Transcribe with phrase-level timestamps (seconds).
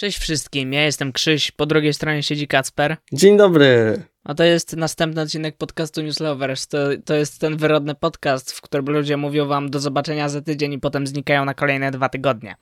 [0.00, 2.96] Cześć wszystkim, ja jestem Krzyś, po drugiej stronie siedzi Kacper.
[3.12, 4.02] Dzień dobry.
[4.24, 6.68] A to jest następny odcinek podcastu Newslovers.
[6.68, 10.72] To, to jest ten wyrodny podcast, w którym ludzie mówią wam do zobaczenia za tydzień
[10.72, 12.54] i potem znikają na kolejne dwa tygodnie.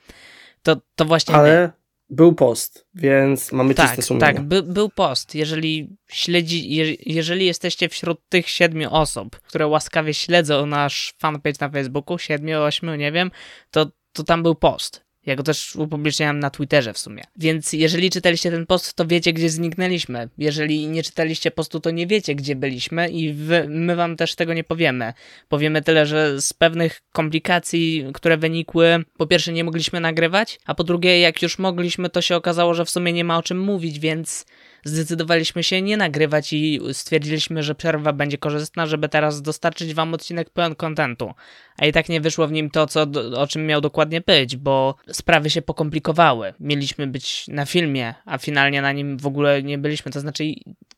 [0.63, 1.71] To, to właśnie Ale my.
[2.17, 4.27] był post, więc mamy Tak, czyste sumienie.
[4.27, 5.35] tak, by, był post.
[5.35, 11.69] Jeżeli śledzi, je, jeżeli jesteście wśród tych siedmiu osób, które łaskawie śledzą nasz fanpage na
[11.69, 13.31] Facebooku, siedmiu, ośmiu, nie wiem,
[13.71, 15.08] to, to tam był post.
[15.29, 17.23] Ja go też upubliczniałem na Twitterze w sumie.
[17.37, 20.29] Więc jeżeli czytaliście ten post, to wiecie, gdzie zniknęliśmy.
[20.39, 24.55] Jeżeli nie czytaliście postu, to nie wiecie, gdzie byliśmy i wy, my wam też tego
[24.55, 25.13] nie powiemy.
[25.49, 30.85] Powiemy tyle, że z pewnych komplikacji, które wynikły, po pierwsze nie mogliśmy nagrywać, a po
[30.85, 33.99] drugie, jak już mogliśmy, to się okazało, że w sumie nie ma o czym mówić,
[33.99, 34.47] więc
[34.85, 40.51] zdecydowaliśmy się nie nagrywać i stwierdziliśmy, że przerwa będzie korzystna, żeby teraz dostarczyć wam odcinek
[40.51, 41.35] pełen kontentu.
[41.79, 43.07] A i tak nie wyszło w nim to, co,
[43.37, 46.55] o czym miał dokładnie być, bo sprawy się pokomplikowały.
[46.61, 50.13] Mieliśmy być na filmie, a finalnie na nim w ogóle nie byliśmy.
[50.13, 50.45] To znaczy,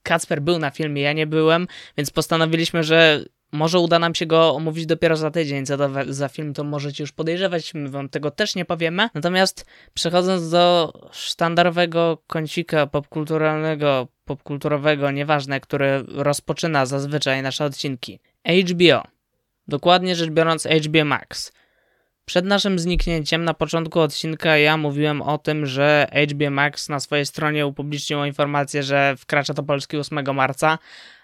[0.02, 4.54] Kacper był na filmie, ja nie byłem, więc postanowiliśmy, że może uda nam się go
[4.54, 8.30] omówić dopiero za tydzień, co to za film to możecie już podejrzewać, my wam tego
[8.30, 9.08] też nie powiemy.
[9.14, 18.20] Natomiast przechodząc do sztandarowego kącika popkulturalnego, popkulturowego, nieważne, który rozpoczyna zazwyczaj nasze odcinki.
[18.44, 19.02] HBO.
[19.68, 21.52] Dokładnie rzecz biorąc HBO Max.
[22.24, 27.26] Przed naszym zniknięciem na początku odcinka ja mówiłem o tym, że HBO Max na swojej
[27.26, 30.78] stronie upubliczniło informację, że wkracza do Polski 8 marca,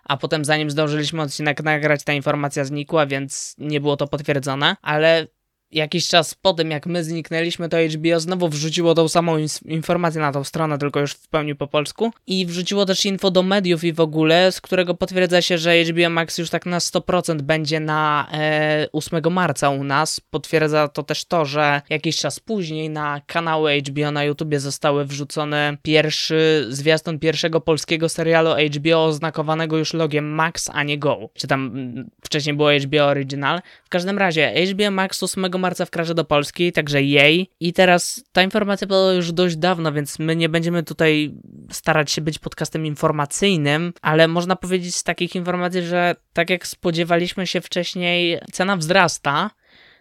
[0.05, 5.27] a potem zanim zdążyliśmy odcinek nagrać, ta informacja znikła, więc nie było to potwierdzone, ale
[5.73, 10.33] jakiś czas po tym, jak my zniknęliśmy, to HBO znowu wrzuciło tą samą informację na
[10.33, 12.13] tą stronę, tylko już w pełni po polsku.
[12.27, 16.11] I wrzuciło też info do mediów i w ogóle, z którego potwierdza się, że HBO
[16.11, 20.21] Max już tak na 100% będzie na e, 8 marca u nas.
[20.21, 25.77] Potwierdza to też to, że jakiś czas później na kanały HBO na YouTubie zostały wrzucone
[25.83, 31.29] pierwszy zwiastun pierwszego polskiego serialu HBO oznakowanego już logiem Max, a nie Go.
[31.35, 33.61] Czy tam mm, wcześniej było HBO Original.
[33.85, 37.51] W każdym razie HBO Max 8 marca wkracza do Polski, także jej.
[37.61, 41.35] I teraz ta informacja była już dość dawno, więc my nie będziemy tutaj
[41.73, 47.47] starać się być podcastem informacyjnym, ale można powiedzieć z takich informacji, że tak jak spodziewaliśmy
[47.47, 49.51] się wcześniej, cena wzrasta,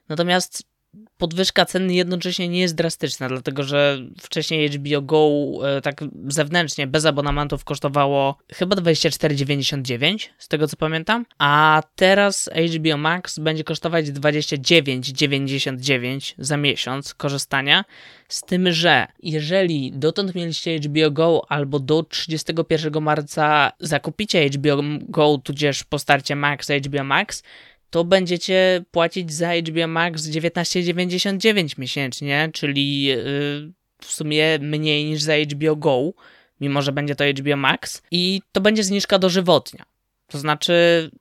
[0.09, 0.74] natomiast
[1.17, 5.29] podwyżka ceny jednocześnie nie jest drastyczna, dlatego że wcześniej HBO Go
[5.77, 12.97] e, tak zewnętrznie, bez abonamentów kosztowało chyba 24,99 z tego co pamiętam, a teraz HBO
[12.97, 17.85] Max będzie kosztować 29,99 za miesiąc korzystania,
[18.27, 25.37] z tym, że jeżeli dotąd mieliście HBO Go albo do 31 marca zakupicie HBO Go
[25.37, 27.43] tudzież po starcie Max HBO Max,
[27.95, 35.33] to będziecie płacić za HBO Max 19,99 miesięcznie, czyli yy, w sumie mniej niż za
[35.37, 36.13] HBO Go,
[36.61, 39.85] mimo że będzie to HBO Max i to będzie zniżka dożywotnia.
[40.27, 41.11] To znaczy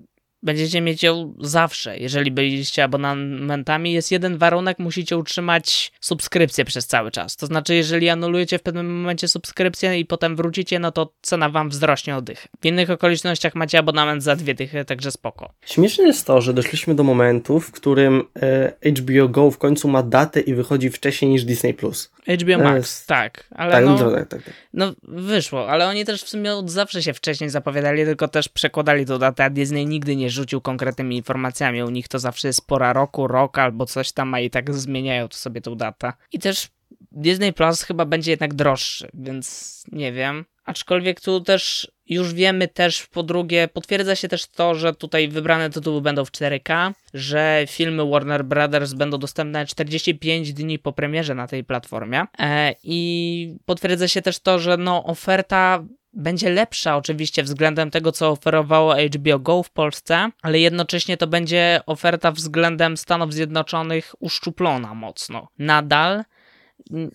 [0.45, 1.99] będziecie mieć ją zawsze.
[1.99, 7.37] Jeżeli byliście abonamentami, jest jeden warunek, musicie utrzymać subskrypcję przez cały czas.
[7.37, 11.69] To znaczy, jeżeli anulujecie w pewnym momencie subskrypcję i potem wrócicie, no to cena wam
[11.69, 12.49] wzrośnie o dychę.
[12.61, 15.53] W innych okolicznościach macie abonament za dwie dychy, także spoko.
[15.67, 20.03] Śmieszne jest to, że doszliśmy do momentu, w którym e, HBO Go w końcu ma
[20.03, 21.75] datę i wychodzi wcześniej niż Disney+.
[21.75, 23.07] HBO Max, jest...
[23.07, 23.45] tak.
[23.51, 24.55] Ale tak, no, no, tak, tak, tak.
[24.73, 29.07] no wyszło, ale oni też w sumie od zawsze się wcześniej zapowiadali, tylko też przekładali
[29.07, 31.83] tą datę, a Disney nigdy nie rzucił konkretnymi informacjami.
[31.83, 35.29] U nich to zawsze jest pora roku, rok albo coś tam, a i tak zmieniają
[35.29, 36.13] to sobie tą datę.
[36.33, 36.69] I też
[37.13, 40.45] Disney Plus chyba będzie jednak droższy, więc nie wiem.
[40.65, 45.71] Aczkolwiek tu też już wiemy też po drugie, potwierdza się też to, że tutaj wybrane
[45.71, 51.47] tytuły będą w 4K, że filmy Warner Brothers będą dostępne 45 dni po premierze na
[51.47, 55.85] tej platformie e, i potwierdza się też to, że no oferta
[56.17, 61.81] będzie lepsza oczywiście względem tego, co oferowało HBO Go w Polsce, ale jednocześnie to będzie
[61.87, 65.49] oferta względem Stanów Zjednoczonych uszczuplona mocno.
[65.59, 66.25] Nadal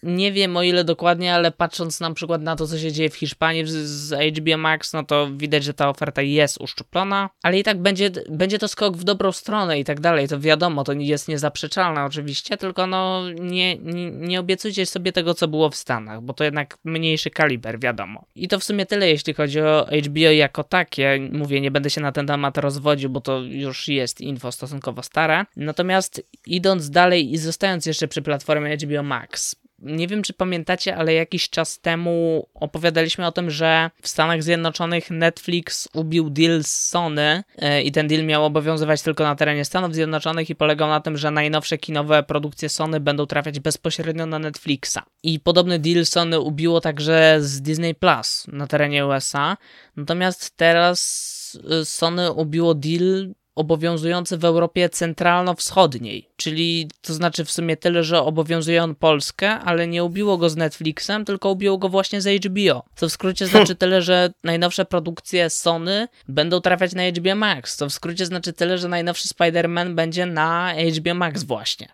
[0.03, 3.15] nie wiem o ile dokładnie, ale patrząc na przykład na to, co się dzieje w
[3.15, 7.81] Hiszpanii z, HBO Max, no to widać, że ta oferta jest uszczuplona, ale i tak
[7.81, 10.27] będzie, będzie to skok w dobrą stronę i tak dalej.
[10.27, 15.47] To wiadomo, to jest niezaprzeczalne oczywiście, tylko no nie, nie, nie obiecujcie sobie tego, co
[15.47, 18.25] było w Stanach, bo to jednak mniejszy kaliber, wiadomo.
[18.35, 21.29] I to w sumie tyle, jeśli chodzi o HBO jako takie.
[21.31, 25.45] Mówię, nie będę się na ten temat rozwodził, bo to już jest info stosunkowo stare.
[25.55, 31.13] Natomiast idąc dalej i zostając jeszcze przy platformie HBO Max, nie wiem czy pamiętacie, ale
[31.13, 37.43] jakiś czas temu opowiadaliśmy o tym, że w Stanach Zjednoczonych Netflix ubił deal z Sony
[37.57, 41.17] e, i ten deal miał obowiązywać tylko na terenie Stanów Zjednoczonych i polegał na tym,
[41.17, 44.99] że najnowsze kinowe produkcje Sony będą trafiać bezpośrednio na Netflixa.
[45.23, 49.57] I podobny deal Sony ubiło także z Disney Plus na terenie USA.
[49.95, 57.77] Natomiast teraz e, Sony ubiło deal obowiązujący w Europie centralno-wschodniej, czyli to znaczy w sumie
[57.77, 62.21] tyle, że obowiązuje on Polskę, ale nie ubiło go z Netflixem, tylko ubiło go właśnie
[62.21, 62.83] z HBO.
[62.95, 67.77] Co w skrócie znaczy tyle, że najnowsze produkcje Sony będą trafiać na HBO Max.
[67.77, 71.87] To w skrócie znaczy tyle, że najnowszy Spider-Man będzie na HBO Max właśnie.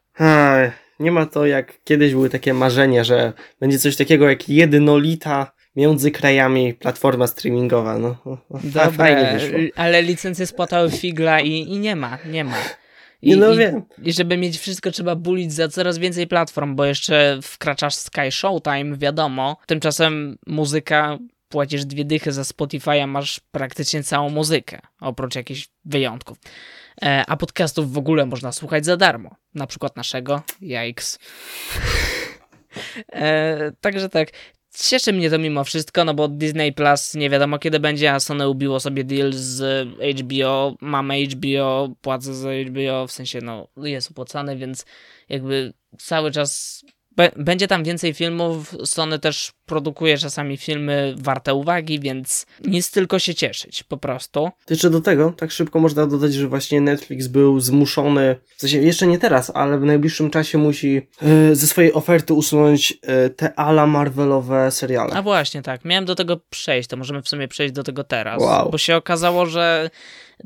[0.99, 6.11] nie ma to jak kiedyś były takie marzenia, że będzie coś takiego jak jednolita między
[6.11, 7.97] krajami platforma streamingowa.
[7.97, 8.17] No,
[8.49, 9.59] Dobre, fajnie wyszło.
[9.75, 12.57] ale licencje spłatały figla i, i nie ma, nie ma.
[13.21, 13.81] I, no wiem.
[14.03, 18.97] I, żeby mieć wszystko, trzeba bulić za coraz więcej platform, bo jeszcze wkraczasz Sky Showtime,
[18.97, 19.57] wiadomo.
[19.65, 21.17] Tymczasem muzyka,
[21.49, 26.37] płacisz dwie dychy za Spotify, a masz praktycznie całą muzykę, oprócz jakichś wyjątków.
[27.01, 29.35] E, a podcastów w ogóle można słuchać za darmo.
[29.55, 31.19] Na przykład naszego, Yikes.
[33.13, 34.29] E, także tak,
[34.77, 38.49] Cieszy mnie to mimo wszystko, no bo Disney Plus nie wiadomo kiedy będzie, a Sony
[38.49, 39.87] ubiło sobie deal z
[40.19, 44.85] HBO, mamy HBO, płacę za HBO, w sensie no jest opłacany, więc
[45.29, 46.81] jakby cały czas
[47.35, 48.75] będzie tam więcej filmów.
[48.85, 54.49] Sony też produkuje czasami filmy warte uwagi, więc nic tylko się cieszyć, po prostu.
[54.69, 59.07] Jeszcze do tego, tak szybko można dodać, że właśnie Netflix był zmuszony, w sensie jeszcze
[59.07, 63.87] nie teraz, ale w najbliższym czasie musi yy, ze swojej oferty usunąć yy, te ala
[63.87, 65.13] Marvelowe seriale.
[65.13, 65.85] A właśnie, tak.
[65.85, 68.41] Miałem do tego przejść, to możemy w sumie przejść do tego teraz.
[68.41, 68.71] Wow.
[68.71, 69.89] Bo się okazało, że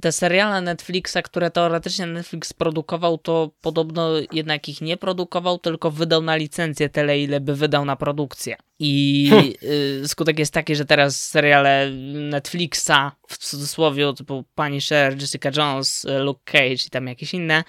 [0.02, 6.22] te seriale Netflixa, które teoretycznie Netflix produkował, to podobno jednak ich nie produkował, tylko wydał
[6.22, 8.56] na licencję tyle, ile by wydał na produkcję.
[8.80, 10.08] I hmm.
[10.08, 16.42] skutek jest taki, że teraz seriale Netflixa, w cudzysłowie, typu Punisher, Jessica Jones, y, Luke
[16.46, 17.64] Cage i tam jakieś inne,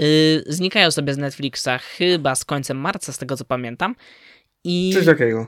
[0.00, 3.94] y, znikają sobie z Netflixa chyba z końcem marca, z tego co pamiętam.
[4.64, 4.92] I.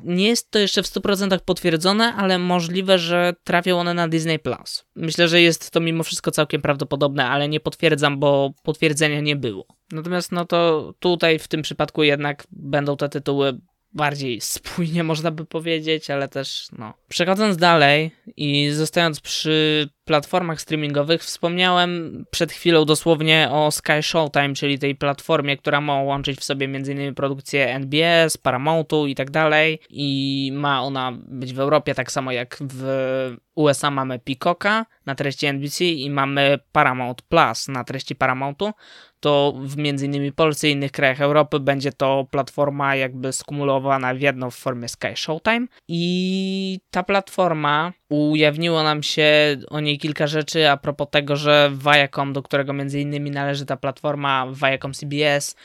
[0.04, 4.84] Nie jest to jeszcze w 100% potwierdzone, ale możliwe, że trafią one na Disney Plus.
[4.96, 9.66] Myślę, że jest to mimo wszystko całkiem prawdopodobne, ale nie potwierdzam, bo potwierdzenia nie było.
[9.92, 13.58] Natomiast no to tutaj w tym przypadku jednak będą te tytuły
[13.94, 16.94] bardziej spójnie można by powiedzieć, ale też no.
[17.08, 24.78] Przechodząc dalej i zostając przy platformach streamingowych, wspomniałem przed chwilą dosłownie o Sky Showtime, czyli
[24.78, 27.14] tej platformie, która ma łączyć w sobie m.in.
[27.14, 29.78] produkcję NBS, Paramountu i tak dalej.
[29.90, 35.46] I ma ona być w Europie tak samo jak w USA mamy Peacocka na treści
[35.46, 38.72] NBC i mamy Paramount Plus na treści Paramountu,
[39.20, 44.50] to w innymi Polsce i innych krajach Europy będzie to platforma jakby skumulowana w jedną
[44.50, 45.66] w formie Sky Showtime.
[45.88, 52.32] I ta platforma ujawniło nam się o niej kilka rzeczy a propos tego, że Viacom,
[52.32, 55.56] do którego między innymi należy ta platforma Viacom CBS,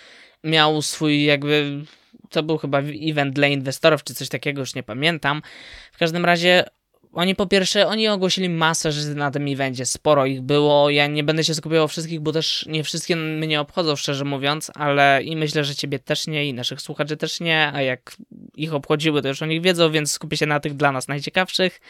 [0.44, 1.82] miał swój jakby
[2.30, 5.42] to był chyba event dla inwestorów, czy coś takiego, już nie pamiętam.
[5.92, 6.66] W każdym razie
[7.14, 11.24] oni po pierwsze, oni ogłosili masę rzeczy na tym evencie, sporo ich było, ja nie
[11.24, 15.64] będę się skupiał wszystkich, bo też nie wszystkie mnie obchodzą, szczerze mówiąc, ale i myślę,
[15.64, 18.16] że ciebie też nie i naszych słuchaczy też nie, a jak
[18.56, 21.82] ich obchodziły, to już o nich wiedzą, więc skupię się na tych dla nas najciekawszych.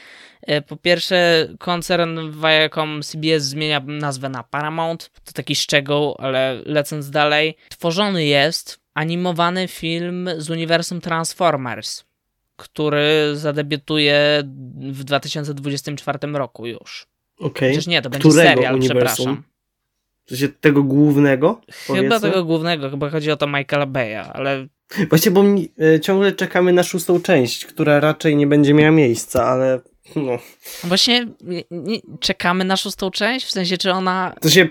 [0.42, 7.10] E, po pierwsze, koncern Viacom CBS zmienia nazwę na Paramount, to taki szczegół, ale lecąc
[7.10, 12.09] dalej, tworzony jest animowany film z uniwersum Transformers
[12.60, 14.44] który zadebiutuje
[14.92, 17.08] w 2024 roku już.
[17.40, 17.78] Okej.
[17.78, 17.84] Okay.
[17.88, 19.06] Nie, to będzie Którego serial, uniwersum?
[19.08, 19.44] przepraszam.
[20.26, 21.62] W sensie tego głównego?
[21.72, 22.20] Chyba powiedzmy?
[22.20, 24.68] tego głównego, chyba chodzi o to Michaela Beya, ale...
[25.10, 29.80] Właśnie, bo e, ciągle czekamy na szóstą część, która raczej nie będzie miała miejsca, ale
[30.16, 30.40] no.
[30.84, 33.46] Właśnie nie, nie, czekamy na szóstą część?
[33.46, 34.36] W sensie, czy ona...
[34.42, 34.68] To się...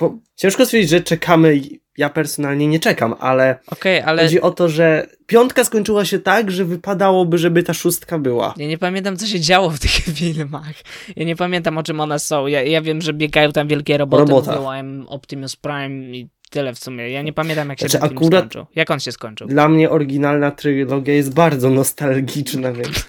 [0.00, 0.18] Po...
[0.34, 1.60] Ciężko stwierdzić, że czekamy
[1.98, 6.50] ja personalnie nie czekam, ale, okay, ale chodzi o to, że piątka skończyła się tak,
[6.50, 8.54] że wypadałoby, żeby ta szóstka była.
[8.56, 9.90] Ja nie pamiętam, co się działo w tych
[10.20, 10.72] filmach.
[11.16, 12.46] Ja nie pamiętam, o czym one są.
[12.46, 14.56] Ja, ja wiem, że biegają tam wielkie roboty, Robota.
[14.56, 17.10] mówią Optimus Prime i tyle w sumie.
[17.10, 18.66] Ja nie pamiętam, jak się znaczy, ten film skończył.
[18.74, 19.48] Jak on się skończył?
[19.48, 23.06] Dla mnie oryginalna trylogia jest bardzo nostalgiczna, więc...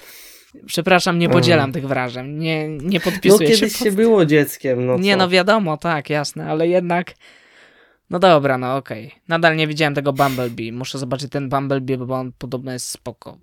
[0.66, 1.74] Przepraszam, nie podzielam hmm.
[1.74, 2.38] tych wrażeń.
[2.38, 3.88] Nie, nie podpisuję no, kiedyś się, pod...
[3.88, 5.18] się było dzieckiem, no Nie, co?
[5.18, 7.14] no wiadomo, tak, jasne, ale jednak
[8.12, 9.08] no dobra, no okej.
[9.08, 9.20] Okay.
[9.28, 10.72] Nadal nie widziałem tego Bumblebee.
[10.72, 13.38] Muszę zobaczyć ten Bumblebee, bo on podobno jest spoko.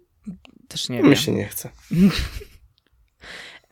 [0.69, 1.11] Też nie wiem.
[1.11, 1.71] Mi się nie chce.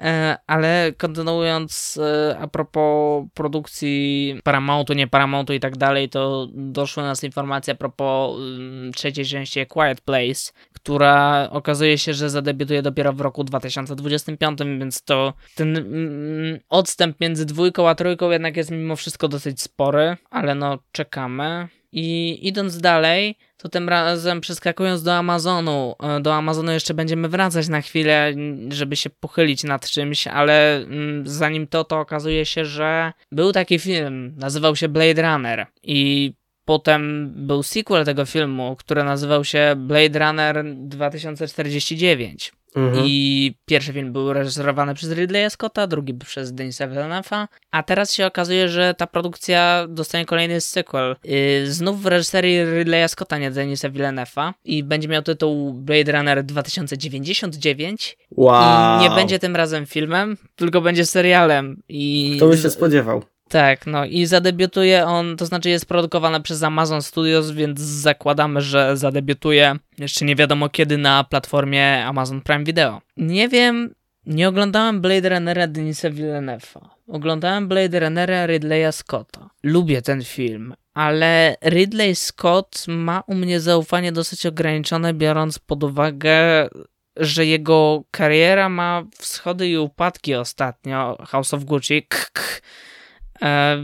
[0.01, 7.03] E, ale kontynuując e, a propos produkcji Paramountu, nie Paramountu i tak dalej, to doszły
[7.03, 13.13] nas informacje a propos mm, trzeciej części Quiet Place, która okazuje się, że zadebiutuje dopiero
[13.13, 18.97] w roku 2025, więc to ten mm, odstęp między dwójką a trójką jednak jest mimo
[18.97, 21.69] wszystko dosyć spory, ale no czekamy.
[21.99, 27.69] I idąc dalej, to tym razem przeskakując do Amazonu, e, do Amazonu jeszcze będziemy wracać
[27.69, 28.35] na chwilę,
[28.69, 30.87] żeby się pochylić nad czymś, ale
[31.25, 36.33] zanim to, to okazuje się, że był taki film, nazywał się Blade Runner i
[36.65, 42.53] potem był sequel tego filmu, który nazywał się Blade Runner 2049.
[42.77, 43.05] Mhm.
[43.07, 48.27] I pierwszy film był reżyserowany przez Ridleya Scotta, drugi przez Denisa Villeneuve'a, a teraz się
[48.27, 51.17] okazuje, że ta produkcja dostanie kolejny sequel.
[51.25, 56.45] Yy, znów w reżyserii Ridleya Scotta, nie Denisa Villeneuve'a i będzie miał tytuł Blade Runner
[56.45, 59.01] 2099 wow.
[59.01, 61.83] i nie będzie tym razem filmem, tylko będzie serialem.
[61.89, 63.23] I Kto by się spodziewał?
[63.49, 68.97] Tak, no i zadebiutuje on, to znaczy jest produkowane przez Amazon Studios, więc zakładamy, że
[68.97, 73.01] zadebiutuje jeszcze nie wiadomo kiedy na platformie Amazon Prime Video.
[73.17, 73.95] Nie wiem,
[74.27, 76.89] nie oglądałem Blade Runnera Denisa Villeneuve'a.
[77.09, 79.51] Oglądałem Blade Runnera Ridleya Scotta.
[79.63, 86.69] Lubię ten film, ale Ridley Scott ma u mnie zaufanie dosyć ograniczone, biorąc pod uwagę
[87.17, 91.17] że jego kariera ma wschody i upadki ostatnio.
[91.27, 92.19] House of Gucci, k,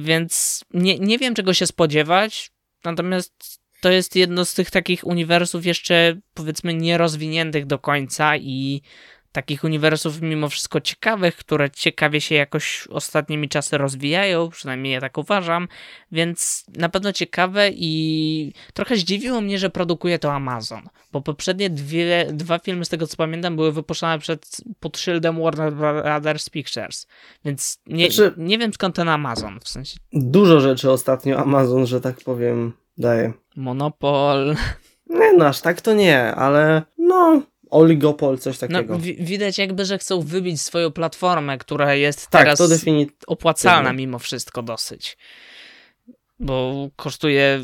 [0.01, 2.51] więc nie, nie wiem, czego się spodziewać,
[2.85, 8.83] natomiast to jest jedno z tych takich uniwersów jeszcze powiedzmy nierozwiniętych do końca i
[9.33, 15.19] takich uniwersów mimo wszystko ciekawych, które ciekawie się jakoś ostatnimi czasy rozwijają, przynajmniej ja tak
[15.19, 15.69] uważam,
[16.13, 22.27] więc na pewno ciekawe i trochę zdziwiło mnie, że produkuje to Amazon, bo poprzednie dwie,
[22.33, 27.07] dwa filmy z tego co pamiętam były wypuszczone przed, pod szyldem Warner Brothers Pictures,
[27.45, 29.97] więc nie, znaczy, nie wiem skąd ten Amazon, w sensie...
[30.13, 33.33] Dużo rzeczy ostatnio Amazon, że tak powiem, daje.
[33.57, 34.57] Monopol...
[35.07, 38.95] Nie, no aż tak to nie, ale no oligopol, coś no, takiego.
[38.95, 42.61] No, widać jakby, że chcą wybić swoją platformę, która jest tak, teraz
[43.27, 45.17] opłacalna mimo wszystko dosyć.
[46.43, 47.61] Bo kosztuje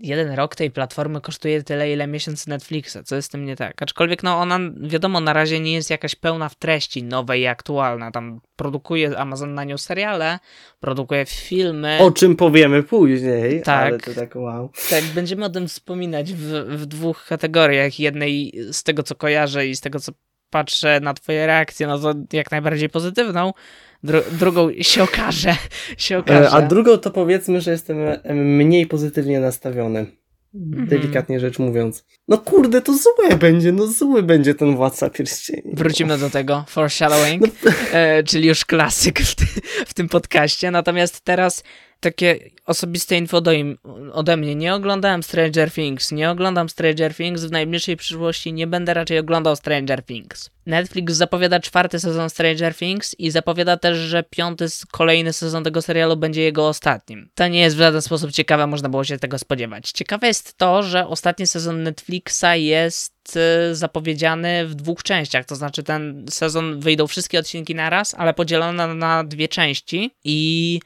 [0.00, 3.82] jeden rok tej platformy kosztuje tyle, ile miesiąc Netflixa, co jest z tym nie tak.
[3.82, 8.10] Aczkolwiek, no ona, wiadomo, na razie nie jest jakaś pełna w treści, nowej i aktualna.
[8.10, 10.38] Tam produkuje Amazon na nią seriale,
[10.80, 11.98] produkuje filmy.
[12.00, 14.70] O czym powiemy później, tak, ale to tak wow.
[14.90, 17.98] Tak, będziemy o tym wspominać w, w dwóch kategoriach.
[18.00, 20.12] Jednej z tego, co kojarzę i z tego, co
[20.54, 23.52] patrzę na twoje reakcje, no to jak najbardziej pozytywną,
[24.04, 25.56] Dru drugą się okaże,
[25.98, 26.50] się okaże.
[26.50, 27.96] A drugą to powiedzmy, że jestem
[28.34, 30.06] mniej pozytywnie nastawiony.
[30.54, 30.86] Mhm.
[30.86, 32.04] Delikatnie rzecz mówiąc.
[32.28, 35.74] No kurde, to złe będzie, no zły będzie ten Władca Pierścieni.
[35.74, 37.72] Wrócimy do tego, foreshadowing, no.
[37.92, 39.44] e, czyli już klasyk w, ty
[39.86, 40.70] w tym podcaście.
[40.70, 41.62] Natomiast teraz
[42.04, 43.78] takie osobiste info do im,
[44.12, 44.54] ode mnie.
[44.54, 49.56] Nie oglądałem Stranger Things, nie oglądam Stranger Things, w najbliższej przyszłości nie będę raczej oglądał
[49.56, 50.50] Stranger Things.
[50.66, 56.16] Netflix zapowiada czwarty sezon Stranger Things i zapowiada też, że piąty kolejny sezon tego serialu
[56.16, 57.30] będzie jego ostatnim.
[57.34, 59.92] To nie jest w żaden sposób ciekawe, można było się tego spodziewać.
[59.92, 63.36] Ciekawe jest to, że ostatni sezon Netflixa jest
[63.70, 68.94] y, zapowiedziany w dwóch częściach, to znaczy ten sezon wyjdą wszystkie odcinki naraz, ale podzielone
[68.94, 70.80] na dwie części i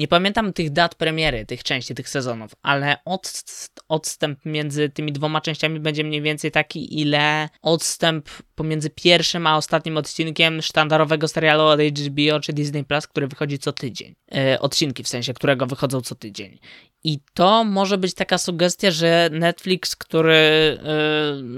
[0.00, 3.42] nie pamiętam tych dat premiery, tych części, tych sezonów, ale od,
[3.88, 9.96] odstęp między tymi dwoma częściami będzie mniej więcej taki, ile odstęp pomiędzy pierwszym a ostatnim
[9.96, 14.14] odcinkiem sztandarowego serialu od HBO czy Disney Plus, który wychodzi co tydzień.
[14.34, 16.58] E, odcinki w sensie, którego wychodzą co tydzień.
[17.04, 20.78] I to może być taka sugestia, że Netflix, który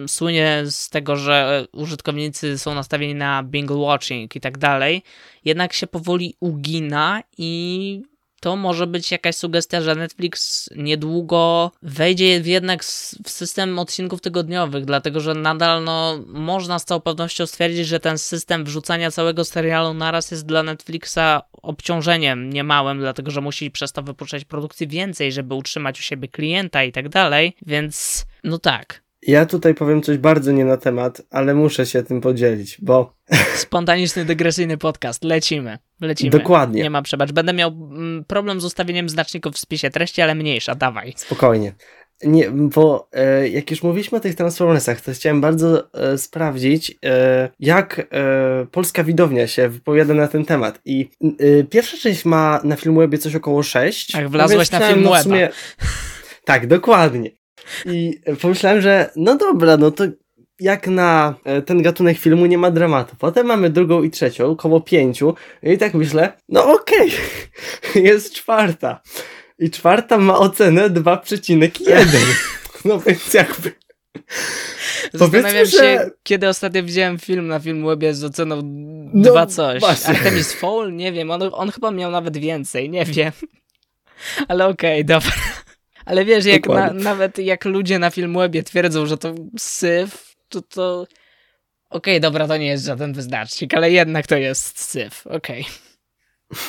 [0.05, 5.03] y, słynie z tego, że użytkownicy są nastawieni na binge watching i tak dalej,
[5.45, 8.03] jednak się powoli ugina i
[8.43, 12.85] to może być jakaś sugestia, że Netflix niedługo wejdzie jednak
[13.25, 18.19] w system odcinków tygodniowych, dlatego że nadal no, można z całą pewnością stwierdzić, że ten
[18.19, 24.03] system wrzucania całego serialu naraz jest dla Netflixa obciążeniem niemałym, dlatego że musi przez to
[24.03, 29.02] wypuszczać produkcji więcej, żeby utrzymać u siebie klienta i tak dalej, więc no tak.
[29.23, 33.15] Ja tutaj powiem coś bardzo nie na temat, ale muszę się tym podzielić, bo.
[33.57, 35.25] Spontaniczny, dygresyjny podcast.
[35.25, 35.79] Lecimy.
[36.01, 36.31] Lecimy.
[36.31, 36.83] Dokładnie.
[36.83, 37.33] Nie ma przebacz.
[37.33, 41.13] Będę miał mm, problem z ustawieniem znaczników w spisie treści, ale mniejsza, dawaj.
[41.17, 41.73] Spokojnie.
[42.25, 47.49] Nie, bo e, jak już mówiliśmy o tych Transformersach, to chciałem bardzo e, sprawdzić, e,
[47.61, 50.81] jak e, polska widownia się wypowiada na ten temat.
[50.85, 54.13] I e, pierwsza część ma na Filmwebie coś około 6.
[54.13, 55.17] Tak, wlazłeś na Filmweba.
[55.17, 55.49] No sumie...
[56.45, 57.31] Tak, dokładnie.
[57.87, 60.05] I pomyślałem, że no dobra, no to
[60.61, 63.17] jak na e, ten gatunek filmu nie ma dramatu.
[63.19, 65.35] Potem mamy drugą i trzecią, około pięciu.
[65.63, 67.13] I tak myślę, no okej,
[67.91, 68.03] okay.
[68.09, 69.01] jest czwarta.
[69.59, 72.07] I czwarta ma ocenę 2,1.
[72.85, 73.73] No więc jakby...
[75.13, 75.71] Zastanawiam że...
[75.71, 78.61] się, kiedy ostatnio widziałem film na Filmwebie z oceną
[79.15, 79.81] no, dwa coś.
[79.81, 80.09] Właśnie.
[80.11, 80.93] Artemis Fowl?
[80.93, 83.33] Nie wiem, on, on chyba miał nawet więcej, nie wiem.
[84.49, 85.33] Ale okej, okay, dobra.
[86.05, 91.07] Ale wiesz, jak na, nawet jak ludzie na Filmwebie twierdzą, że to syf, to to...
[91.91, 95.61] Okej, okay, dobra, to nie jest żaden wyznacznik, ale jednak to jest syf, okej.
[96.51, 96.63] Okay.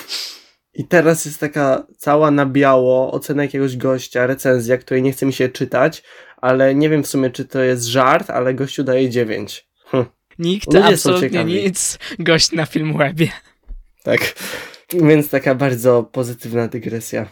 [0.73, 5.33] I teraz jest taka cała na biało ocena jakiegoś gościa, recenzja, której nie chce mi
[5.33, 6.03] się czytać,
[6.37, 9.67] ale nie wiem w sumie, czy to jest żart, ale gościu daje 9.
[9.85, 10.05] Hm.
[10.39, 13.27] Nikt, Ludzie absolutnie nic, gość na Filmwebie.
[14.03, 14.35] Tak,
[14.93, 17.27] więc taka bardzo pozytywna dygresja.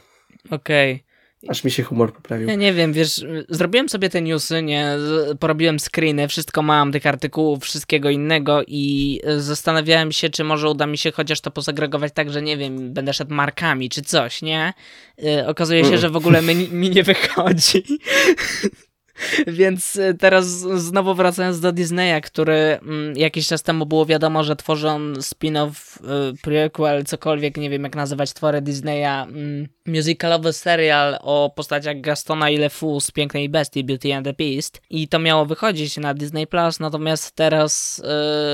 [0.49, 0.93] Okej.
[0.93, 1.10] Okay.
[1.47, 2.47] Aż mi się humor poprawił.
[2.47, 4.97] Ja nie wiem, wiesz, zrobiłem sobie te newsy, nie,
[5.39, 10.97] porobiłem screeny, wszystko mam, tych artykułów, wszystkiego innego i zastanawiałem się, czy może uda mi
[10.97, 14.73] się chociaż to posegregować tak, że nie wiem, będę szedł markami czy coś, nie?
[15.17, 15.99] Yy, okazuje się, mm.
[15.99, 17.83] że w ogóle mi, mi nie wychodzi.
[19.47, 24.55] Więc y, teraz znowu wracając do Disneya, który mm, jakiś czas temu było wiadomo, że
[24.55, 25.99] tworzy on spin-off,
[26.31, 32.49] y, prequel, cokolwiek, nie wiem jak nazywać twory Disneya, mm, musicalowy serial o postaciach Gastona
[32.49, 36.47] i LeFou z Pięknej Bestii, Beauty and the Beast i to miało wychodzić na Disney+,
[36.47, 38.01] Plus, natomiast teraz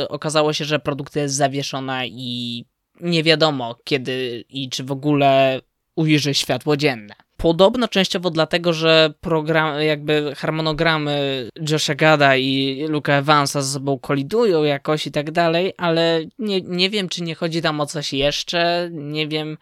[0.01, 2.65] yy, okazało się, że produkcja jest zawieszona i
[3.01, 5.61] nie wiadomo kiedy i czy w ogóle
[5.95, 7.26] ujrzy światło dzienne.
[7.37, 14.63] Podobno częściowo dlatego, że program, jakby harmonogramy Josha Gada i Luka Evansa ze sobą kolidują
[14.63, 18.89] jakoś i tak dalej, ale nie, nie wiem, czy nie chodzi tam o coś jeszcze,
[18.91, 19.57] nie wiem.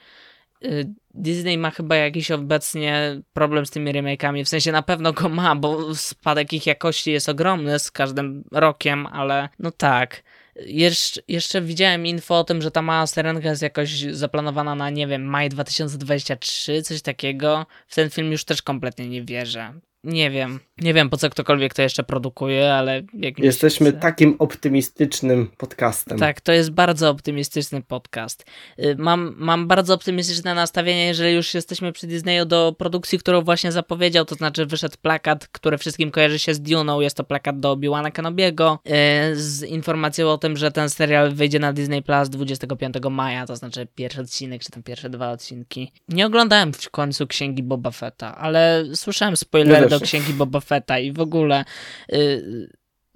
[0.64, 5.30] Y, Disney ma chyba jakiś obecnie problem z tymi remake'ami, w sensie na pewno go
[5.30, 10.24] ma, bo spadek ich jakości jest ogromny z każdym rokiem, ale no tak.
[10.56, 15.08] Jeszcze, jeszcze widziałem info o tym, że ta mała serenka jest jakoś zaplanowana na, nie
[15.08, 17.66] wiem, maj 2023, coś takiego.
[17.88, 19.74] W ten film już też kompletnie nie wierzę
[20.06, 20.60] nie wiem.
[20.78, 23.02] Nie wiem, po co ktokolwiek to jeszcze produkuje, ale...
[23.38, 26.20] Jesteśmy takim optymistycznym podcastem.
[26.20, 28.46] Tak, to jest bardzo optymistyczny podcast.
[28.80, 33.72] Y, mam, mam bardzo optymistyczne nastawienie, jeżeli już jesteśmy przy Disneyu, do produkcji, którą właśnie
[33.72, 37.72] zapowiedział, to znaczy wyszedł plakat, który wszystkim kojarzy się z Duną, jest to plakat do
[37.72, 38.92] Obi-Wana Kenobiego, y,
[39.36, 43.88] z informacją o tym, że ten serial wyjdzie na Disney Plus 25 maja, to znaczy
[43.96, 45.92] pierwszy odcinek, czy tam pierwsze dwa odcinki.
[46.10, 51.12] Nie oglądałem w końcu Księgi Boba Fetta, ale słyszałem spoilery do Księgi Boba Fetta i
[51.12, 51.66] w ogóle
[52.10, 52.70] yy,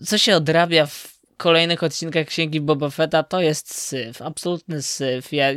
[0.05, 5.33] co się odrabia w kolejnych odcinkach Księgi Boba Fetta to jest syf, absolutny syf.
[5.33, 5.47] Ja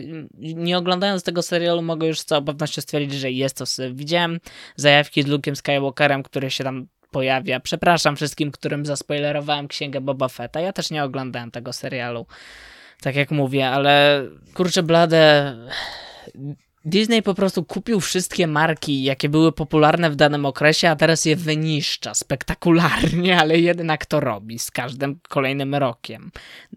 [0.41, 3.95] nie oglądając tego serialu mogę już z całą pewnością stwierdzić, że jest to syf.
[3.95, 4.41] Widziałem
[4.77, 7.61] zajawki z Luke'em Skywalkerem, który się tam pojawia.
[7.61, 10.61] Przepraszam wszystkim, którym zaspoilerowałem Księgę Boba Fetta.
[10.61, 12.27] Ja też nie oglądałem tego serialu.
[13.01, 15.57] Tak jak mówię, ale kurczę blade
[16.85, 21.37] Disney po prostu kupił wszystkie marki, jakie były popularne w danym okresie, a teraz je
[21.37, 26.31] wyniszcza spektakularnie, ale jednak to robi z każdym kolejnym rokiem.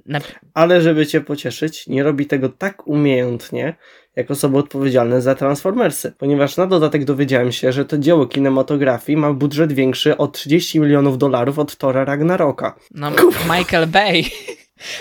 [0.06, 0.20] Na...
[0.54, 3.76] Ale żeby cię pocieszyć, nie robi tego tak umiejętnie,
[4.16, 9.34] jak osoby odpowiedzialne za Transformersy, ponieważ na dodatek dowiedziałem się, że to dzieło kinematografii ma
[9.34, 12.76] budżet większy o 30 milionów dolarów od Tora Ragnaroka.
[12.92, 13.12] No,
[13.58, 14.24] Michael Bay.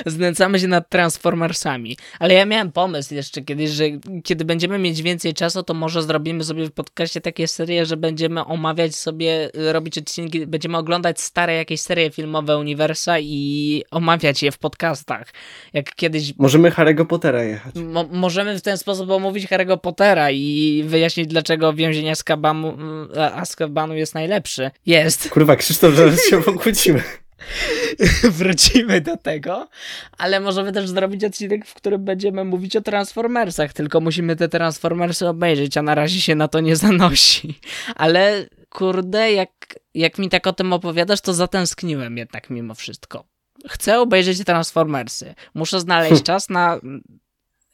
[0.07, 1.97] Znęcamy się nad Transformersami.
[2.19, 3.85] Ale ja miałem pomysł jeszcze kiedyś, że
[4.25, 8.45] kiedy będziemy mieć więcej czasu, to może zrobimy sobie w podcaście takie serie, że będziemy
[8.45, 14.59] omawiać sobie, robić odcinki, będziemy oglądać stare jakieś serie filmowe uniwersa i omawiać je w
[14.59, 15.33] podcastach.
[15.73, 16.33] Jak kiedyś...
[16.39, 17.75] Możemy Harry'ego Pottera jechać.
[17.75, 22.77] Mo możemy w ten sposób omówić Harry'ego Pottera i wyjaśnić, dlaczego więzień Azkabanu,
[23.35, 24.71] Azkabanu jest najlepszy.
[24.87, 25.31] Jest.
[25.31, 27.03] Kurwa, Krzysztof, zaraz się pokłócimy.
[28.38, 29.68] wrócimy do tego,
[30.18, 35.29] ale możemy też zrobić odcinek, w którym będziemy mówić o Transformersach, tylko musimy te Transformersy
[35.29, 37.61] obejrzeć, a na razie się na to nie zanosi.
[37.94, 39.51] Ale kurde, jak,
[39.94, 43.25] jak mi tak o tym opowiadasz, to zatęskniłem jednak mimo wszystko.
[43.68, 45.35] Chcę obejrzeć Transformersy.
[45.55, 46.81] Muszę znaleźć czas na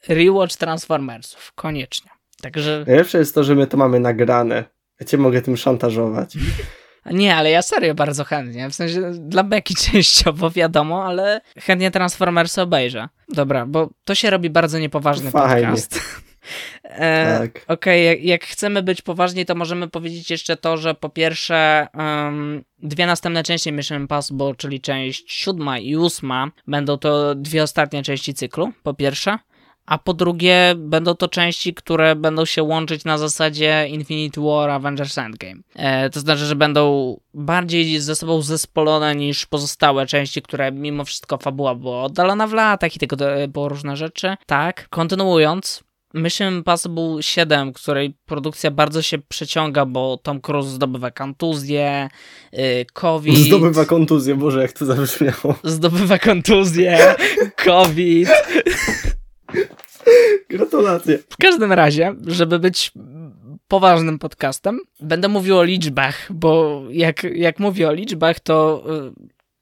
[0.07, 1.51] rewatch Transformersów.
[1.55, 2.11] Koniecznie.
[2.41, 2.83] Także...
[2.87, 4.63] Najlepsze jest to, że my to mamy nagrane.
[4.99, 6.37] Ja cię mogę tym szantażować.
[7.05, 8.69] Nie, ale ja serio bardzo chętnie.
[8.69, 13.09] W sensie dla Beki częściowo wiadomo, ale chętnie Transformers obejrzę.
[13.29, 15.67] Dobra, bo to się robi bardzo niepoważny Fajnie.
[15.67, 15.99] podcast.
[16.83, 17.51] E, tak.
[17.67, 21.87] Okej, okay, jak, jak, chcemy być poważni, to możemy powiedzieć jeszcze to, że po pierwsze
[21.93, 28.03] um, dwie następne części Mission Impossible, czyli część siódma i ósma, będą to dwie ostatnie
[28.03, 29.37] części cyklu, po pierwsze.
[29.91, 35.17] A po drugie będą to części, które będą się łączyć na zasadzie Infinity War, Avengers
[35.17, 35.61] Endgame.
[35.75, 41.37] E, to znaczy, że będą bardziej ze sobą zespolone niż pozostałe części, które mimo wszystko
[41.37, 44.35] fabuła była oddalona w latach i tego było różne rzeczy.
[44.45, 52.09] Tak, kontynuując, Mission Impossible 7, której produkcja bardzo się przeciąga, bo Tom Cruise zdobywa kontuzję,
[52.51, 53.37] yy, COVID.
[53.37, 55.55] Zdobywa kontuzję, Boże, jak to zabrzmiało.
[55.63, 57.15] Zdobywa kontuzję,
[57.65, 58.29] COVID.
[60.49, 61.19] Gratulacje.
[61.29, 62.91] W każdym razie, żeby być
[63.67, 68.83] poważnym podcastem, będę mówił o liczbach, bo jak, jak mówię o liczbach, to,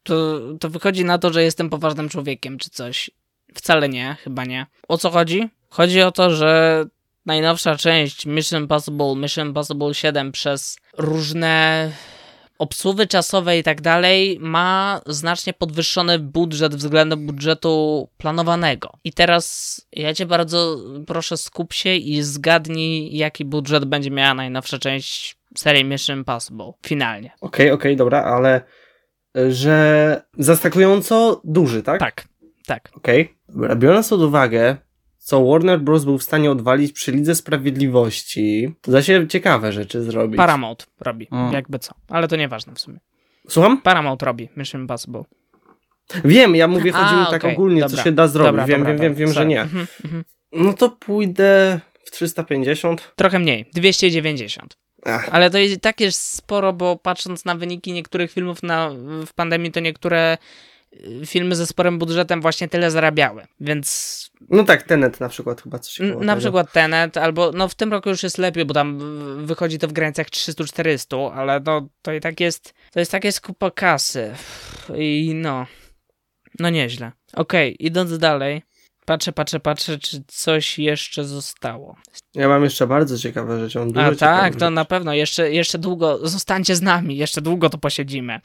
[0.03, 3.11] to, to wychodzi na to, że jestem poważnym człowiekiem czy coś.
[3.53, 4.65] Wcale nie, chyba nie.
[4.87, 5.49] O co chodzi?
[5.69, 6.85] Chodzi o to, że
[7.25, 11.91] najnowsza część Mission Impossible, Mission Impossible 7 przez różne
[12.59, 18.89] obsługi czasowe i tak dalej ma znacznie podwyższony budżet względem budżetu planowanego.
[19.03, 24.79] I teraz ja cię bardzo proszę skup się i zgadnij jaki budżet będzie miała najnowsza
[24.79, 27.31] część serii Mission Impossible finalnie.
[27.41, 28.61] Okej, okay, okej, okay, dobra, ale
[29.37, 31.99] e, że zaskakująco duży, tak?
[31.99, 32.27] Tak,
[32.65, 32.89] tak.
[32.95, 33.75] Okej, okay.
[33.75, 34.77] biorąc pod uwagę
[35.29, 36.05] co Warner Bros.
[36.05, 40.37] był w stanie odwalić przy Lidze Sprawiedliwości, to da się ciekawe rzeczy zrobić.
[40.37, 41.93] Paramount robi, jakby co.
[42.07, 42.99] Ale to nieważne w sumie.
[43.49, 43.81] Słucham?
[43.81, 45.23] Paramount robi Mission Impossible.
[46.25, 47.97] Wiem, ja mówię, chodzi mi tak ogólnie, dobra.
[47.97, 48.51] co się da zrobić.
[48.51, 49.61] Dobra, wiem, dobra, wiem, wiem, wiem, że nie.
[49.61, 50.23] Mhm, mhm.
[50.51, 53.13] No to pójdę w 350.
[53.15, 54.77] Trochę mniej, 290.
[55.05, 55.29] Ach.
[55.31, 58.91] Ale to jest tak jest sporo, bo patrząc na wyniki niektórych filmów na,
[59.25, 60.37] w pandemii, to niektóre
[61.25, 64.29] filmy ze sporym budżetem właśnie tyle zarabiały, więc...
[64.49, 66.35] No tak, Tenet na przykład chyba coś Na tego.
[66.35, 68.99] przykład Tenet, albo no w tym roku już jest lepiej, bo tam
[69.45, 73.71] wychodzi to w granicach 300-400, ale no to i tak jest, to jest takie skupa
[73.71, 74.33] kasy
[74.97, 75.65] i no,
[76.59, 77.11] no nieźle.
[77.33, 78.63] Okej, okay, idąc dalej,
[79.05, 81.95] patrzę, patrzę, patrzę, czy coś jeszcze zostało.
[82.35, 83.79] Ja mam jeszcze bardzo ciekawe rzeczy.
[83.79, 84.71] Mam A tak, to rzeczy.
[84.71, 88.39] na pewno, jeszcze, jeszcze długo, zostańcie z nami, jeszcze długo to posiedzimy.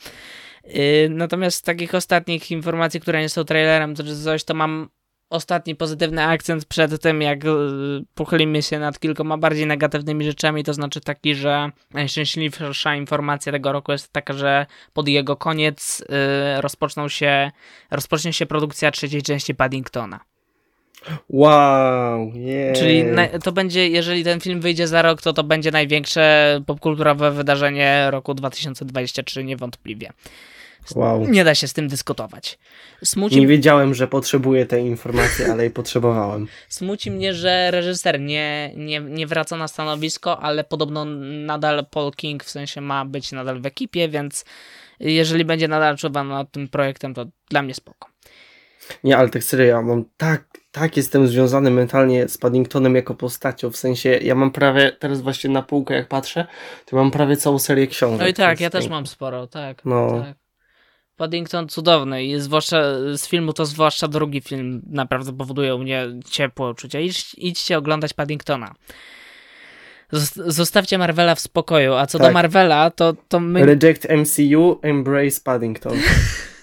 [0.69, 4.89] Y, natomiast z takich ostatnich informacji, które nie są trailerem, to coś, to mam
[5.31, 7.49] ostatni pozytywny akcent przed tym, jak y,
[8.15, 13.93] pochylimy się nad kilkoma bardziej negatywnymi rzeczami, to znaczy taki, że najszczęśliwsza informacja tego roku
[13.93, 17.51] jest taka, że pod jego koniec y, rozpoczną się,
[17.91, 20.21] rozpocznie się produkcja trzeciej części Paddingtona.
[21.29, 22.79] Wow, yeah.
[22.79, 23.05] Czyli
[23.43, 28.35] to będzie, jeżeli ten film wyjdzie za rok, to to będzie największe popkulturowe wydarzenie roku
[28.35, 30.11] 2023 niewątpliwie.
[30.95, 31.29] Wow.
[31.29, 32.59] Nie da się z tym dyskutować.
[33.05, 33.41] Smuci...
[33.41, 36.47] Nie wiedziałem, że potrzebuję tej informacji, ale jej potrzebowałem.
[36.69, 41.05] Smuci mnie, że reżyser nie, nie, nie wraca na stanowisko, ale podobno
[41.45, 44.45] nadal Paul King w sensie ma być nadal w ekipie, więc
[45.01, 48.09] jeżeli będzie nadal czuwany nad tym projektem, to dla mnie spoko.
[49.05, 53.71] Nie, ale tak serio, ja mam tak, tak jestem związany mentalnie z Paddingtonem jako postacią,
[53.71, 56.47] w sensie ja mam prawie, teraz właśnie na półkę jak patrzę,
[56.87, 58.21] to mam prawie całą serię książek.
[58.21, 59.85] No i tak, ja też mam sporo, tak.
[59.85, 60.21] No.
[60.21, 60.44] Tak.
[61.17, 62.83] Paddington cudowny i zwłaszcza
[63.17, 67.01] z filmu to zwłaszcza drugi film naprawdę powoduje u mnie ciepłe uczucia.
[67.01, 68.75] Idź, idźcie oglądać Paddingtona.
[70.47, 72.27] Zostawcie Marvela w spokoju, a co tak.
[72.27, 73.67] do Marvela, to, to my...
[73.67, 75.99] Reject MCU, embrace Paddington.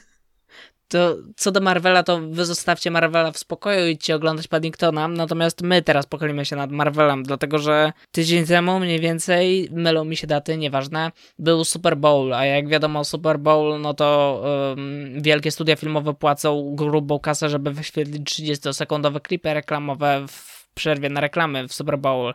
[0.91, 5.61] to co do Marvela, to wy zostawcie Marvela w spokoju i idźcie oglądać Paddingtona, natomiast
[5.61, 10.27] my teraz pochylimy się nad Marvelem, dlatego że tydzień temu mniej więcej, mylą mi się
[10.27, 14.41] daty, nieważne, był Super Bowl, a jak wiadomo Super Bowl, no to
[14.75, 21.21] um, wielkie studia filmowe płacą grubą kasę, żeby wyświetlić 30-sekundowe klipy reklamowe w przerwie na
[21.21, 22.33] reklamy w Super Bowl,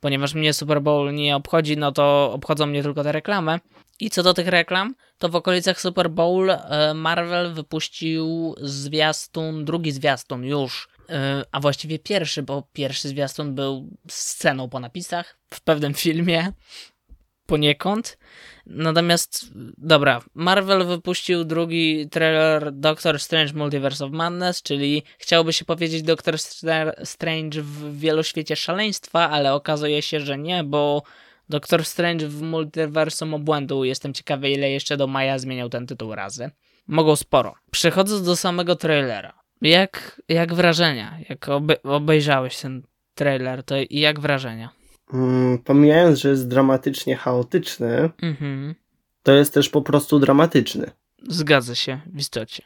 [0.00, 3.60] ponieważ mnie Super Bowl nie obchodzi, no to obchodzą mnie tylko te reklamy.
[4.00, 9.92] I co do tych reklam, to w okolicach Super Bowl e, Marvel wypuścił zwiastun, drugi
[9.92, 15.94] zwiastun już, e, a właściwie pierwszy, bo pierwszy zwiastun był sceną po napisach w pewnym
[15.94, 16.52] filmie
[17.46, 18.18] poniekąd.
[18.66, 26.02] Natomiast, dobra, Marvel wypuścił drugi trailer Doctor Strange Multiverse of Madness, czyli chciałoby się powiedzieć
[26.02, 26.36] Doctor
[27.04, 31.02] Strange w wieloświecie szaleństwa, ale okazuje się, że nie, bo
[31.48, 33.84] Doctor Strange w multiversum obłędu.
[33.84, 36.50] Jestem ciekawy, ile jeszcze do maja zmieniał ten tytuł razy.
[36.86, 37.54] Mogą sporo.
[37.70, 39.32] Przechodząc do samego trailera.
[39.62, 41.18] Jak, jak wrażenia?
[41.28, 42.82] Jak obe obejrzałeś ten
[43.14, 44.70] trailer, to jak wrażenia?
[45.12, 48.74] Mm, pomijając, że jest dramatycznie chaotyczny, mhm.
[49.22, 50.90] to jest też po prostu dramatyczny.
[51.28, 52.62] Zgadza się, w istocie.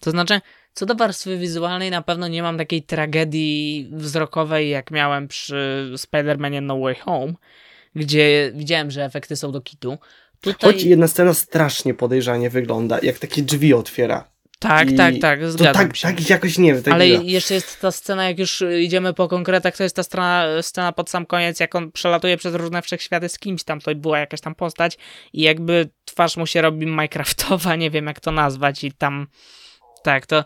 [0.00, 0.40] To znaczy,
[0.74, 6.62] co do warstwy wizualnej, na pewno nie mam takiej tragedii wzrokowej, jak miałem przy Spider-Manie
[6.62, 7.32] No Way Home,
[7.96, 9.98] gdzie widziałem, że efekty są do kitu.
[10.40, 10.72] Tutaj...
[10.72, 14.34] Choć jedna scena strasznie podejrzanie wygląda, jak takie drzwi otwiera.
[14.58, 16.08] Tak, I tak, tak, To zgadzam tak, się.
[16.08, 16.82] tak jakoś nie wiem.
[16.82, 17.20] Tak Ale gra.
[17.22, 21.10] jeszcze jest ta scena, jak już idziemy po konkretach, to jest ta scena, scena pod
[21.10, 24.54] sam koniec, jak on przelatuje przez różne wszechświaty z kimś tam, to była jakaś tam
[24.54, 24.98] postać
[25.32, 29.26] i jakby twarz mu się robi Minecraftowa, nie wiem jak to nazwać i tam,
[30.02, 30.44] tak, to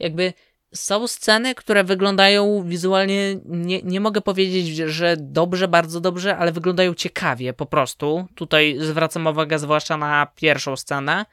[0.00, 0.32] jakby
[0.76, 6.94] są sceny, które wyglądają wizualnie, nie, nie mogę powiedzieć, że dobrze, bardzo dobrze, ale wyglądają
[6.94, 8.26] ciekawie po prostu.
[8.34, 11.26] Tutaj zwracam uwagę zwłaszcza na pierwszą scenę,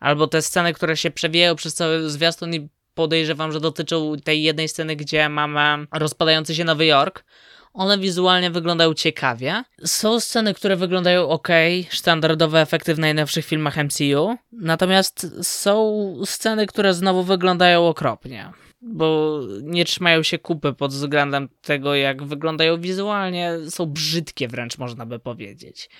[0.00, 4.68] albo te sceny, które się przewijają przez cały zwiastun i podejrzewam, że dotyczą tej jednej
[4.68, 7.24] sceny, gdzie mamy rozpadający się Nowy Jork.
[7.72, 9.64] One wizualnie wyglądają ciekawie.
[9.84, 11.48] Są sceny, które wyglądają ok,
[11.90, 14.36] standardowe efekty w najnowszych filmach MCU.
[14.52, 18.52] Natomiast są sceny, które znowu wyglądają okropnie.
[18.82, 23.52] Bo nie trzymają się kupy pod względem tego, jak wyglądają wizualnie.
[23.68, 25.90] Są brzydkie wręcz, można by powiedzieć.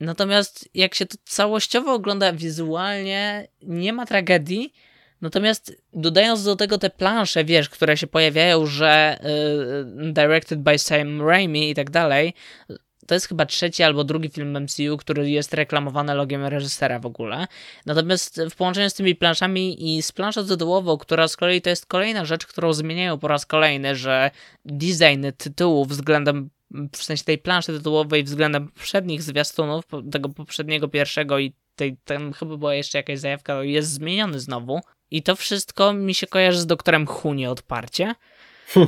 [0.00, 4.72] Natomiast jak się to całościowo ogląda wizualnie, nie ma tragedii.
[5.20, 9.18] Natomiast dodając do tego te plansze, wiesz, które się pojawiają, że
[10.08, 12.34] y, directed by Sam Raimi i tak dalej,
[13.06, 17.46] to jest chyba trzeci albo drugi film MCU, który jest reklamowany logiem reżysera w ogóle.
[17.86, 21.86] Natomiast w połączeniu z tymi planszami i z planszą tytułową, która z kolei to jest
[21.86, 24.30] kolejna rzecz, którą zmieniają po raz kolejny, że
[24.64, 26.50] design tytułu względem
[26.92, 32.56] w sensie tej planszy tytułowej względem poprzednich zwiastunów, tego poprzedniego pierwszego i tej, tam chyba
[32.56, 34.80] była jeszcze jakaś zajawka, jest zmieniony znowu.
[35.10, 38.14] I to wszystko mi się kojarzy z doktorem Hu nieodparcie.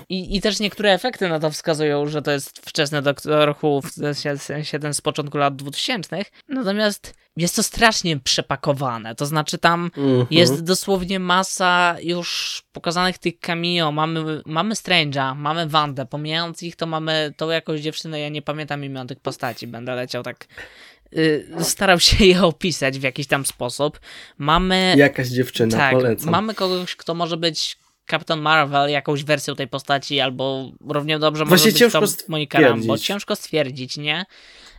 [0.08, 3.90] I, I też niektóre efekty na to wskazują, że to jest wczesny doktor Hu, w
[3.90, 6.24] sensie- ten z początku lat 2000.
[6.48, 9.14] Natomiast jest to strasznie przepakowane.
[9.14, 10.26] To znaczy tam Mhm.
[10.30, 13.92] jest dosłownie masa już pokazanych tych cameo.
[13.92, 16.06] Mamy, mamy Strange'a, mamy Wandę.
[16.06, 19.66] Pomijając ich, to mamy tą jakąś dziewczynę, ja nie pamiętam imion tych postaci.
[19.66, 20.46] Będę leciał tak.
[21.16, 24.00] y, starał się je opisać w jakiś tam sposób.
[24.38, 24.94] Mamy.
[24.96, 26.30] Jakaś dziewczyna, tak, polecam.
[26.30, 27.76] mamy kogoś, kto może być
[28.10, 32.98] Captain Marvel, jakąś wersją tej postaci, albo równie dobrze Właśnie może być to Monika Rambo.
[32.98, 34.24] Ciężko stwierdzić, nie?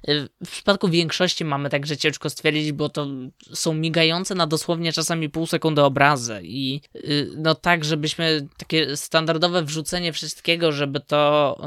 [0.09, 3.07] Y, W przypadku większości mamy także ciężko stwierdzić, bo to
[3.53, 9.63] są migające na dosłownie czasami pół sekundy obrazy i y, no tak, żebyśmy takie standardowe
[9.63, 11.57] wrzucenie wszystkiego, żeby to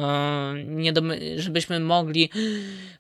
[0.55, 0.93] y, nie
[1.37, 2.31] żebyśmy mogli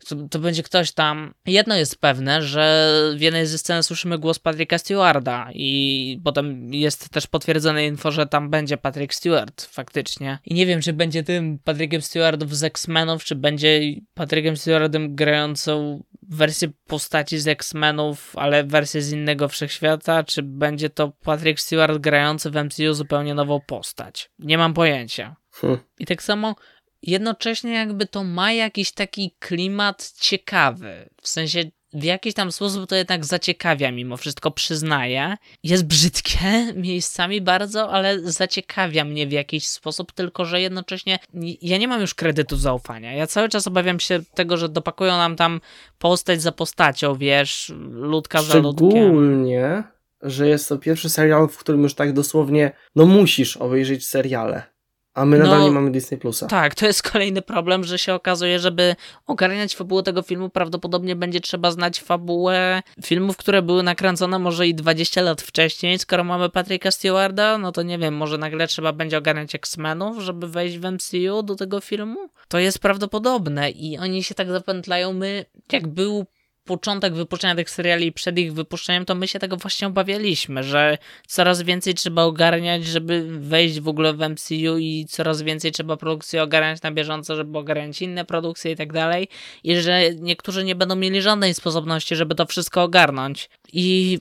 [0.08, 1.34] to, to będzie ktoś tam.
[1.46, 7.08] Jedno jest pewne, że w jednej ze scen słyszymy głos Patricka Stewarda i potem jest
[7.08, 10.38] też potwierdzone info, że tam będzie Patrick Stewart faktycznie.
[10.44, 13.80] I nie wiem, czy będzie tym Patrickiem Stewardem z X-Menów, czy będzie
[14.14, 21.08] Patrickiem Stewardem grającą wersję postaci z X-Menów, ale wersję z innego wszechświata, czy będzie to
[21.08, 24.30] Patrick Stewart grający w MCU zupełnie nową postać.
[24.38, 25.36] Nie mam pojęcia.
[25.52, 25.78] Hm.
[25.98, 26.56] I tak samo
[27.02, 31.08] jednocześnie jakby to ma jakiś taki klimat ciekawy.
[31.22, 35.36] W sensie w jakiś tam sposób to jednak zaciekawia mimo wszystko, przyznaję.
[35.62, 36.38] Jest brzydkie
[36.76, 41.18] miejscami bardzo, ale zaciekawia mnie w jakiś sposób, tylko że jednocześnie
[41.62, 43.12] ja nie mam już kredytu zaufania.
[43.12, 45.60] Ja cały czas obawiam się tego, że dopakują nam tam
[45.98, 48.90] postać za postacią, wiesz, ludka za ludkiem.
[48.90, 49.82] Szczególnie,
[50.22, 54.77] że jest to pierwszy serial, w którym już tak dosłownie, no musisz obejrzeć seriale.
[55.18, 56.46] A my nadal No, nie mamy Disney Plusa.
[56.46, 61.40] Tak, to jest kolejny problem, że się okazuje, żeby ogarniać fabułę tego filmu, prawdopodobnie będzie
[61.40, 65.98] trzeba znać fabułę filmów, które były nakręcone może i 20 lat wcześniej.
[65.98, 70.48] Skoro mamy Patricka Stewarda, no to nie wiem, może nagle trzeba będzie ogarniać X-Menów, żeby
[70.48, 72.28] wejść w MCU do tego filmu?
[72.48, 75.12] To jest prawdopodobne i oni się tak zapętlają.
[75.12, 76.26] My, jak był
[76.68, 81.62] początek wypuszczenia tych seriali przed ich wypuszczeniem, to my się tego właśnie obawialiśmy, że coraz
[81.62, 86.82] więcej trzeba ogarniać, żeby wejść w ogóle w MCU i coraz więcej trzeba produkcji ogarniać
[86.82, 89.28] na bieżąco, żeby ogarniać inne produkcje i tak dalej.
[89.64, 93.50] I że niektórzy nie będą mieli żadnej sposobności, żeby to wszystko ogarnąć.
[93.72, 94.18] I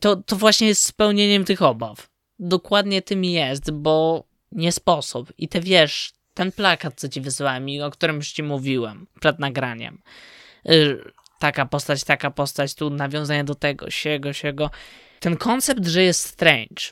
[0.00, 2.08] to, to właśnie jest spełnieniem tych obaw.
[2.38, 5.32] Dokładnie tym jest, bo nie sposób.
[5.38, 9.38] I te wiesz, ten plakat, co ci wysłałem i o którym już ci mówiłem przed
[9.38, 9.98] nagraniem,
[10.68, 10.98] y,
[11.38, 14.70] taka postać, taka postać, tu nawiązanie do tego, siego, siego.
[15.20, 16.82] Ten koncept, że jest Strange,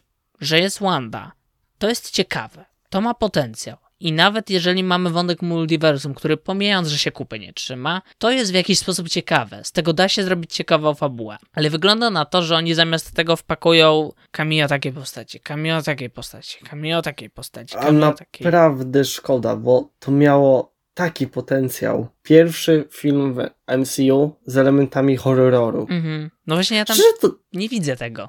[0.41, 1.33] że jest Wanda,
[1.79, 2.65] to jest ciekawe.
[2.91, 3.77] To ma potencjał.
[4.01, 8.53] I nawet jeżeli mamy wątek multiversum, który pomijając, że się kupy nie trzyma, to jest
[8.53, 9.65] w jakiś sposób ciekawe.
[9.65, 11.37] Z tego da się zrobić ciekawą fabułę.
[11.53, 16.59] Ale wygląda na to, że oni zamiast tego wpakują cameo takiej postaci, cameo takiej postaci,
[16.65, 18.45] cameo takiej postaci, A cameo takiej.
[18.45, 22.09] naprawdę szkoda, bo to miało taki potencjał.
[22.23, 23.39] Pierwszy film w
[23.79, 25.87] MCU z elementami horroru.
[25.91, 26.31] Mhm.
[26.47, 28.29] No właśnie ja tam to nie widzę tego.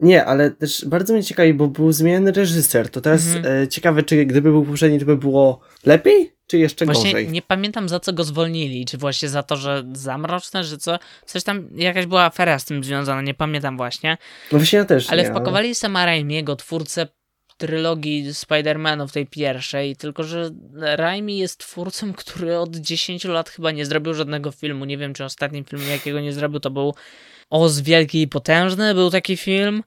[0.00, 2.88] Nie, ale też bardzo mnie ciekawi, bo był zmieniony reżyser.
[2.88, 3.62] To teraz Mhm.
[3.62, 6.36] e, ciekawe, czy gdyby był poprzedni, to by było lepiej?
[6.46, 7.28] czy jeszcze właśnie gorzej?
[7.28, 10.98] nie pamiętam za co go zwolnili, czy właśnie za to, że za mroczne, że co,
[11.26, 14.16] coś tam, jakaś była afera z tym związana, nie pamiętam właśnie.
[14.52, 17.08] No właśnie ja też Ale nie, wpakowali Sama Raimiego, twórcę
[17.56, 23.86] trylogii Spider-Manów tej pierwszej, tylko że Raimi jest twórcą, który od 10 lat chyba nie
[23.86, 24.84] zrobił żadnego filmu.
[24.84, 26.94] Nie wiem, czy ostatnim filmem, jakiego nie zrobił, to był
[27.50, 29.82] Oz Wielki i Potężny, był taki film.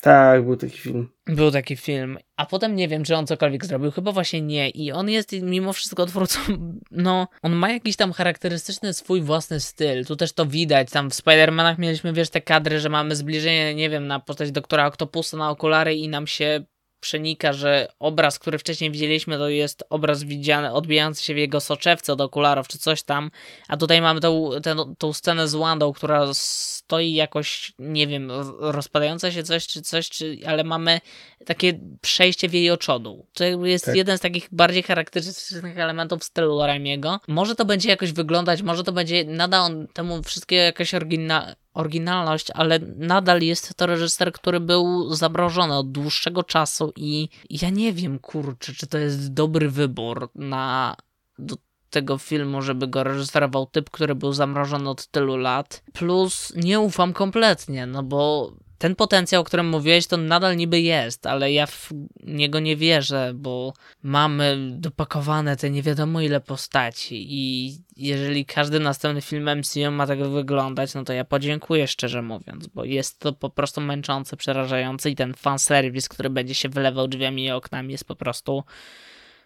[0.00, 1.08] Tak, był taki film.
[1.26, 4.70] Był taki film, a potem nie wiem, czy on cokolwiek zrobił, chyba właśnie nie.
[4.70, 6.38] I on jest mimo wszystko twórcą,
[6.90, 10.04] no, on ma jakiś tam charakterystyczny swój własny styl.
[10.06, 10.90] Tu też to widać.
[10.90, 14.86] Tam w Spider-Manach mieliśmy, wiesz, te kadry, że mamy zbliżenie, nie wiem, na postać doktora
[14.86, 16.64] Octopusa na okulary i nam się
[17.00, 22.12] przenika, że obraz, który wcześniej widzieliśmy, to jest obraz widziany, odbijający się w jego soczewce
[22.12, 23.30] od okularów, czy coś tam,
[23.68, 29.32] a tutaj mamy tą, tę, tą scenę z Wandą, która stoi jakoś, nie wiem, rozpadające
[29.32, 31.00] się coś, czy coś, czy, ale mamy
[31.46, 33.26] takie przejście w jej oczodu.
[33.32, 33.96] To jest tak.
[33.96, 37.20] jeden z takich bardziej charakterystycznych elementów stylu Raimiego.
[37.28, 42.50] Może to będzie jakoś wyglądać, może to będzie, nada on temu wszystkiego jakaś oryginalna oryginalność,
[42.54, 48.18] ale nadal jest to reżyser, który był zamrożony od dłuższego czasu i ja nie wiem,
[48.18, 50.96] kurczę, czy to jest dobry wybór na
[51.38, 51.56] do
[51.90, 55.82] tego filmu, żeby go reżyserował typ, który był zamrożony od tylu lat.
[55.92, 61.26] Plus nie ufam kompletnie, no bo ten potencjał, o którym mówiłeś, to nadal niby jest,
[61.26, 61.90] ale ja w
[62.26, 69.20] niego nie wierzę, bo mamy dopakowane te nie wiadomo ile postaci i jeżeli każdy następny
[69.20, 73.50] film MCU ma tak wyglądać, no to ja podziękuję szczerze mówiąc, bo jest to po
[73.50, 78.16] prostu męczące, przerażające i ten fanserwis, który będzie się wylewał drzwiami i oknami jest po
[78.16, 78.64] prostu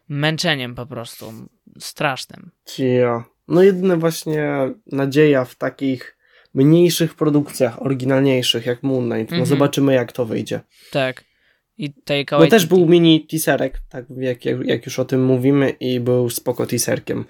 [0.08, 1.32] męczeniem po prostu,
[1.78, 2.50] strasznym.
[2.78, 3.24] Ja.
[3.48, 6.16] No jedyne właśnie nadzieja w takich
[6.54, 9.30] mniejszych produkcjach, oryginalniejszych, jak Moon Knight.
[9.30, 9.46] No mhm.
[9.46, 10.60] zobaczymy, jak to wyjdzie.
[10.90, 11.24] Tak.
[11.78, 15.70] I tej Bo też był mini teaserek, tak jak, jak, jak już o tym mówimy,
[15.70, 17.24] i był spoko teaserkiem.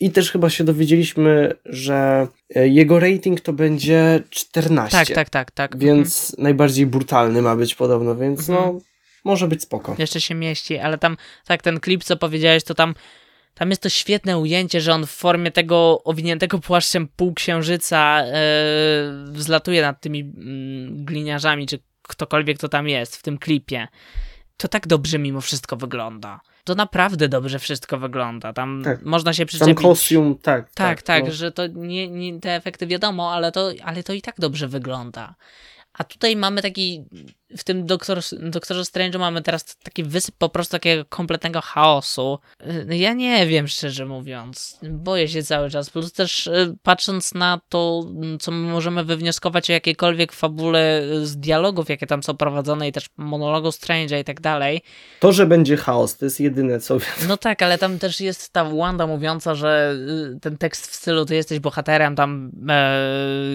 [0.00, 4.98] I też chyba się dowiedzieliśmy, że e, jego rating to będzie 14.
[4.98, 5.50] Tak, tak, tak.
[5.50, 5.78] tak.
[5.78, 6.42] Więc mhm.
[6.42, 8.74] najbardziej brutalny ma być podobno, więc mhm.
[8.74, 8.80] no
[9.24, 9.96] może być spoko.
[9.98, 11.16] Jeszcze się mieści, ale tam,
[11.46, 12.94] tak, ten klip, co powiedziałeś, to tam
[13.54, 18.32] tam jest to świetne ujęcie, że on w formie tego owiniętego płaszczem półksiężyca yy,
[19.32, 20.24] wzlatuje nad tymi yy,
[21.04, 23.88] gliniarzami, czy ktokolwiek to tam jest w tym klipie.
[24.56, 26.40] To tak dobrze mimo wszystko wygląda.
[26.64, 28.52] To naprawdę dobrze wszystko wygląda.
[28.52, 29.02] Tam tak.
[29.02, 29.74] można się przyczepić.
[29.74, 30.64] Tam kostium, tak.
[30.64, 31.32] Tak, tak, tak no.
[31.32, 35.34] że to nie, nie, te efekty wiadomo, ale to, ale to i tak dobrze wygląda.
[35.92, 37.04] A tutaj mamy taki,
[37.56, 42.38] w tym Doktor, Doktorze Strange mamy teraz taki wysyp po prostu takiego kompletnego chaosu.
[42.90, 44.78] Y, ja nie wiem, szczerze mówiąc.
[44.82, 45.90] Boję się cały czas.
[45.90, 48.04] Plus też y, patrząc na to,
[48.40, 53.68] co możemy wywnioskować o jakiejkolwiek fabule z dialogów, jakie tam są prowadzone i też monologu
[53.68, 54.82] Strange'a i tak dalej.
[55.20, 57.10] To, że będzie chaos, to jest jedyne, co wiem.
[57.28, 59.96] No tak, ale tam też jest ta Wanda mówiąca, że
[60.36, 62.98] y, ten tekst w stylu ty jesteś bohaterem tam e,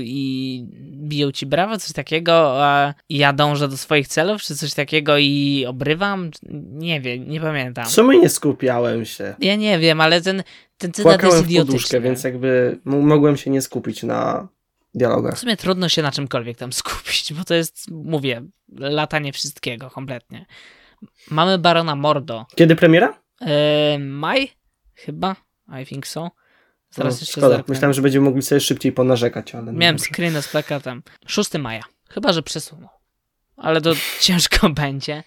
[0.02, 5.18] i biją ci brawo, coś takiego, a ja dążę do swoich celów, czy coś takiego
[5.18, 6.32] i obrywam?
[6.72, 7.86] Nie wiem, nie pamiętam.
[7.86, 9.36] Co my nie skupiałem się?
[9.40, 10.44] Ja nie wiem, ale ten,
[10.78, 11.74] ten cytat Płakałem jest idiotyczny.
[11.74, 14.48] Poduszkę, więc jakby mogłem się nie skupić na
[14.94, 15.36] dialogach.
[15.36, 18.42] W sumie trudno się na czymkolwiek tam skupić, bo to jest, mówię,
[18.78, 20.46] latanie wszystkiego kompletnie.
[21.32, 22.46] Mamy Barona Mordo.
[22.56, 23.20] Kiedy premiera?
[23.42, 24.52] Eee, maj?
[24.96, 25.36] Chyba?
[25.82, 26.32] I think so.
[26.90, 27.64] Zaraz no, jeszcze szkoda.
[27.68, 29.74] Myślałem, że będziemy mogli sobie szybciej ponarzekać, ale...
[29.74, 31.04] Miałem screena z plakatem.
[31.26, 31.84] 6 maja.
[32.16, 32.90] Chyba, że przesunął
[33.58, 35.24] ale to ciężko będzie.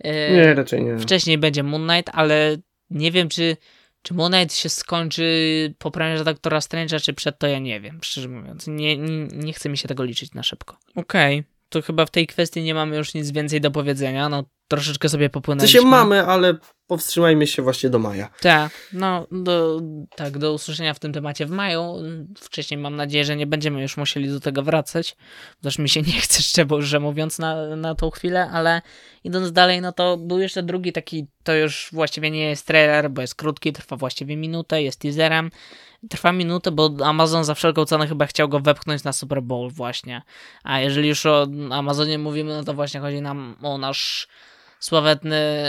[0.00, 0.98] E, nie, raczej nie.
[0.98, 2.56] Wcześniej będzie Moon Knight, ale
[2.90, 3.56] nie wiem, czy,
[4.02, 7.98] czy Moon Knight się skończy po premierze Doktora Strange'a, czy przed to, ja nie wiem,
[8.02, 8.66] szczerze mówiąc.
[8.66, 10.76] Nie, nie, nie chce mi się tego liczyć na szybko.
[10.94, 11.50] Okej, okay.
[11.70, 14.28] To chyba w tej kwestii nie mamy już nic więcej do powiedzenia.
[14.28, 15.80] No, troszeczkę sobie popłynęliśmy.
[15.80, 16.54] To się mamy, ale
[16.86, 18.28] powstrzymajmy się właśnie do maja.
[18.40, 19.80] Tak, no do,
[20.16, 21.94] tak, do usłyszenia w tym temacie w maju.
[22.40, 25.16] Wcześniej mam nadzieję, że nie będziemy już musieli do tego wracać,
[25.62, 28.82] też mi się nie chce szczerze mówiąc na, na tą chwilę, ale
[29.24, 33.20] idąc dalej, no to był jeszcze drugi taki, to już właściwie nie jest trailer, bo
[33.20, 35.50] jest krótki, trwa właściwie minutę, jest teaserem.
[36.08, 40.22] Trwa minutę, bo Amazon za wszelką cenę chyba chciał go wepchnąć na Super Bowl właśnie.
[40.64, 44.28] A jeżeli już o Amazonie mówimy, no to właśnie chodzi nam o nasz
[44.80, 45.62] sławetny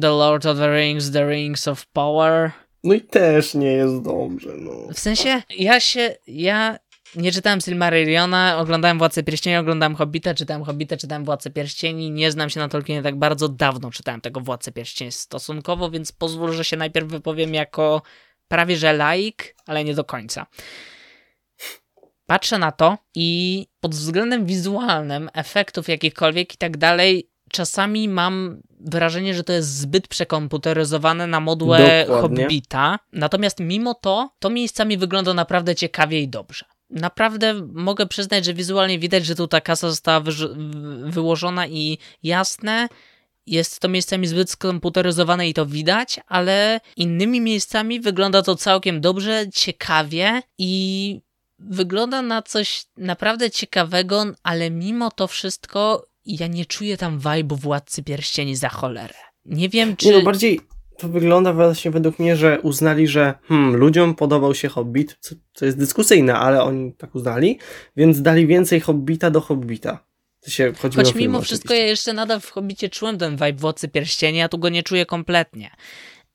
[0.00, 2.50] The Lord of the Rings, The Rings of Power.
[2.84, 4.72] No i też nie jest dobrze, no.
[4.94, 6.78] W sensie, ja się, ja
[7.16, 12.50] nie czytałem Silmarilliona, oglądałem Władcę Pierścieni, oglądałem Hobbita, czytałem Hobbita, czytałem Władcę Pierścieni, nie znam
[12.50, 16.76] się na Tolkienie tak bardzo, dawno czytałem tego Władcę Pierścieni stosunkowo, więc pozwól, że się
[16.76, 18.02] najpierw wypowiem jako
[18.50, 20.46] prawie że laik, ale nie do końca.
[22.26, 29.34] Patrzę na to i pod względem wizualnym, efektów jakichkolwiek i tak dalej, czasami mam wrażenie,
[29.34, 32.42] że to jest zbyt przekomputeryzowane na modłę Dokładnie.
[32.42, 32.98] Hobbita.
[33.12, 36.64] Natomiast mimo to, to miejscami wygląda naprawdę ciekawie i dobrze.
[36.90, 40.22] Naprawdę mogę przyznać, że wizualnie widać, że tu ta kasa została
[41.04, 42.88] wyłożona i jasne,
[43.46, 49.46] jest to miejscami zbyt skomputeryzowane i to widać, ale innymi miejscami wygląda to całkiem dobrze,
[49.54, 51.20] ciekawie i
[51.58, 58.02] wygląda na coś naprawdę ciekawego, ale mimo to wszystko ja nie czuję tam vibe'u Władcy
[58.02, 59.14] Pierścieni za cholerę.
[59.44, 60.06] Nie wiem, czy...
[60.06, 60.60] Nie no, bardziej
[60.98, 65.64] to wygląda właśnie według mnie, że uznali, że hmm, ludziom podobał się Hobbit, co, co
[65.66, 67.58] jest dyskusyjne, ale oni tak uznali,
[67.96, 70.09] więc dali więcej Hobbita do Hobbita.
[70.40, 73.52] To się chodzi Choć film, mimo wszystko ja jeszcze nadal w Hobbicie czułem ten vibe
[73.52, 75.70] Władcy Pierścieni, a tu go nie czuję kompletnie.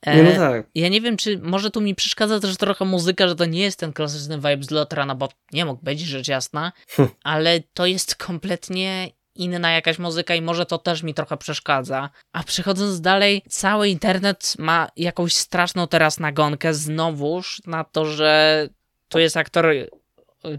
[0.02, 0.68] E, Nie, no tak.
[0.76, 3.80] Ja nie wiem, czy może tu mi przeszkadza też trochę muzyka, że to nie jest
[3.80, 7.10] ten klasyczny vibe z Lotra, no bo nie mógł być, rzecz jasna, Hm.
[7.24, 12.10] ale to jest kompletnie inna jakaś muzyka i może to też mi trochę przeszkadza.
[12.34, 18.70] A przechodząc dalej, cały internet ma jakąś straszną teraz nagonkę znowuż na to, że
[19.10, 19.66] tu jest aktor,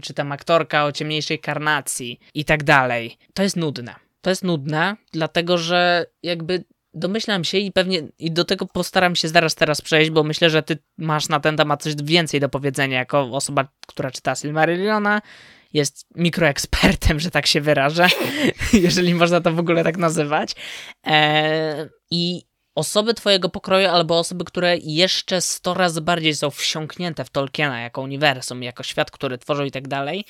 [0.01, 3.17] czy tam aktorka o ciemniejszej karnacji i tak dalej.
[3.33, 3.95] To jest nudne.
[4.21, 6.63] To jest nudne, dlatego że jakby
[6.93, 10.63] domyślam się i pewnie i do tego postaram się zaraz teraz przejść, bo myślę, że
[10.63, 15.21] ty masz na ten temat coś więcej do powiedzenia jako osoba, która czyta Silmarilliona,
[15.73, 18.07] jest mikroekspertem, że tak się wyrażę,
[18.73, 20.55] jeżeli można to w ogóle tak nazywać.
[21.03, 22.46] Eee, I
[22.77, 28.01] osoby twojego pokroju albo osoby, które jeszcze 100 razy bardziej są wsiąknięte w Tolkiena jako
[28.01, 30.25] uniwersum, jako świat, który tworzą i tak dalej,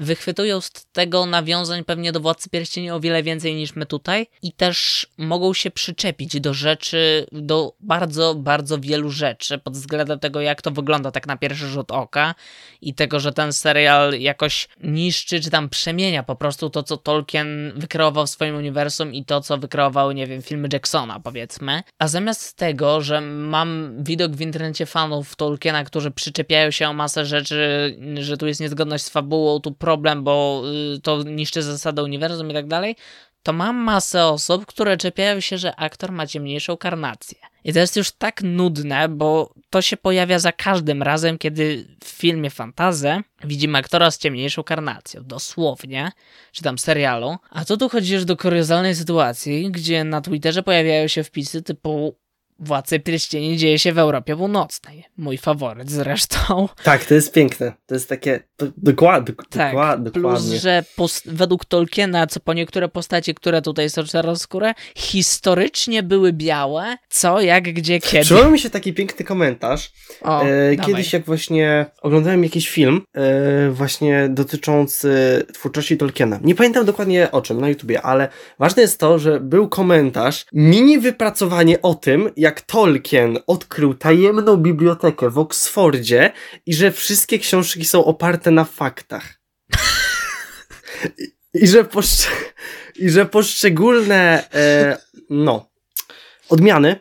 [0.00, 4.52] wychwytują z tego nawiązań pewnie do Władcy Pierścieni o wiele więcej niż my tutaj i
[4.52, 10.62] też mogą się przyczepić do rzeczy, do bardzo, bardzo wielu rzeczy pod względem tego, jak
[10.62, 12.34] to wygląda tak na pierwszy rzut oka
[12.80, 17.72] i tego, że ten serial jakoś niszczy, czy tam przemienia po prostu to, co Tolkien
[17.76, 21.82] wykreował w swoim uniwersum i to, co wykreowały, nie wiem, filmy Jacksona, powiedzmy.
[21.98, 27.26] A zamiast tego, że mam widok w internecie fanów Tolkiena, którzy przyczepiają się o masę
[27.26, 30.62] rzeczy, że tu jest niezgodność z fabułą, tu problem, bo
[30.96, 32.96] y, to niszczy zasadę uniwersum i tak dalej,
[33.42, 37.38] to mam masę osób, które czepiają się, że aktor ma ciemniejszą karnację.
[37.64, 42.08] I to jest już tak nudne, bo to się pojawia za każdym razem, kiedy w
[42.08, 45.24] filmie Fantazę widzimy aktora z ciemniejszą karnacją.
[45.24, 46.12] Dosłownie.
[46.52, 47.36] Czy tam serialu.
[47.50, 52.16] A to tu chodzi już do kuriozalnej sytuacji, gdzie na Twitterze pojawiają się wpisy typu
[52.60, 55.04] Władcy Pierścieni dzieje się w Europie Północnej.
[55.16, 56.68] Mój faworyt zresztą.
[56.84, 57.72] Tak, to jest piękne.
[57.86, 58.40] To jest takie.
[58.76, 60.58] Dokład, dok, Tak, dokład, plus, dokładnie.
[60.58, 60.84] że
[61.26, 67.64] według Tolkiena, co po niektóre postaci, które tutaj są czarnoskóre, historycznie były białe, co, jak,
[67.64, 68.24] gdzie, kiedy.
[68.24, 69.92] Przypomniał mi się taki piękny komentarz.
[70.22, 75.10] O, e, kiedyś, jak właśnie oglądałem jakiś film, e, właśnie dotyczący
[75.54, 76.38] twórczości Tolkiena.
[76.42, 80.98] Nie pamiętam dokładnie o czym na YouTubie, ale ważne jest to, że był komentarz, mini
[80.98, 86.32] wypracowanie o tym, jak Tolkien odkrył tajemną bibliotekę w Oksfordzie
[86.66, 89.40] i że wszystkie książki są oparte na faktach.
[91.18, 92.28] I, i, że, poszcz-
[92.96, 94.96] I że poszczególne, e,
[95.30, 95.70] no,
[96.48, 96.96] odmiany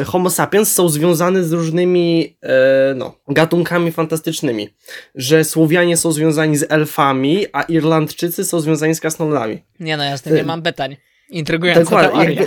[0.00, 4.74] e, Homo sapiens są związane z różnymi e, no, gatunkami fantastycznymi.
[5.14, 9.64] Że Słowianie są związani z elfami, a Irlandczycy są związani z krasnoludami.
[9.80, 10.96] Nie no, jasne, nie mam pytań.
[11.30, 12.10] Intrygująca Dokładnie.
[12.36, 12.46] teoria.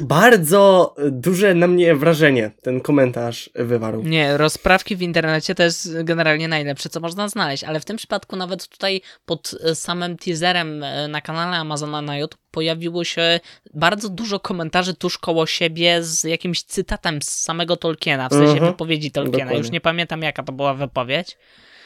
[0.00, 4.02] Bardzo duże na mnie wrażenie ten komentarz wywarł.
[4.02, 8.36] Nie, rozprawki w internecie to jest generalnie najlepsze, co można znaleźć, ale w tym przypadku
[8.36, 13.40] nawet tutaj pod e, samym teaserem e, na kanale Amazona na YouTube pojawiło się
[13.74, 18.72] bardzo dużo komentarzy tuż koło siebie z jakimś cytatem z samego Tolkiena, w sensie Mhm.
[18.72, 19.38] wypowiedzi Tolkiena.
[19.38, 19.58] Dokładnie.
[19.58, 21.36] Już nie pamiętam jaka to była wypowiedź.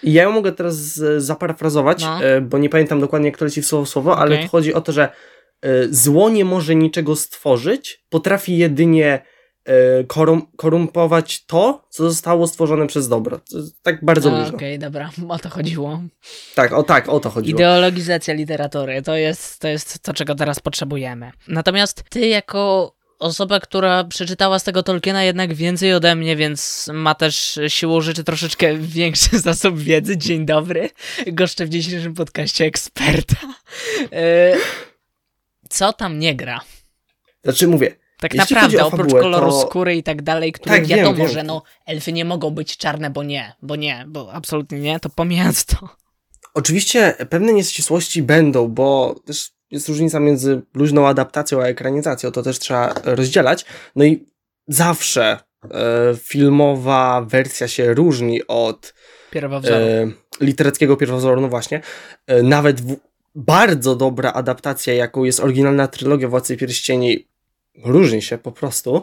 [0.03, 0.76] Ja ją mogę teraz
[1.18, 2.24] zaparafrazować, No.
[2.24, 4.45] e, bo nie pamiętam dokładnie, które ci słowo słowo, ale Okej.
[4.45, 5.09] tu chodzi o to, że
[5.90, 9.22] zło nie może niczego stworzyć, potrafi jedynie
[9.64, 13.40] e, korum, korumpować to, co zostało stworzone przez dobro.
[13.82, 14.56] Tak bardzo luźno.
[14.56, 16.02] Okej, dobra, o to chodziło.
[16.54, 17.59] Tak, o tak, o to chodziło.
[17.59, 21.30] Ideologizacja literatury to jest, to jest to, czego teraz potrzebujemy.
[21.48, 27.14] Natomiast ty, jako osoba, która przeczytała z tego Tolkiena jednak więcej ode mnie, więc ma
[27.14, 30.18] też siłą rzeczy troszeczkę większy zasób wiedzy.
[30.18, 30.90] Dzień dobry.
[31.26, 33.36] Goszczę w dzisiejszym podcaście eksperta.
[35.68, 36.60] Co tam nie gra?
[37.44, 40.98] Znaczy mówię, Tak naprawdę, oprócz fabułę, koloru to- skóry i tak dalej, które Tak, wiem,
[40.98, 41.28] wiadomo, wiem.
[41.28, 45.08] że no, elfy nie mogą być czarne, bo nie, bo nie, bo absolutnie nie, to
[45.10, 45.88] pomijając to.
[46.54, 52.58] Oczywiście pewne nieścisłości będą, bo też jest różnica między luźną adaptacją a ekranizacją, to też
[52.58, 53.64] trzeba rozdzielać.
[53.96, 54.26] No i
[54.68, 55.68] zawsze e,
[56.16, 58.94] filmowa wersja się różni od
[59.30, 59.74] Pierwowzoru.
[59.76, 60.10] e,
[60.40, 61.80] literackiego pierwowzoru, no właśnie.
[62.26, 62.96] E, nawet w,
[63.39, 67.26] bardzo dobra adaptacja, jaką jest oryginalna trylogia Władcy Pierścieni,
[67.84, 69.03] różni się po prostu,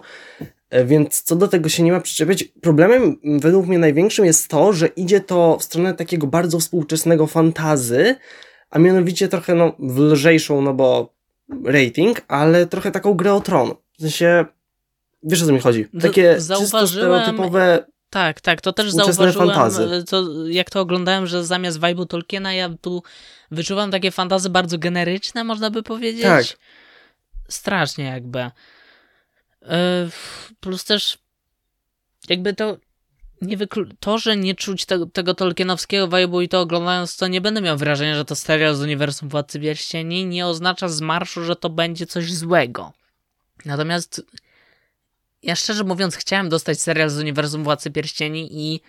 [0.70, 2.44] e, więc co do tego się nie ma przyczepiać.
[2.44, 8.16] Problemem według mnie największym jest to, że idzie to w stronę takiego bardzo współczesnego fantazy,
[8.70, 11.14] a mianowicie trochę no, w lżejszą, no bo
[11.66, 13.72] rating, ale trochę taką grę o tron.
[13.98, 14.46] W sensie,
[15.24, 15.88] wiesz o co mi chodzi?
[16.02, 19.50] Takie czysto stereotypowe tak, tak, to też zauważyłem.
[20.10, 23.04] To, jak to oglądałem, że zamiast vibe'u Tolkiena ja tu
[23.52, 26.24] wyczuwam takie fantazy bardzo generyczne, można by powiedzieć.
[26.24, 26.46] Tak.
[27.50, 28.40] Strasznie jakby.
[28.40, 28.52] E,
[30.60, 31.18] plus też
[32.30, 32.78] jakby to
[33.42, 37.42] nie wyklu- to, że nie czuć te- tego tolkienowskiego vibe'u i to oglądając to nie
[37.42, 41.56] będę miał wrażenia, że to serial z uniwersum Władcy Pierścieni nie oznacza z marszu, że
[41.56, 42.94] to będzie coś złego.
[43.66, 44.22] Natomiast
[45.44, 48.82] ja szczerze mówiąc chciałem dostać serial z uniwersum Władcy Pierścieni i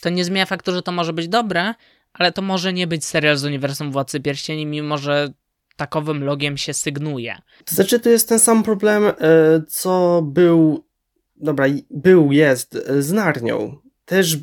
[0.00, 1.74] to nie zmienia faktu, że to może być dobre,
[2.12, 5.28] ale to może nie być serial z uniwersum Władcy Pierścieni, mimo że
[5.76, 7.38] takowym logiem się sygnuje.
[7.64, 9.12] To znaczy, to jest ten sam problem, e,
[9.68, 10.84] co był,
[11.36, 13.76] dobra, był, jest e, z Narnią.
[14.04, 14.36] Też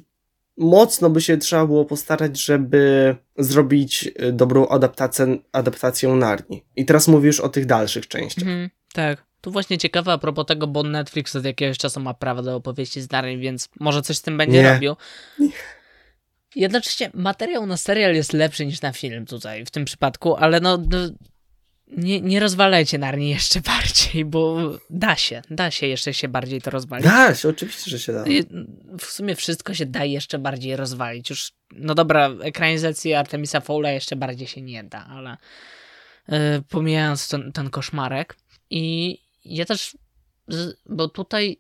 [0.58, 6.64] mocno by się trzeba było postarać, żeby zrobić e, dobrą adaptację, adaptację Narni.
[6.76, 8.48] I teraz mówisz o tych dalszych częściach.
[8.48, 9.26] Mhm, tak.
[9.42, 13.02] Tu właśnie ciekawe a propos tego, bo Netflix od jakiegoś czasu ma prawo do opowieści
[13.02, 14.74] z Narni, więc może coś z tym będzie nie.
[14.74, 14.96] robił.
[15.40, 15.50] Nie.
[16.56, 20.78] Jednocześnie materiał na serial jest lepszy niż na film tutaj w tym przypadku, ale no,
[20.78, 20.98] no
[21.88, 26.72] nie, nie rozwalajcie Narni jeszcze bardziej, bo da się, da się jeszcze się bardziej to
[26.72, 27.06] rozwalić.
[27.06, 28.24] Da się, oczywiście, że się da.
[29.00, 31.30] W sumie wszystko się da jeszcze bardziej rozwalić.
[31.30, 35.38] Już, no dobra, ekranizacji Artemisa Fowla jeszcze bardziej się nie da, ale
[36.28, 36.38] yy,
[36.70, 38.38] pomijając ten, ten koszmarek.
[38.70, 39.98] I ja też,
[40.86, 41.60] bo tutaj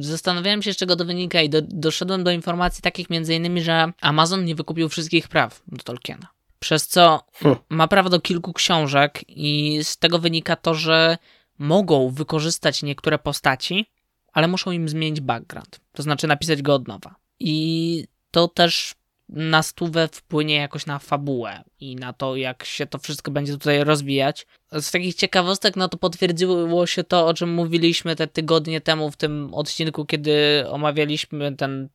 [0.00, 3.92] zastanawiałem się, z czego to wynika i do, doszedłem do informacji takich między innymi, że
[4.00, 6.28] Amazon nie wykupił wszystkich praw do Tolkiena.
[6.58, 7.58] Przez co hmm.
[7.68, 11.18] ma prawo do kilku książek i z tego wynika to, że
[11.58, 13.86] mogą wykorzystać niektóre postaci,
[14.32, 15.80] ale muszą im zmienić background.
[15.92, 17.14] To znaczy napisać go od nowa.
[17.40, 18.94] I to też
[19.28, 23.84] na stówę wpłynie jakoś na fabułę i na to, jak się to wszystko będzie tutaj
[23.84, 24.46] rozwijać.
[24.72, 29.16] Z takich ciekawostek, no to potwierdziło się to, o czym mówiliśmy te tygodnie temu w
[29.16, 31.88] tym odcinku, kiedy omawialiśmy ten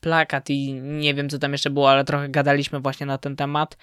[0.00, 3.76] plakat i nie wiem, co tam jeszcze było, ale trochę gadaliśmy właśnie na ten temat,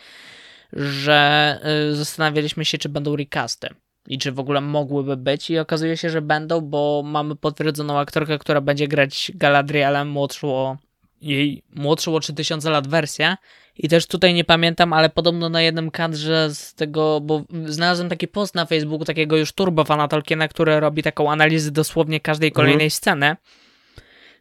[0.74, 1.60] że
[1.91, 3.70] y, zastanawialiśmy się, czy będą recasty
[4.08, 8.39] i czy w ogóle mogłyby być i okazuje się, że będą, bo mamy potwierdzoną aktorkę,
[8.39, 10.78] która będzie grać Galadrielem młodszą
[11.24, 13.36] jej młodszą o 3000 lat wersję.
[13.76, 18.28] I też tutaj nie pamiętam, ale podobno na jednym kadrze z tego, bo znalazłem taki
[18.28, 22.55] post na Facebooku takiego już turbofana Tolkiena, który robi taką analizę dosłownie każdej mhm.
[22.55, 22.91] kolejnej mhm.
[22.91, 23.36] sceny.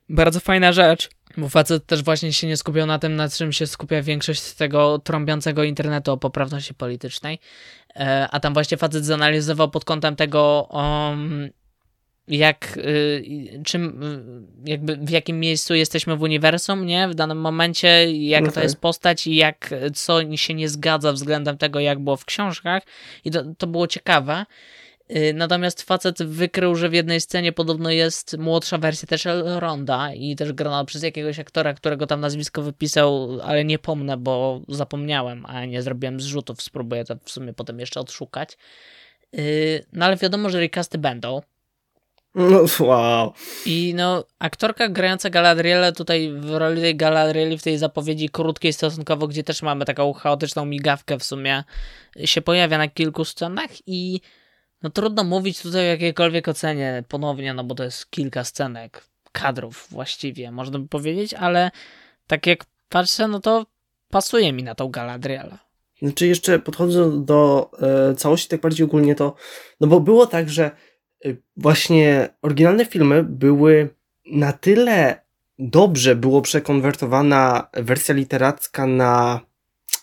[0.08, 3.66] Bardzo fajna rzecz, bo facet też właśnie się nie skupiał na tym, na czym się
[3.66, 7.38] skupia większość tego trąbiącego internetu o poprawności politycznej.
[7.96, 11.50] E, a tam właśnie facet zanalizował pod kątem tego, um,
[12.28, 14.02] jak, y, czym,
[14.66, 17.08] y, jakby w jakim miejscu jesteśmy w uniwersum, nie?
[17.08, 18.54] W danym momencie, jak okay.
[18.54, 22.82] to jest postać i jak, co się nie zgadza względem tego, jak było w książkach.
[23.24, 24.46] I to, to było ciekawe.
[25.16, 30.36] Y, natomiast facet wykrył, że w jednej scenie podobno jest młodsza wersja też Elronda i
[30.36, 35.64] też grana przez jakiegoś aktora, którego tam nazwisko wypisał, ale nie pomnę, bo zapomniałem, a
[35.64, 38.58] nie zrobiłem zrzutów, spróbuję to w sumie potem jeszcze odszukać.
[39.92, 41.40] No ale wiadomo, że recasty będą.
[42.34, 43.32] No, wow.
[43.66, 49.28] I no, aktorka grająca Galadrielę tutaj w roli tej Galadrieli w tej zapowiedzi krótkiej stosunkowo,
[49.28, 51.64] gdzie też mamy taką chaotyczną migawkę w sumie,
[52.24, 54.20] się pojawia na kilku scenach i
[54.82, 59.86] no trudno mówić tutaj o jakiejkolwiek ocenie ponownie, no bo to jest kilka scenek, kadrów
[59.90, 61.70] właściwie, można by powiedzieć, ale
[62.26, 63.66] tak jak patrzę, no to
[64.10, 65.58] pasuje mi na tą Galadrielę.
[66.02, 67.70] Znaczy jeszcze podchodząc do
[68.10, 69.34] e, całości tak bardziej ogólnie to,
[69.80, 70.70] no bo było tak, że
[71.56, 73.88] właśnie oryginalne filmy były
[74.26, 75.22] na tyle
[75.58, 79.40] dobrze było przekonwertowana wersja literacka na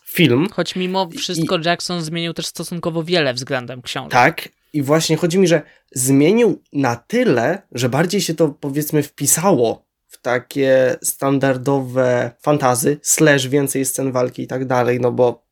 [0.05, 0.47] film.
[0.51, 4.11] Choć mimo wszystko I, Jackson zmienił też stosunkowo wiele względem książek.
[4.11, 5.61] Tak, i właśnie chodzi mi, że
[5.91, 13.86] zmienił na tyle, że bardziej się to powiedzmy wpisało w takie standardowe fantazy, slash więcej
[13.86, 15.43] scen walki i tak dalej, no bo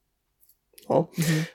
[0.89, 1.45] no, mhm.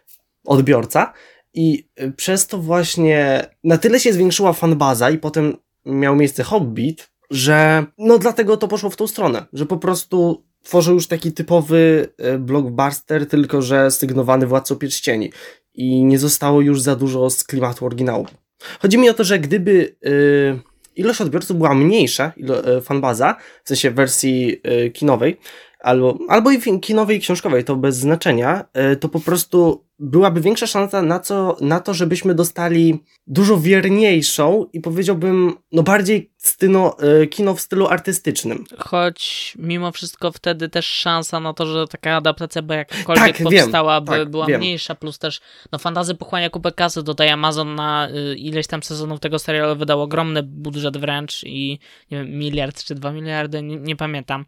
[0.44, 1.12] odbiorca,
[1.54, 7.10] i y, przez to właśnie na tyle się zwiększyła fanbaza i potem miał miejsce Hobbit,
[7.30, 12.08] że no dlatego to poszło w tą stronę, że po prostu tworzył już taki typowy
[12.34, 15.32] y, blockbuster, tylko że sygnowany Władcą Pierścieni
[15.74, 18.26] i nie zostało już za dużo z klimatu oryginału.
[18.80, 20.60] Chodzi mi o to, że gdyby yy,
[20.96, 25.36] ilość odbiorców była mniejsza, ilo, fanbaza, w sensie wersji kinowej,
[25.80, 28.64] albo, albo i kinowej i książkowej, to bez znaczenia,
[29.00, 34.80] to po prostu byłaby większa szansa na, co, na to, żebyśmy dostali dużo wierniejszą i
[34.80, 38.64] powiedziałbym, no bardziej styno, e, kino w stylu artystycznym.
[38.78, 44.00] Choć mimo wszystko wtedy też szansa na to, że taka adaptacja by jakakolwiek tak, powstała,
[44.00, 44.60] by tak, była wiem.
[44.60, 45.40] mniejsza, plus też
[45.72, 50.02] no fantazy pochłania kupę kasy, tutaj Amazon na y, ileś tam sezonów tego serialu wydał
[50.02, 51.78] ogromny budżet wręcz i
[52.10, 54.44] nie wiem, miliard czy dwa miliardy, nie, nie pamiętam.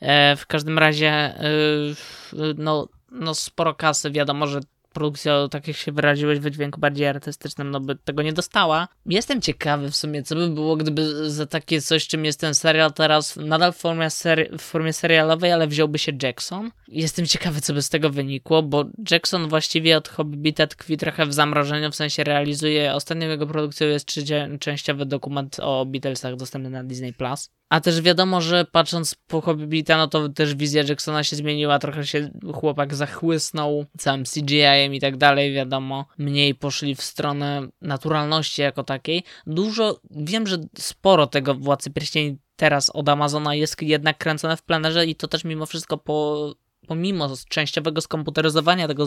[0.00, 4.60] E, w każdym razie y, no, no sporo kasy, wiadomo, że
[4.92, 8.88] produkcja, tak jak się wyraziłeś, wydźwięku bardziej artystycznym, no by tego nie dostała.
[9.06, 12.92] Jestem ciekawy w sumie, co by było, gdyby za takie coś, czym jest ten serial
[12.92, 16.70] teraz, nadal w formie, seri w formie serialowej, ale wziąłby się Jackson.
[16.88, 21.34] Jestem ciekawy, co by z tego wynikło, bo Jackson właściwie od Hobbita tkwi trochę w
[21.34, 27.12] zamrożeniu, w sensie realizuje, ostatnią jego produkcją jest trzyczęściowy dokument o Beatlesach dostępny na Disney+.
[27.12, 27.50] Plus.
[27.68, 32.06] A też wiadomo, że patrząc po Hobbita, no to też wizja Jacksona się zmieniła, trochę
[32.06, 36.06] się chłopak zachłysnął całym CGI-em i tak dalej, wiadomo.
[36.18, 39.22] Mniej poszli w stronę naturalności jako takiej.
[39.46, 45.06] Dużo, wiem, że sporo tego Władcy Pierścieni teraz od Amazona jest jednak kręcone w plenerze
[45.06, 46.54] i to też mimo wszystko po,
[46.86, 49.06] pomimo częściowego skomputeryzowania tego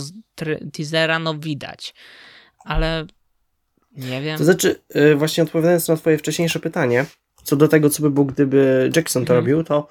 [0.74, 1.94] teasera, no widać.
[2.66, 3.06] Ale
[3.92, 4.38] nie wiem.
[4.38, 7.06] To znaczy, y, właśnie odpowiadając na twoje wcześniejsze pytanie,
[7.44, 9.40] co do tego, co by było, gdyby Jackson to mhm.
[9.40, 9.88] robił, to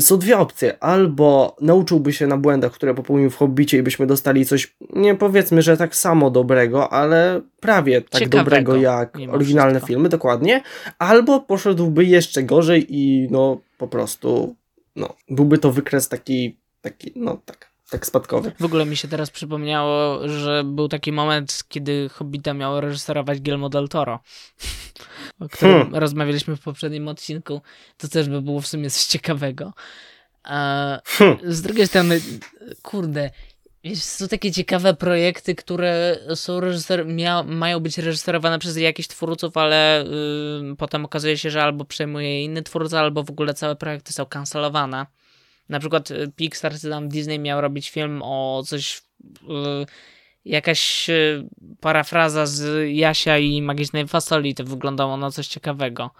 [0.00, 0.82] są dwie opcje.
[0.82, 5.62] Albo nauczyłby się na błędach, które popełnił w Hobbicie i byśmy dostali coś, nie powiedzmy,
[5.62, 9.86] że tak samo dobrego, ale prawie tak Ciekawego, dobrego jak oryginalne wszystko.
[9.86, 10.62] filmy, dokładnie.
[10.98, 14.56] Albo poszedłby jeszcze gorzej i no po prostu,
[14.96, 18.52] no, byłby to wykres taki, taki, no tak, tak spadkowy.
[18.60, 23.68] W ogóle mi się teraz przypomniało, że był taki moment, kiedy Hobbita miał reżyserować Guillermo
[23.68, 24.20] del Toro,
[25.40, 25.94] o którym hmm.
[25.94, 27.62] rozmawialiśmy w poprzednim odcinku.
[27.98, 29.72] To też by było w sumie coś ciekawego.
[30.44, 31.38] A hmm.
[31.44, 32.20] Z drugiej strony,
[32.82, 33.30] kurde,
[33.94, 40.04] są takie ciekawe projekty, które są reżyser, mia, mają być reżyserowane przez jakichś twórców, ale
[40.04, 44.26] y, potem okazuje się, że albo przejmuje inny twórca, albo w ogóle całe projekty są
[44.26, 45.06] kancelowane.
[45.68, 49.02] Na przykład y, Pixar czy tam Disney miał robić film o coś.
[49.48, 49.86] Yy,
[50.44, 51.48] jakaś yy,
[51.80, 54.54] parafraza z Jasia i Magicznej Fasoli.
[54.54, 56.10] To wyglądało na coś ciekawego.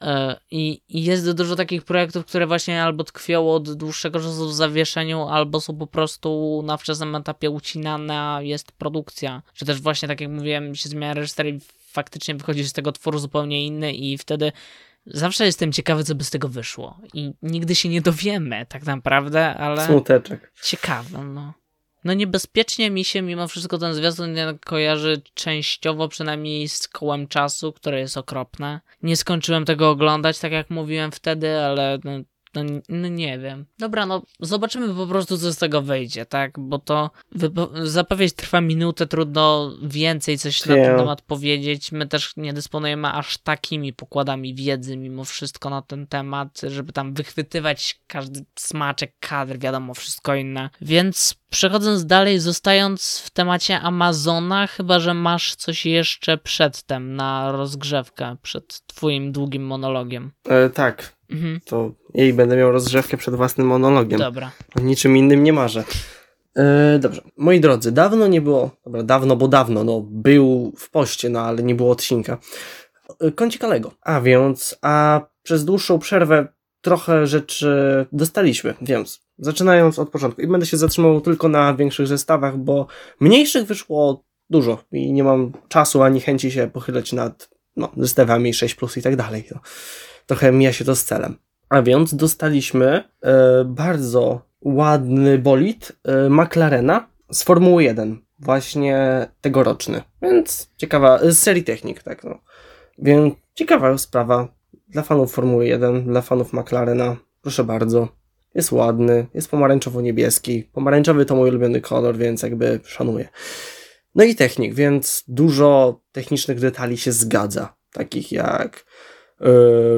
[0.00, 0.08] Yy,
[0.50, 5.22] I, I jest dużo takich projektów, które właśnie albo tkwią od dłuższego czasu w zawieszeniu,
[5.28, 9.42] albo są po prostu na wczesnym etapie ucinane, jest produkcja.
[9.54, 13.18] Czy też właśnie, tak jak mówiłem, się zmienia reżyser i faktycznie wychodzi z tego tworu
[13.18, 14.52] zupełnie inny i wtedy
[15.06, 16.98] Zawsze jestem ciekawy, co by z tego wyszło.
[17.14, 19.86] I nigdy się nie dowiemy, tak naprawdę, ale.
[19.86, 20.52] Smuteczek.
[20.62, 21.52] Ciekawe, no.
[22.06, 28.00] No niebezpiecznie mi się mimo wszystko ten zwiastun kojarzy częściowo przynajmniej z kołem czasu, które
[28.00, 28.80] jest okropne.
[29.02, 32.10] Nie skończyłem tego oglądać, tak jak mówiłem wtedy, ale no,
[32.62, 33.66] no, no, nie wiem.
[33.78, 36.58] Dobra, no zobaczymy po prostu, co z tego wyjdzie, tak?
[36.58, 37.10] Bo to
[37.82, 40.78] zapowiedź trwa minutę, trudno więcej coś yeah.
[40.78, 41.92] na ten temat powiedzieć.
[41.92, 47.14] My też nie dysponujemy aż takimi pokładami wiedzy mimo wszystko na ten temat, żeby tam
[47.14, 50.70] wychwytywać każdy smaczek, kadr, wiadomo, wszystko inne.
[50.80, 58.36] Więc przechodząc dalej, zostając w temacie Amazona, chyba że masz coś jeszcze przedtem na rozgrzewkę,
[58.42, 60.32] przed twoim długim monologiem.
[60.48, 61.60] E, tak, Mhm.
[61.64, 64.18] To jej będę miał rozgrzewkę przed własnym monologiem.
[64.18, 64.50] Dobra.
[64.76, 65.84] O niczym innym nie marzę.
[66.56, 67.22] E, dobrze.
[67.36, 71.62] Moi drodzy, dawno nie było, dobra, dawno, bo dawno, no, był w poście, no, ale
[71.62, 72.38] nie było odcinka.
[73.20, 73.92] E, kącik Alego.
[74.02, 76.48] A więc, a przez dłuższą przerwę
[76.80, 80.40] trochę rzeczy dostaliśmy, więc zaczynając od początku.
[80.40, 82.86] I będę się zatrzymał tylko na większych zestawach, bo
[83.20, 88.74] mniejszych wyszło dużo i nie mam czasu ani chęci się pochylać nad no, zestawami 6
[88.74, 89.44] plus i tak dalej.
[89.54, 89.60] No
[90.26, 91.38] trochę mija się to z celem.
[91.68, 100.02] A więc dostaliśmy e, bardzo ładny bolid e, McLarena z Formuły 1, właśnie tegoroczny.
[100.22, 102.38] Więc ciekawa, z serii Technik, tak no.
[102.98, 104.48] Więc ciekawa sprawa
[104.88, 107.16] dla fanów Formuły 1, dla fanów McLarena.
[107.42, 108.08] Proszę bardzo.
[108.54, 110.62] Jest ładny, jest pomarańczowo-niebieski.
[110.72, 113.28] Pomarańczowy to mój ulubiony kolor, więc jakby szanuję.
[114.14, 117.76] No i technik, więc dużo technicznych detali się zgadza.
[117.92, 118.95] Takich jak E,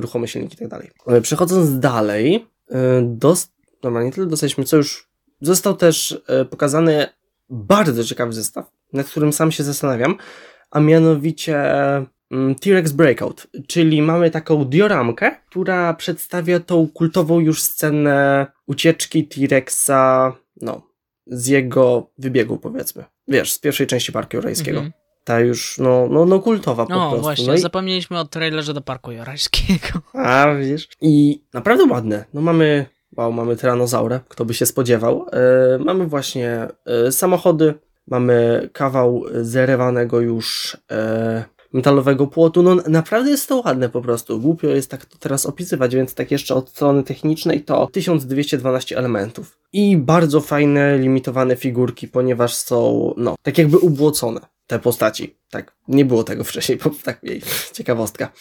[0.01, 0.91] ruchome silniki i tak dalej.
[1.07, 3.49] E, przechodząc dalej, e, dos,
[3.83, 5.09] dobra, nie tyle dostaliśmy, co już
[5.41, 7.07] został też pokazany
[7.51, 10.17] bardzo ciekawy zestaw, nad którym sam się zastanawiam,
[10.71, 11.57] a mianowicie
[12.31, 20.33] mm, T-Rex Breakout, czyli mamy taką dioramkę, która przedstawia tą kultową już scenę ucieczki T-Rexa,
[20.61, 20.83] no,
[21.27, 23.05] z jego wybiegu powiedzmy.
[23.29, 24.79] Wiesz, z pierwszej części Parku Jurajskiego.
[24.79, 24.98] Mhm
[25.29, 27.23] ta już, no, no, no kultowa po no, prostu.
[27.23, 30.01] Właśnie, no właśnie, zapomnieliśmy o trailerze do Parku Jurajskiego.
[30.25, 30.89] A, widzisz?
[31.01, 32.25] I naprawdę ładne.
[32.35, 35.27] No mamy, wow, mamy tyranozaurę, kto by się spodziewał.
[35.33, 37.75] E, mamy właśnie e, samochody,
[38.07, 42.63] mamy kawał zerewanego już e, metalowego płotu.
[42.63, 44.41] No naprawdę jest to ładne po prostu.
[44.41, 49.59] Głupio jest tak to teraz opisywać, więc tak jeszcze od strony technicznej to 1212 elementów.
[49.73, 55.37] I bardzo fajne, limitowane figurki, ponieważ są, no, tak jakby ubłocone te postaci.
[55.51, 57.43] Tak, nie było tego wcześniej, bo tak, jej,
[57.73, 58.33] ciekawostka.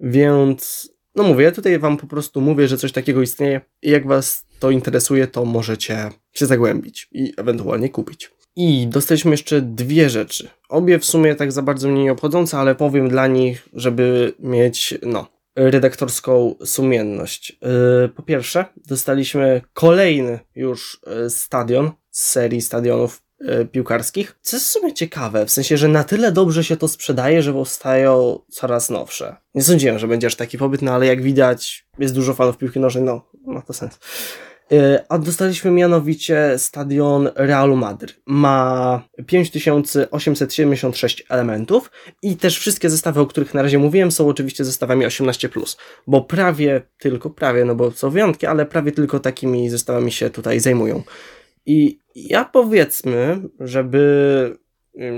[0.00, 4.44] Więc, no mówię, tutaj wam po prostu mówię, że coś takiego istnieje i jak was
[4.58, 8.35] to interesuje, to możecie się zagłębić i ewentualnie kupić.
[8.56, 10.48] I dostaliśmy jeszcze dwie rzeczy.
[10.68, 14.94] Obie w sumie tak za bardzo mnie nie obchodzące, ale powiem dla nich, żeby mieć,
[15.02, 15.26] no,
[15.56, 17.58] redaktorską sumienność.
[18.02, 24.66] Yy, po pierwsze, dostaliśmy kolejny już yy, stadion z serii stadionów yy, piłkarskich, co jest
[24.66, 28.90] w sumie ciekawe, w sensie, że na tyle dobrze się to sprzedaje, że powstają coraz
[28.90, 29.36] nowsze.
[29.54, 32.80] Nie sądziłem, że będzie aż taki pobyt, no ale jak widać, jest dużo fanów piłki
[32.80, 33.98] nożnej, no, ma to sens.
[34.72, 38.20] E, a dostaliśmy mianowicie stadion Realu Madryt.
[38.26, 41.90] Ma 5876 elementów
[42.22, 46.82] i też wszystkie zestawy, o których na razie mówiłem, są oczywiście zestawami 18+, bo prawie
[46.98, 51.02] tylko, prawie, no bo są wyjątki, ale prawie tylko takimi zestawami się tutaj zajmują.
[51.66, 54.56] I ja powiedzmy, żeby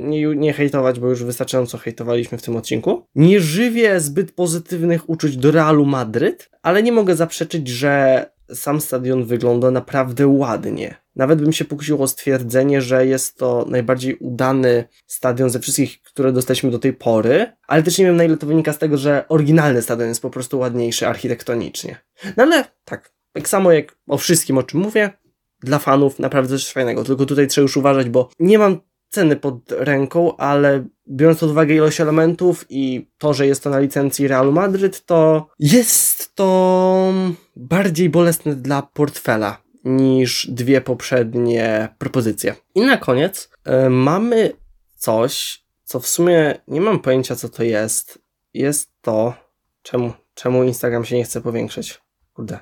[0.03, 3.03] nie, nie hejtować, bo już wystarczająco hejtowaliśmy w tym odcinku.
[3.15, 8.25] Nie żywię zbyt pozytywnych uczuć do Realu Madryt, ale nie mogę zaprzeczyć, że
[8.55, 10.97] sam stadion wygląda naprawdę ładnie.
[11.17, 16.33] Nawet bym się pokusił o stwierdzenie, że jest to najbardziej udany stadion ze wszystkich, które
[16.33, 19.25] dostaliśmy do tej pory, ale też nie wiem na ile to wynika z tego, że
[19.29, 21.97] oryginalny stadion jest po prostu ładniejszy architektonicznie.
[22.37, 25.11] No ale tak, tak samo jak o wszystkim, o czym mówię,
[25.61, 27.05] dla fanów naprawdę coś fajnego.
[27.05, 31.75] Tylko tutaj trzeba już uważać, bo nie mam ceny pod ręką, ale biorąc pod uwagę
[31.75, 37.13] ilość elementów i to, że jest to na licencji Realu Madryt, to jest to
[37.57, 42.55] bardziej bolesne dla portfela niż dwie poprzednie propozycje.
[42.75, 44.53] I na koniec yy, mamy
[44.97, 48.19] coś, co w sumie nie mam pojęcia, co to jest.
[48.55, 49.35] Jest to.
[49.83, 52.01] Czemu, czemu Instagram się nie chce powiększyć?
[52.35, 52.59] Kurde.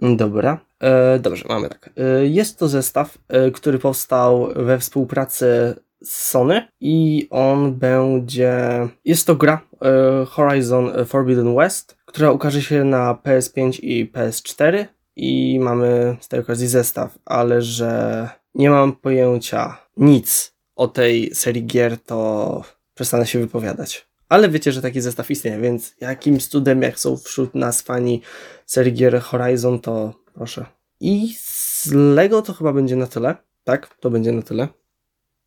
[0.00, 0.60] Dobra.
[0.80, 1.90] E, dobrze, mamy tak.
[1.96, 5.74] E, jest to zestaw, e, który powstał we współpracy
[6.04, 8.58] Sony i on będzie.
[9.04, 14.86] Jest to gra e, Horizon Forbidden West, która ukaże się na PS5 i PS4
[15.16, 21.66] i mamy z tej okazji zestaw, ale że nie mam pojęcia nic o tej serii
[21.66, 22.62] gier, to
[22.94, 24.10] przestanę się wypowiadać.
[24.28, 28.22] Ale wiecie, że taki zestaw istnieje, więc jakimś cudem, jak są wśród nas fani
[28.66, 30.66] serii gier Horizon, to proszę.
[31.00, 33.36] I z Lego to chyba będzie na tyle.
[33.64, 34.68] Tak, to będzie na tyle.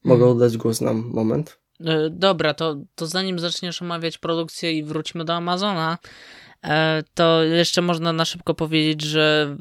[0.04, 1.60] Mogę oddać głos na moment.
[1.86, 5.98] E, dobra, to, to zanim zaczniesz omawiać produkcję i wrócimy do Amazona,
[6.64, 9.58] e, to jeszcze można na szybko powiedzieć, że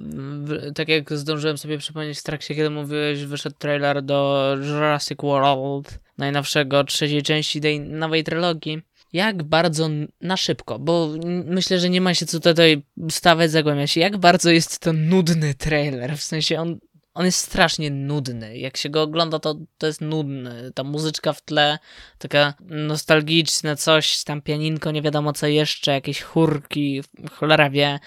[0.74, 6.84] tak jak zdążyłem sobie przypomnieć w trakcie, kiedy mówiłeś, wyszedł trailer do Jurassic World, najnowszego,
[6.84, 8.82] trzeciej części tej nowej trylogii.
[9.12, 9.88] Jak bardzo
[10.20, 11.08] na szybko, bo
[11.44, 13.96] myślę, że nie ma się co tutaj stawać, zagłębiać.
[13.96, 16.78] Jak bardzo jest to nudny trailer, w sensie on
[17.14, 18.58] on jest strasznie nudny.
[18.58, 20.72] Jak się go ogląda, to, to jest nudny.
[20.74, 21.78] Ta muzyczka w tle,
[22.18, 27.02] taka nostalgiczna coś, tam pianinko, nie wiadomo co jeszcze, jakieś chórki,
[27.32, 28.00] cholera wie.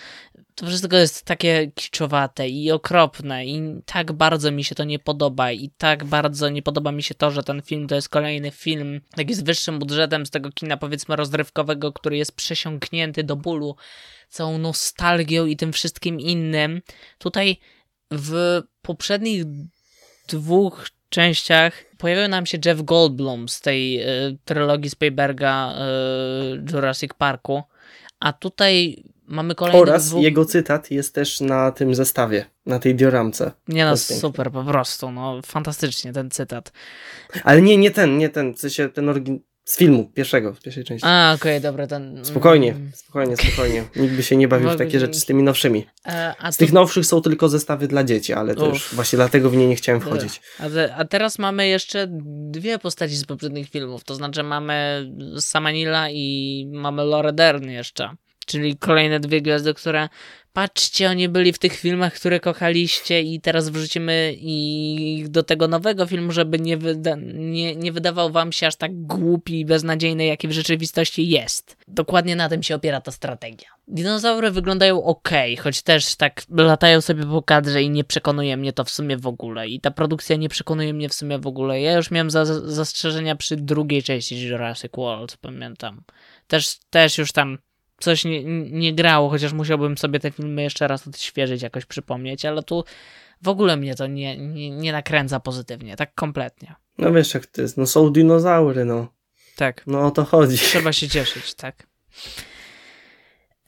[0.56, 5.52] To wszystko jest takie kiczowate i okropne i tak bardzo mi się to nie podoba
[5.52, 9.02] i tak bardzo nie podoba mi się to, że ten film to jest kolejny film
[9.16, 13.76] taki z wyższym budżetem z tego kina powiedzmy rozrywkowego, który jest przesiąknięty do bólu
[14.30, 16.82] całą nostalgią i tym wszystkim innym.
[17.18, 17.60] Tutaj
[18.12, 19.44] w poprzednich
[20.28, 27.64] dwóch częściach pojawił nam się Jeff Goldblum z tej y, trylogii Spielberga y, Jurassic Parku,
[28.20, 30.24] a tutaj mamy kolejny Oraz dwóch...
[30.24, 33.52] jego cytat jest też na tym zestawie, na tej dioramce.
[33.68, 36.72] Nie no, super, po prostu, no fantastycznie ten cytat.
[37.44, 40.84] Ale nie, nie ten, nie ten, w sensie ten oryginalny z filmu, pierwszego, z pierwszej
[40.84, 41.08] części.
[41.08, 41.88] A, okej, okay, dobra.
[41.88, 42.26] Ten...
[42.26, 42.92] Spokojnie, mm.
[42.96, 43.84] spokojnie, spokojnie.
[43.96, 45.86] Nikt by się nie bawił w takie rzeczy z tymi nowszymi.
[46.40, 49.58] A, z tych nowszych są tylko zestawy dla dzieci, ale to już właśnie dlatego w
[49.58, 50.42] nie nie chciałem wchodzić.
[50.60, 52.08] A, te, a, teraz mamy jeszcze
[52.52, 55.08] dwie postaci z poprzednich filmów, to znaczy mamy
[55.40, 58.10] Samanila i mamy Laura Dern jeszcze.
[58.46, 60.10] Czyli kolejne dwie gwiazdy, które
[60.56, 66.06] patrzcie, oni byli w tych filmach, które kochaliście i teraz wrzucimy ich do tego nowego
[66.06, 70.48] filmu, żeby nie, wyda nie, nie wydawał wam się aż tak głupi i beznadziejny, jaki
[70.48, 71.78] w rzeczywistości jest.
[71.88, 73.68] Dokładnie na tym się opiera ta strategia.
[73.88, 75.30] Dinozaury wyglądają ok,
[75.60, 79.28] choć też tak latają sobie po kadrze i nie przekonuje mnie to w sumie w
[79.28, 79.68] ogóle.
[79.68, 81.82] I ta produkcja nie przekonuje mnie w sumie w ogóle.
[81.82, 86.04] Ja już miałem za zastrzeżenia przy drugiej części Jurassic World, pamiętam.
[86.48, 87.58] Też, też już tam
[88.00, 92.64] coś nie, nie grało, chociaż musiałbym sobie te filmy jeszcze raz odświeżyć, jakoś przypomnieć, ale
[92.64, 92.84] tu
[93.42, 96.76] w ogóle mnie to nie, nie, nie nakręca pozytywnie, tak kompletnie.
[96.98, 99.08] No wiesz jak to jest, no są dinozaury, no.
[99.56, 99.84] Tak.
[99.88, 100.58] No o to chodzi.
[100.58, 101.88] Trzeba się cieszyć, tak.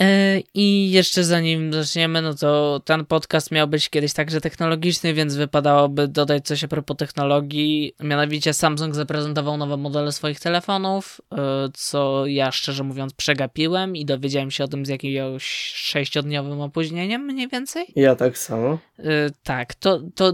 [0.01, 5.35] E, I jeszcze zanim zaczniemy, no to ten podcast miał być kiedyś także technologiczny, więc
[5.35, 7.93] wypadałoby dodać coś a propos technologii.
[7.99, 14.51] Mianowicie Samsung zaprezentował nowe modele swoich telefonów, e, co ja szczerze mówiąc przegapiłem i dowiedziałem
[14.51, 15.45] się o tym z jakiegoś
[15.75, 17.85] sześciodniowym opóźnieniem mniej więcej.
[17.95, 18.77] Ja tak samo.
[18.99, 20.33] E, tak, to, to,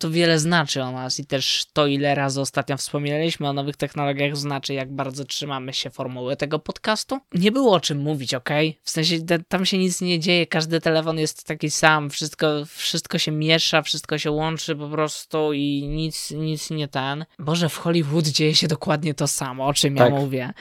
[0.00, 4.36] to wiele znaczy o nas i też to, ile razy ostatnio wspominaliśmy o nowych technologiach,
[4.36, 7.18] znaczy, jak bardzo trzymamy się formuły tego podcastu.
[7.34, 8.50] Nie było o czym mówić, ok?
[8.82, 9.16] W sensie
[9.48, 14.18] tam się nic nie dzieje, każdy telefon jest taki sam, wszystko, wszystko się miesza, wszystko
[14.18, 17.24] się łączy po prostu i nic, nic nie ten.
[17.38, 20.10] Boże, w Hollywood dzieje się dokładnie to samo, o czym tak.
[20.10, 20.52] ja mówię.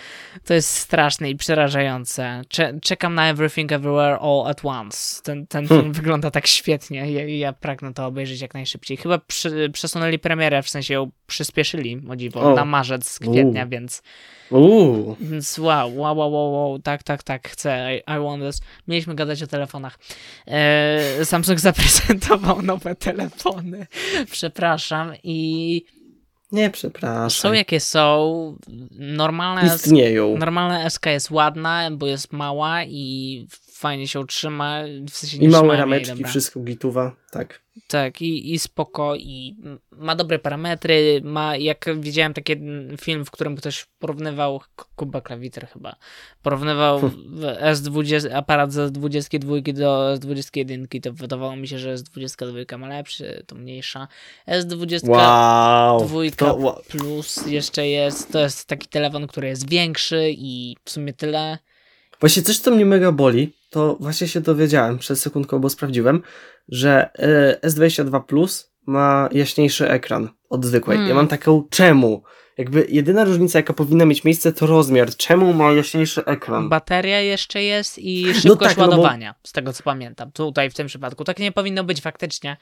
[0.46, 2.42] To jest straszne i przerażające.
[2.50, 5.22] Cze czekam na Everything Everywhere All at Once.
[5.24, 5.84] Ten, ten hmm.
[5.84, 7.12] film wygląda tak świetnie.
[7.12, 8.98] Ja, ja pragnę to obejrzeć jak najszybciej.
[8.98, 14.02] Chyba przy, przesunęli premierę, w sensie ją przyspieszyli, o dziwo, na marzec, z kwietnia, więc...
[14.52, 15.16] Uuu.
[15.20, 18.62] Więc wow, wow, wow, wow, wow, tak, tak, tak, chcę, I, I want this.
[18.88, 20.00] Mieliśmy gadać o telefonach.
[20.48, 23.88] E, Samsung zaprezentował nowe telefony,
[24.32, 25.86] przepraszam, i...
[26.52, 27.30] Nie, przepraszam.
[27.30, 28.58] Są jakie są.
[28.92, 30.38] Normalne, Istnieją.
[30.38, 34.80] Normalna SK jest ładna, bo jest mała i fajnie się utrzyma.
[35.10, 37.62] W sensie I małe rameczki, wszystko gituwa, tak.
[37.88, 39.56] Tak, i, i spoko, i
[39.92, 42.54] ma dobre parametry, ma, jak widziałem taki
[43.02, 44.62] film, w którym ktoś porównywał,
[44.96, 45.96] Kuba Klawiter chyba,
[46.44, 47.00] porównywał
[47.74, 53.56] S20, aparat z 22 do S21, to wydawało mi się, że S22 ma lepszy, to
[53.56, 54.08] mniejsza.
[54.48, 56.08] S22 wow,
[56.38, 56.82] to...
[56.88, 61.58] plus jeszcze jest, to jest taki telefon, który jest większy i w sumie tyle.
[62.20, 66.22] Właśnie coś, co mnie mega boli, to właśnie się dowiedziałem przed sekundką, bo sprawdziłem,
[66.68, 70.98] że e, S22 Plus ma jaśniejszy ekran od zwykłej.
[70.98, 71.10] Hmm.
[71.10, 72.24] Ja mam taką, czemu?
[72.58, 75.16] Jakby jedyna różnica, jaka powinna mieć miejsce, to rozmiar.
[75.16, 76.70] Czemu ma jaśniejszy ekran?
[76.70, 79.50] Bateria jeszcze jest i no szybkość no tak, ładowania, no bo...
[79.50, 80.32] z tego co pamiętam.
[80.32, 81.24] Tutaj w tym przypadku.
[81.24, 82.58] Tak nie powinno być faktycznie.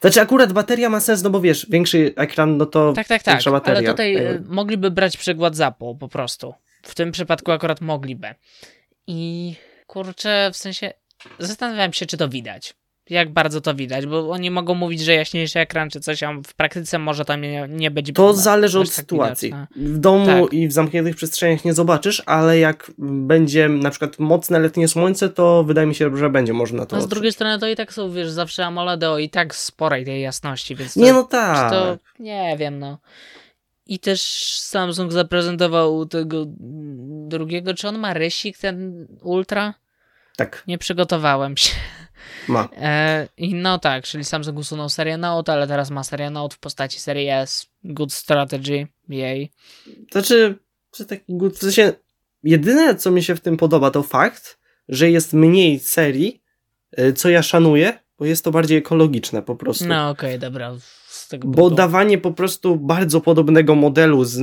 [0.00, 3.34] Znaczy akurat bateria ma sens, no bo wiesz, większy ekran, no to tak, tak, tak.
[3.34, 3.60] większa tak.
[3.60, 3.78] bateria.
[3.78, 6.54] Ale tutaj e, mogliby brać przykład z Apple po prostu.
[6.82, 8.34] W tym przypadku akurat mogliby.
[9.06, 9.54] I
[9.88, 10.92] kurczę, w sensie
[11.38, 12.74] zastanawiałem się, czy to widać.
[13.10, 16.54] Jak bardzo to widać, bo oni mogą mówić, że jaśniejszy ekran czy coś, a w
[16.54, 18.12] praktyce może tam nie, nie być.
[18.14, 19.48] To zależy od tak sytuacji.
[19.48, 19.94] Widoczne.
[19.94, 20.52] W domu tak.
[20.52, 25.64] i w zamkniętych przestrzeniach nie zobaczysz, ale jak będzie na przykład mocne letnie słońce, to
[25.64, 26.96] wydaje mi się, że będzie można to.
[26.96, 30.04] A z drugiej strony to i tak są, wiesz, zawsze AMOLED o i tak sporej
[30.04, 30.94] tej jasności, więc.
[30.94, 31.70] To, nie, no tak.
[31.70, 32.98] To, nie wiem, no.
[33.88, 34.22] I też
[34.58, 36.44] Samsung zaprezentował tego
[37.28, 39.74] drugiego, czy on ma rysik, ten Ultra?
[40.36, 40.64] Tak.
[40.66, 41.70] Nie przygotowałem się.
[42.48, 42.68] Ma.
[42.76, 46.58] E, I no tak, czyli Samsung usunął serię Note, ale teraz ma serię Note w
[46.58, 47.66] postaci serii S.
[47.84, 49.50] Good strategy, jej.
[50.12, 50.58] Znaczy,
[50.96, 51.92] że taki good, w sensie,
[52.42, 54.58] jedyne co mi się w tym podoba to fakt,
[54.88, 56.42] że jest mniej serii,
[56.92, 59.86] e, co ja szanuję, bo jest to bardziej ekologiczne po prostu.
[59.86, 60.72] No okej, okay, dobra
[61.28, 64.38] tego Bo dawanie po prostu bardzo podobnego modelu z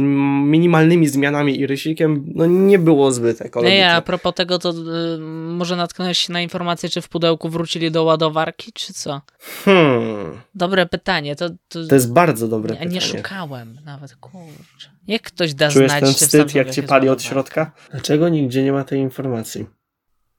[0.46, 3.78] minimalnymi zmianami i rysikiem, no nie było zbyt ekologiczne.
[3.78, 5.20] Nie, a propos tego, to y,
[5.50, 9.22] może natknąłeś się na informację, czy w pudełku wrócili do ładowarki, czy co?
[9.66, 10.42] Hmm.
[10.56, 11.36] Dobre pytanie.
[11.36, 12.96] To, to, to jest bardzo dobre ja pytanie.
[12.96, 14.90] Nie szukałem nawet, kurczę.
[15.08, 17.72] Jak ktoś da Czujesz znać, ten wstyd, jak cię pali od środka?
[17.92, 19.66] Dlaczego nigdzie nie ma tej informacji?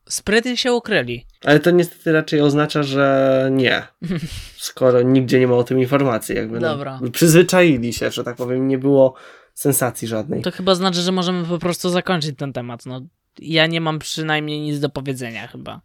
[0.09, 1.27] Sprytnie się ukryli.
[1.45, 3.83] Ale to niestety raczej oznacza, że nie.
[4.57, 6.37] Skoro nigdzie nie ma o tym informacji.
[6.37, 6.99] Jakby no, Dobra.
[7.03, 9.15] No, przyzwyczaili się, że tak powiem, nie było
[9.55, 10.43] sensacji żadnej.
[10.43, 12.87] To chyba znaczy, że możemy po prostu zakończyć ten temat.
[12.87, 13.01] No,
[13.39, 15.81] ja nie mam przynajmniej nic do powiedzenia chyba.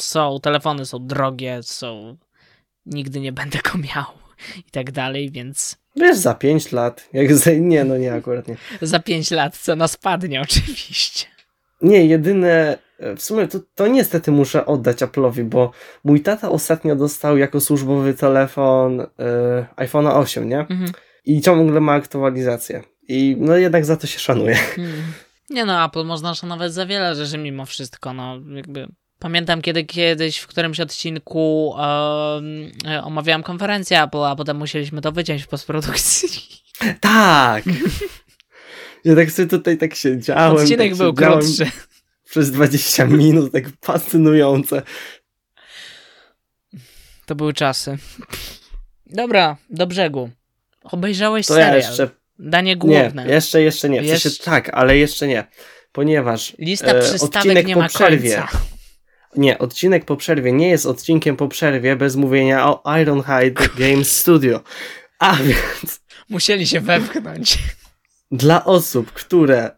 [0.00, 2.16] Są, telefony są drogie, są...
[2.86, 4.04] Nigdy nie będę go miał
[4.68, 5.76] i tak dalej, więc...
[5.96, 7.08] Wiesz, za 5 lat.
[7.12, 7.50] Jak za...
[7.52, 8.56] Nie, no nie, akurat nie.
[8.82, 11.26] za 5 lat cena spadnie oczywiście.
[11.82, 12.78] Nie, jedyne
[13.16, 15.72] w sumie to, to niestety muszę oddać Apple'owi, bo
[16.04, 19.06] mój tata ostatnio dostał jako służbowy telefon y,
[19.76, 20.58] iPhone 8, nie?
[20.58, 20.92] Mhm.
[21.24, 22.82] I ciągle ma aktualizację.
[23.08, 24.58] I no jednak za to się szanuje.
[24.78, 25.02] Mhm.
[25.50, 28.88] Nie no, Apple można szanować za wiele rzeczy mimo wszystko, no jakby...
[29.18, 32.70] Pamiętam kiedy kiedyś w którymś odcinku um,
[33.02, 36.28] omawiałam konferencję Apple, a potem musieliśmy to wyciąć w postprodukcji.
[37.00, 37.64] Tak!
[39.04, 40.56] ja tak sobie tutaj tak siedziałem.
[40.56, 41.38] Odcinek tak był siedziałem.
[41.38, 41.66] krótszy
[42.30, 44.82] przez 20 minut, tak fascynujące.
[47.26, 47.98] To były czasy.
[49.06, 50.30] Dobra, do brzegu.
[50.84, 51.70] Obejrzałeś to serial.
[51.70, 52.08] Ja jeszcze...
[52.38, 53.24] Danie główne.
[53.26, 54.02] Nie, jeszcze, jeszcze nie.
[54.02, 54.44] W sensie, jeszcze...
[54.44, 55.44] tak, ale jeszcze nie.
[55.92, 58.36] Ponieważ Lista e, odcinek nie ma po przerwie.
[58.36, 58.58] Końca.
[59.36, 64.60] Nie, odcinek po przerwie nie jest odcinkiem po przerwie bez mówienia o Ironhide Games Studio.
[65.18, 67.58] A więc Musieli się wepchnąć.
[68.30, 69.70] Dla osób, które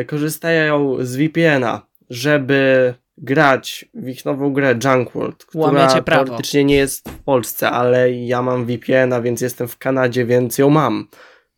[0.00, 6.76] y, korzystają z VPN-a, żeby grać w ich nową grę Junk World, która teoretycznie nie
[6.76, 11.08] jest w Polsce, ale ja mam VPN-a, więc jestem w Kanadzie, więc ją mam.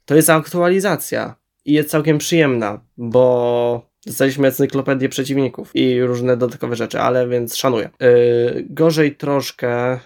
[0.05, 1.35] To jest aktualizacja
[1.65, 7.91] i jest całkiem przyjemna, bo dostaliśmy encyklopedię przeciwników i różne dodatkowe rzeczy, ale więc szanuję.
[8.01, 9.99] Yy, gorzej troszkę,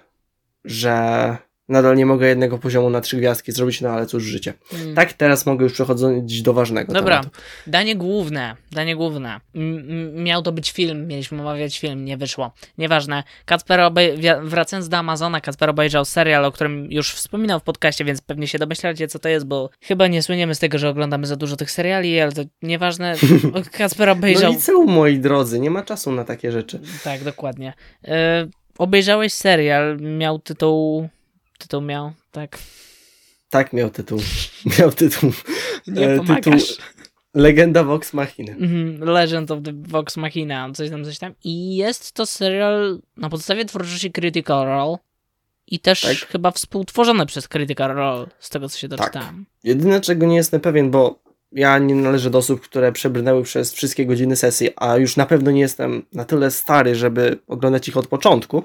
[0.65, 1.37] że
[1.69, 4.55] nadal nie mogę jednego poziomu na trzy gwiazdki zrobić, no ale cóż, życie.
[4.75, 4.95] Mm.
[4.95, 7.41] Tak, teraz mogę już przechodzić do ważnego Dobra, tematu.
[7.67, 9.41] danie główne, danie główne.
[9.55, 12.53] M- miał to być film, mieliśmy omawiać film, nie wyszło.
[12.79, 13.23] Nieważne.
[13.45, 18.21] Kacper obej- wracając do Amazona, Kacper obejrzał serial, o którym już wspominał w podcaście, więc
[18.21, 21.37] pewnie się domyślacie, co to jest, bo chyba nie słyniemy z tego, że oglądamy za
[21.37, 23.15] dużo tych seriali, ale to nieważne.
[23.79, 24.53] Kacper No obejrzał...
[24.53, 26.81] liceum, moi drodzy, nie ma czasu na takie rzeczy.
[27.05, 27.73] Tak, dokładnie.
[28.05, 28.47] E,
[28.79, 31.09] obejrzałeś serial, miał tytuł...
[31.59, 32.59] Tytuł miał, tak.
[33.51, 34.21] Tak miał tytuł.
[34.79, 35.33] Miał tytuł.
[35.87, 36.43] Nie E, pomagasz.
[36.45, 36.63] tytuł
[37.35, 38.53] Legenda Vox Machina.
[38.53, 41.35] Mhm, Legend of the Vox Machina, coś tam, coś tam.
[41.45, 44.97] I jest to serial na podstawie twórczości Critical Role
[45.67, 46.17] i też Tak.
[46.17, 48.99] chyba współtworzony przez Critical Role, z tego co się Tak.
[48.99, 49.47] doczytałem.
[49.65, 51.19] Jedyne, czego nie jestem pewien, bo
[51.53, 55.51] ja nie należę do osób, które przebrnęły przez wszystkie godziny sesji, a już na pewno
[55.51, 58.63] nie jestem na tyle stary, żeby oglądać ich od początku.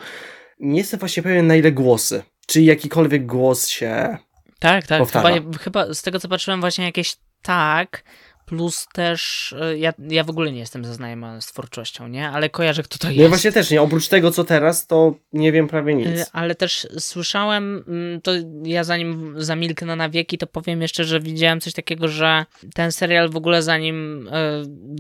[0.60, 2.24] Nie jestem właśnie pewien, na ile głosy.
[2.50, 4.18] Czy jakikolwiek głos się.
[4.60, 5.12] Tak, tak.
[5.12, 5.30] Chyba,
[5.60, 8.04] chyba z tego co patrzyłem, właśnie jakieś tak.
[8.50, 12.30] Plus też, e, ja, ja w ogóle nie jestem zaznajomiony z twórczością, nie?
[12.30, 13.22] Ale kojarzę, kto to No jest.
[13.22, 13.82] ja właśnie też nie.
[13.82, 16.30] Oprócz tego, co teraz, to nie wiem prawie Y, nic.
[16.34, 18.32] Ale też słyszałem, mm, to
[18.64, 23.30] ja zanim zamilknę na wieki, to powiem jeszcze, że widziałem coś takiego, że ten serial
[23.30, 24.30] w ogóle zanim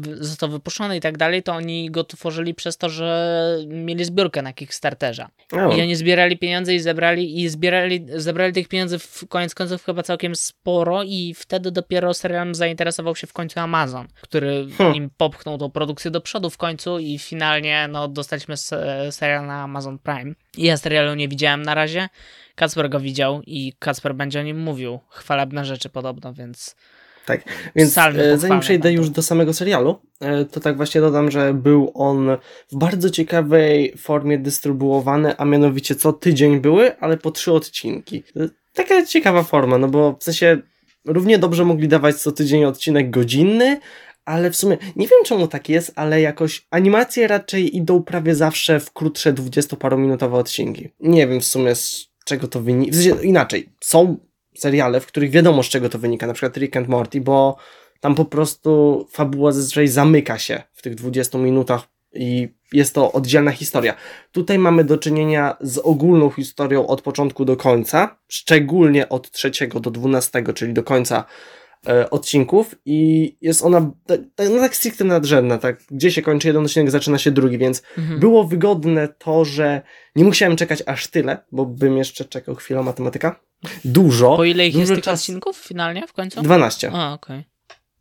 [0.01, 4.41] w- został wypuszczony i tak dalej, to oni go tworzyli przez to, że mieli zbiórkę
[4.41, 5.25] na Kickstarterze.
[5.51, 9.83] O, I oni zbierali pieniądze i zebrali, i zbierali, zebrali tych pieniędzy w koniec końców
[9.85, 14.95] chyba całkiem sporo i wtedy dopiero serialem zainteresował się w końcu Amazon, który Hmm.
[14.95, 19.63] im popchnął tą produkcję do przodu w końcu i finalnie no, dostaliśmy se- serial na
[19.63, 20.33] Amazon Prime.
[20.57, 22.09] Ja serialu nie widziałem na razie,
[22.55, 24.99] Kacper go widział i Kacper będzie o nim mówił.
[25.09, 26.75] Chwalebne rzeczy podobno, więc
[27.25, 27.41] Tak,
[27.75, 31.91] więc e, zanim przejdę już do samego serialu, e, to tak właśnie dodam, że był
[31.93, 32.37] on
[32.71, 38.23] w bardzo ciekawej formie dystrybuowany, a mianowicie co tydzień były, ale po trzy odcinki.
[38.35, 40.57] E, Taka ciekawa forma, no bo w sensie
[41.09, 43.79] równie dobrze mogli dawać co tydzień odcinek godzinny,
[44.25, 48.79] ale w sumie nie wiem czemu tak jest, ale jakoś animacje raczej idą prawie zawsze
[48.79, 50.89] w krótsze 20-parominutowe odcinki.
[50.99, 52.91] Nie wiem w sumie z czego to wynika.
[52.91, 54.17] W sensie inaczej, są
[54.57, 57.57] seriale, w których wiadomo z czego to wynika, na przykład Rick and Morty, bo
[57.99, 63.51] tam po prostu fabuła zazwyczaj zamyka się w tych 20 minutach i jest to oddzielna
[63.51, 63.93] historia.
[64.31, 69.91] Tutaj mamy do czynienia z ogólną historią od początku do końca, szczególnie od trzeciego do
[69.91, 71.23] dwunastego, czyli do końca
[71.87, 76.47] e, odcinków i jest ona tak, tak, no tak stricte nadrzędna, tak, gdzie się kończy
[76.47, 78.19] jeden odcinek, zaczyna się drugi, więc mhm.
[78.19, 79.81] było wygodne to, że
[80.15, 83.39] nie musiałem czekać aż tyle, bo bym jeszcze czekał chwilę matematyka.
[83.85, 84.37] Dużo.
[84.37, 86.41] po ile ich jest dużo tych odcinków finalnie w końcu?
[86.41, 86.91] 12.
[86.93, 87.43] A, okej.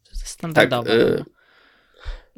[0.05, 0.93] To jest Tak, standardowe.
[0.93, 1.25] y,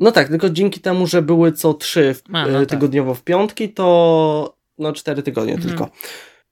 [0.00, 2.68] no tak, tylko dzięki temu, że były co trzy w, A, no y, tak.
[2.68, 5.68] tygodniowo w piątki, to no cztery tygodnie Mhm.
[5.70, 5.90] tylko.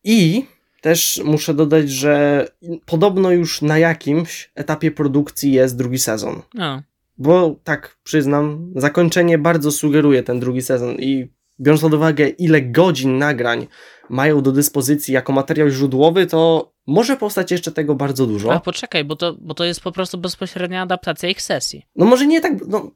[0.05, 0.45] I
[0.81, 2.47] też muszę dodać, że
[2.87, 6.43] podobno już na jakimś etapie produkcji jest drugi sezon.
[6.55, 6.83] no.
[7.21, 11.29] Bo tak przyznam, zakończenie bardzo sugeruje ten drugi sezon i
[11.61, 13.67] biorąc pod uwagę, ile godzin nagrań
[14.09, 18.53] mają do dyspozycji jako materiał źródłowy, to może powstać jeszcze tego bardzo dużo.
[18.53, 21.87] A poczekaj, bo to, bo to jest po prostu bezpośrednia adaptacja ich sesji.
[21.97, 22.91] No może nie tak, no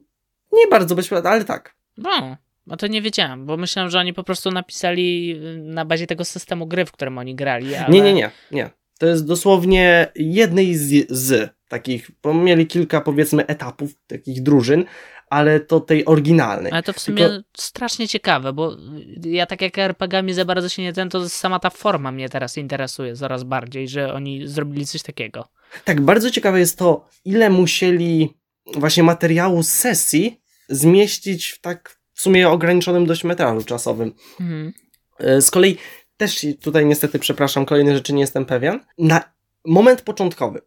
[0.52, 1.74] nie bardzo bezpłatnie, ale tak.
[1.96, 2.36] No,
[2.66, 6.24] no to nie wiedziałem, bo myślałem, że oni po prostu napisali y, na bazie tego
[6.24, 7.74] systemu gry, w którym oni grali.
[7.74, 7.94] Ale...
[7.94, 8.70] Nie, nie, nie, nie.
[8.98, 14.84] To jest dosłownie jednej z, z takich, bo mieli kilka powiedzmy etapów takich drużyn,
[15.30, 16.72] ale to tej oryginalnej.
[16.72, 18.76] Ale to w sumie Tylko- strasznie ciekawe, bo
[19.24, 22.58] ja tak jak RPG-ami za bardzo się nie ten, to sama ta forma mnie teraz
[22.58, 25.48] interesuje coraz bardziej, że oni zrobili coś takiego.
[25.84, 28.34] Tak, bardzo ciekawe jest to, ile musieli
[28.76, 30.41] właśnie materiału z sesji
[30.76, 34.12] zmieścić w tak w sumie ograniczonym dość metrażu czasowym.
[34.40, 34.72] Mhm.
[35.18, 35.76] E, Z kolei
[36.16, 38.80] też tutaj niestety, przepraszam, kolejne rzeczy nie jestem pewien.
[38.98, 39.20] Na
[39.66, 40.60] moment początkowy,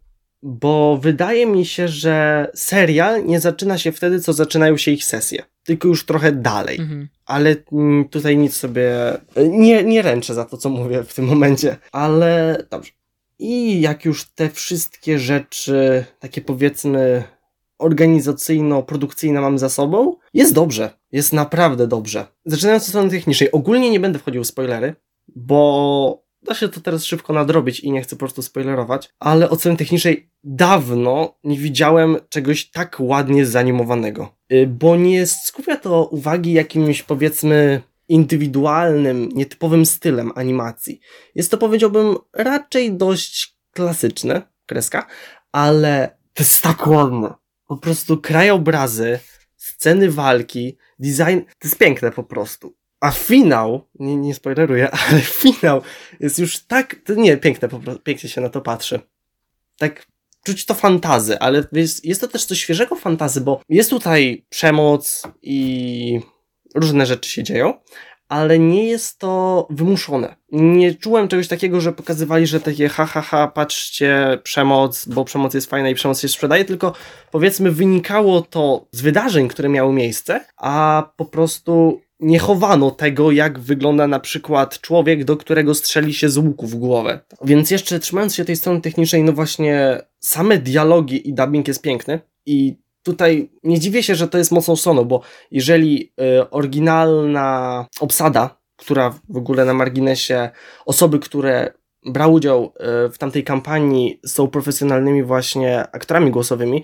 [0.44, 5.44] bo wydaje mi się, że serial nie zaczyna się wtedy, co zaczynają się ich sesje,
[5.64, 6.80] tylko już trochę dalej.
[6.80, 7.08] Mhm.
[7.26, 9.14] Ale mm, tutaj nic sobie.
[9.36, 12.92] e, Nie, nie ręczę za to, co mówię w tym momencie, ale dobrze.
[13.40, 17.24] I jak już te wszystkie rzeczy, takie powiedzmy
[17.80, 20.90] organizacyjno-produkcyjne mamy za sobą, jest dobrze.
[21.12, 22.26] Jest naprawdę dobrze.
[22.46, 24.96] Zaczynając od strony technicznej, ogólnie nie będę wchodził w spoilery,
[25.36, 29.78] bo da się to teraz szybko nadrobić i nie chcę po prostu spoilerować, ale oceny
[29.78, 37.04] technicznej dawno nie widziałem czegoś tak ładnie zanimowanego, y, bo nie skupia to uwagi jakimś
[37.04, 41.00] powiedzmy indywidualnym, nietypowym stylem animacji.
[41.36, 45.08] Jest to powiedziałbym raczej dość klasyczne, kreska,
[45.52, 47.34] ale to jest tak ładne.
[47.68, 49.20] Po prostu krajobrazy,
[49.58, 52.76] sceny walki, design, to jest piękne po prostu.
[53.00, 55.82] A finał, nie, nie spoileruję, ale finał
[56.20, 59.00] jest już tak, to nie, piękne po prostu, pięknie się na to patrzy.
[59.78, 60.08] Tak
[60.46, 65.24] czuć to fantazy, ale jest, jest to też coś świeżego fantazy, bo jest tutaj przemoc
[65.42, 66.20] i
[66.76, 67.74] różne rzeczy się dzieją,
[68.30, 70.36] ale nie jest to wymuszone.
[70.52, 75.54] Nie czułem czegoś takiego, że pokazywali, że takie ha, ha, ha, patrzcie, przemoc, bo przemoc
[75.54, 76.94] jest fajna i przemoc się sprzedaje, tylko
[77.32, 83.60] powiedzmy wynikało to z wydarzeń, które miały miejsce, a po prostu nie chowano tego, jak
[83.60, 87.20] wygląda na przykład człowiek, do którego strzeli się z łuku w głowę.
[87.44, 92.20] Więc jeszcze trzymając się tej strony technicznej, no właśnie same dialogi i dubbing jest piękny
[92.46, 98.58] i tutaj nie dziwię się, że to jest mocno Sono, bo jeżeli y, oryginalna obsada,
[98.76, 100.50] która w ogóle na marginesie,
[100.86, 101.74] osoby, które
[102.06, 102.74] brały udział
[103.08, 106.84] y, w tamtej kampanii są profesjonalnymi właśnie aktorami głosowymi,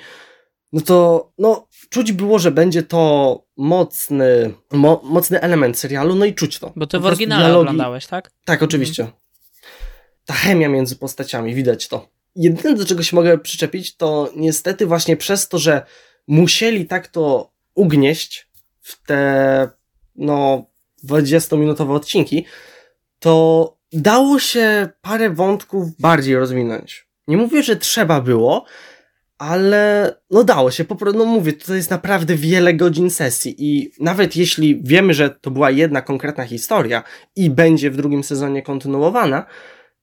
[0.74, 6.34] no to no, czuć było, że będzie to mocny, mo, mocny element serialu, no i
[6.34, 6.74] czuć to.
[6.76, 7.62] Bo ty w oryginale dialogi...
[7.62, 8.32] oglądałeś, tak?
[8.46, 9.04] Tak, oczywiście.
[9.04, 9.22] Mhm.
[10.26, 12.10] Ta chemia między postaciami, widać to.
[12.36, 15.86] Jedyne, do czego się mogę przyczepić, to niestety właśnie przez to, że
[16.28, 18.50] musieli tak to ugnieść
[18.82, 19.70] w te,
[20.16, 20.66] no,
[21.08, 22.46] 20-minutowe odcinki,
[23.20, 27.08] to dało się parę wątków bardziej rozwinąć.
[27.28, 28.66] Nie mówię, że trzeba było,
[29.38, 33.92] ale no dało się, po prostu, no mówię, to jest naprawdę wiele godzin sesji i
[34.00, 37.04] nawet jeśli wiemy, że to była jedna konkretna historia
[37.36, 39.46] i będzie w drugim sezonie kontynuowana,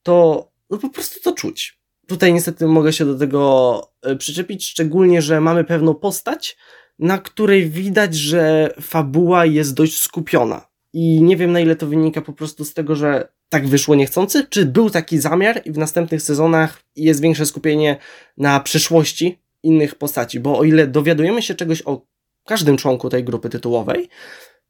[0.03, 1.78] to no po prostu to czuć.
[2.09, 6.57] Tutaj niestety mogę się do tego e, przyczepić, szczególnie, że mamy pewną postać,
[6.99, 10.69] na której widać, że fabuła jest dość skupiona.
[10.93, 14.47] I nie wiem na ile to wynika po prostu z tego, że tak wyszło niechcący,
[14.51, 17.97] czy był taki zamiar i w następnych sezonach jest większe skupienie
[18.37, 22.07] na przyszłości innych postaci, bo o ile dowiadujemy się czegoś o
[22.45, 24.09] każdym członku tej grupy tytułowej,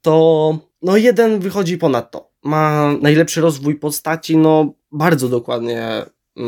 [0.02, 2.30] to no jeden wychodzi ponad to.
[2.42, 6.02] Ma najlepszy rozwój postaci, no bardzo dokładnie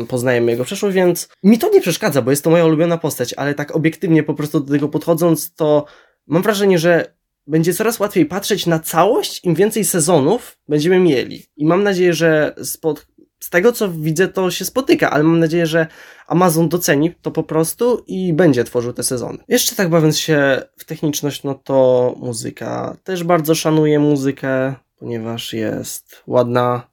[0.07, 3.53] poznajemy jego przeszłość, więc mi to nie przeszkadza, bo jest to moja ulubiona postać, ale
[3.53, 5.85] tak obiektywnie po prostu do tego podchodząc, to
[6.27, 7.13] mam wrażenie, że
[7.47, 11.45] będzie coraz łatwiej patrzeć na całość, im więcej sezonów będziemy mieli.
[11.57, 13.07] I mam nadzieję, że spod,
[13.39, 15.87] z tego co widzę, to się spotyka, ale mam nadzieję, że
[16.27, 19.37] Amazon doceni to po prostu i będzie tworzył te sezony.
[19.47, 22.97] Jeszcze tak bawiąc się w techniczność, no to muzyka.
[23.03, 26.90] Też bardzo szanuję muzykę, ponieważ jest ładna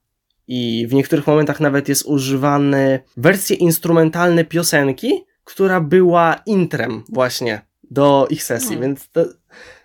[0.49, 8.26] i w niektórych momentach nawet jest używany wersje instrumentalne piosenki, która była intrem właśnie do
[8.30, 8.82] ich sesji, no.
[8.82, 9.24] więc to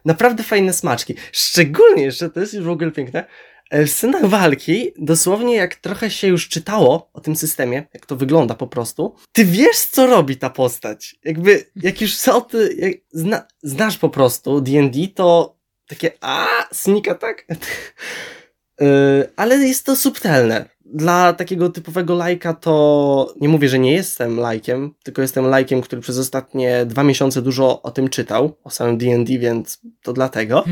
[0.06, 1.16] naprawdę fajne smaczki.
[1.32, 3.26] Szczególnie, że to jest już w ogóle piękne,
[3.70, 8.16] e, w scenach walki, dosłownie jak trochę się już czytało o tym systemie, jak to
[8.16, 11.16] wygląda po prostu, ty wiesz, co robi ta postać.
[11.24, 15.58] Jakby, jak już co ty, jak zna, znasz po prostu D&D, to
[15.88, 17.46] takie a, snika tak?
[18.80, 18.88] yy,
[19.36, 24.94] ale jest to subtelne dla takiego typowego lajka to nie mówię, że nie jestem lajkiem,
[25.04, 29.40] tylko jestem lajkiem, który przez ostatnie dwa miesiące dużo o tym czytał, o samym D&D,
[29.40, 30.64] więc to dlatego.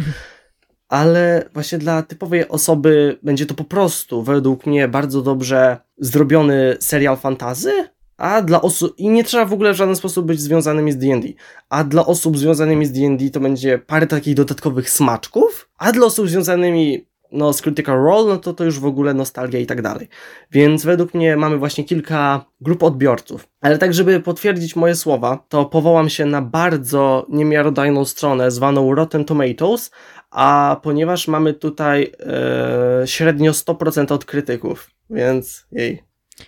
[0.90, 7.18] Ale właśnie dla typowej osoby będzie to po prostu, według mnie, bardzo dobrze zrobiony serial
[7.18, 7.72] fantazy,
[8.18, 11.28] a dla osób, i nie trzeba w ogóle w żaden sposób być związanymi z D&D,
[11.70, 16.30] a dla osób związanymi z D&D to będzie parę takich dodatkowych smaczków, a dla osób
[16.30, 20.08] związanymi no, z Critical Role, no to to już w ogóle nostalgia i tak dalej.
[20.52, 23.48] Więc według mnie mamy właśnie kilka grup odbiorców.
[23.62, 29.26] Ale tak, żeby potwierdzić moje słowa, to powołam się na bardzo niemiarodajną stronę zwaną Rotten
[29.26, 29.92] Tomatoes,
[30.32, 36.04] a ponieważ mamy tutaj e, średnio 100% od krytyków, więc jej,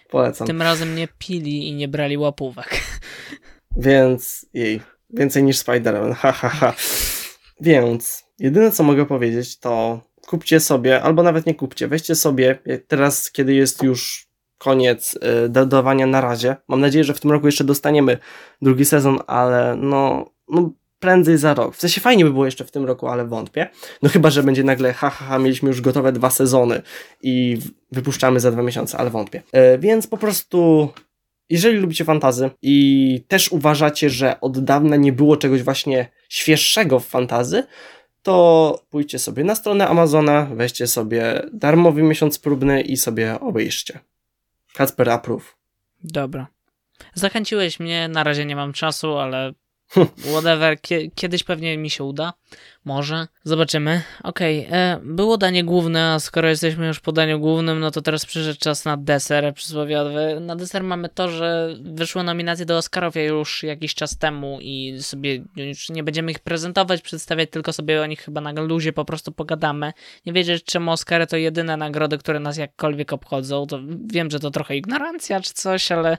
[0.10, 0.48] polecam.
[0.48, 2.82] Tym razem nie pili i nie brali łapówek.
[3.78, 6.74] Więc jej, więcej niż Spider-Man, ha ha ha.
[7.62, 13.32] Więc jedyne co mogę powiedzieć to kupcie sobie, albo nawet nie kupcie, weźcie sobie, teraz
[13.32, 14.28] kiedy jest już
[14.58, 18.18] koniec y, dodawania na razie, mam nadzieję, że w tym roku jeszcze dostaniemy
[18.62, 21.76] drugi sezon, ale no, no prędzej za rok.
[21.76, 23.70] W sensie fajnie by było jeszcze w tym roku, ale wątpię.
[24.02, 26.82] No chyba, że będzie nagle, ha, ha, ha mieliśmy już gotowe dwa sezony
[27.22, 27.58] i
[27.92, 29.42] wypuszczamy za dwa miesiące, ale wątpię.
[29.54, 30.90] Yy, więc po prostu
[31.50, 37.08] jeżeli lubicie fantazy i też uważacie, że od dawna nie było czegoś właśnie świeższego w
[37.08, 37.64] fantazy,
[38.24, 44.00] to pójdźcie sobie na stronę Amazona, weźcie sobie darmowy miesiąc próbny i sobie obejrzcie.
[44.74, 45.56] Kacper Approve.
[46.04, 46.48] Dobra.
[47.14, 49.54] Zachęciłeś mnie, na razie nie mam czasu, ale
[50.34, 50.78] whatever,
[51.16, 52.34] kiedyś pewnie mi się uda.
[52.86, 53.28] Może.
[53.44, 54.02] Zobaczymy.
[54.24, 55.00] Okej, okay.
[55.04, 58.86] było danie główne, a skoro jesteśmy już po daniu głównym, no to teraz przyszedł czas
[58.86, 60.40] na deser przysłowiowy.
[60.40, 65.44] Na deser mamy to, że wyszły nominacje do Oscarów już jakiś czas temu i sobie
[65.56, 69.32] już nie będziemy ich prezentować, przedstawiać, tylko sobie o nich chyba na luzie po prostu
[69.32, 69.94] pogadamy.
[70.26, 73.68] Nie wiedzieć, czemu Oscary to jedyne nagrody, które nas jakkolwiek obchodzą.
[73.68, 73.80] To
[74.14, 76.18] wiem, że to trochę ignorancja czy coś, ale e,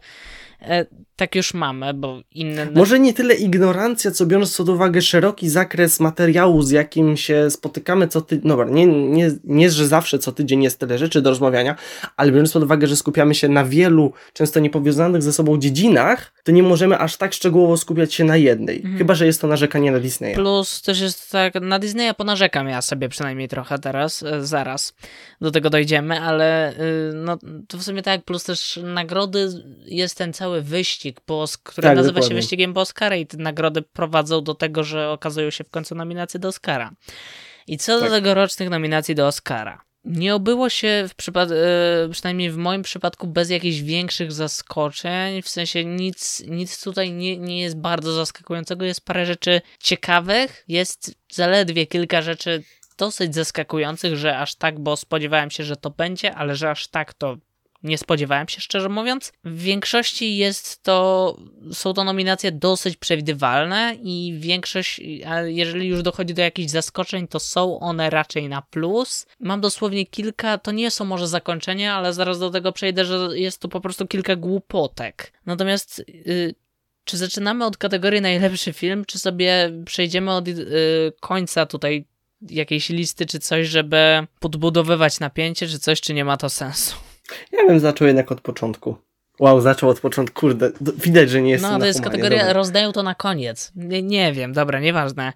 [1.16, 2.70] tak już mamy, bo inne...
[2.70, 8.08] Może nie tyle ignorancja, co biorąc pod uwagę szeroki zakres materiału, z jakim się spotykamy
[8.08, 11.76] co tydzień, no nie, nie, nie, że zawsze co tydzień jest tyle rzeczy do rozmawiania,
[12.16, 16.52] ale biorąc pod uwagę, że skupiamy się na wielu, często niepowiązanych ze sobą dziedzinach, to
[16.52, 18.76] nie możemy aż tak szczegółowo skupiać się na jednej.
[18.76, 18.98] Mhm.
[18.98, 20.34] Chyba, że jest to narzekanie na Disneya.
[20.34, 24.94] Plus też jest tak, na Disneya ponarzekam ja sobie przynajmniej trochę teraz, e, zaraz
[25.40, 27.38] do tego dojdziemy, ale y, no
[27.68, 29.48] to w sumie tak, plus też nagrody
[29.86, 32.28] jest ten cały wyścig, po, który tak, nazywa dokładnie.
[32.28, 35.94] się wyścigiem po Oscary i te nagrody prowadzą do tego, że okazują się w końcu
[35.94, 36.90] nominacje do Oscara.
[37.66, 38.08] I co tak.
[38.08, 39.84] do tegorocznych nominacji do Oscara.
[40.04, 45.42] Nie obyło się, w przypad- e, przynajmniej w moim przypadku, bez jakichś większych zaskoczeń.
[45.42, 48.84] W sensie nic, nic tutaj nie, nie jest bardzo zaskakującego.
[48.84, 52.62] Jest parę rzeczy ciekawych, jest zaledwie kilka rzeczy
[52.98, 57.14] dosyć zaskakujących, że aż tak, bo spodziewałem się, że to będzie, ale że aż tak
[57.14, 57.36] to
[57.84, 59.32] nie spodziewałem się, szczerze mówiąc.
[59.44, 61.36] W większości jest to,
[61.72, 67.40] są to nominacje dosyć przewidywalne i większość, a jeżeli już dochodzi do jakichś zaskoczeń, to
[67.40, 69.26] są one raczej na plus.
[69.40, 73.60] Mam dosłownie kilka, to nie są może zakończenia, ale zaraz do tego przejdę, że jest
[73.60, 75.32] to po prostu kilka głupotek.
[75.46, 76.54] Natomiast yy,
[77.04, 80.56] czy zaczynamy od kategorii najlepszy film, czy sobie przejdziemy od yy,
[81.20, 82.04] końca tutaj
[82.50, 86.96] jakiejś listy, czy coś, żeby podbudowywać napięcie, czy coś, czy nie ma to sensu?
[87.52, 88.96] Ja bym zaczął jednak od początku.
[89.40, 92.52] Wow, zaczął od początku, kurde, widać, że nie jest No, to jest kategoria, dobra.
[92.52, 93.72] rozdają to na koniec.
[93.76, 95.32] Nie, nie wiem, dobra, nieważne.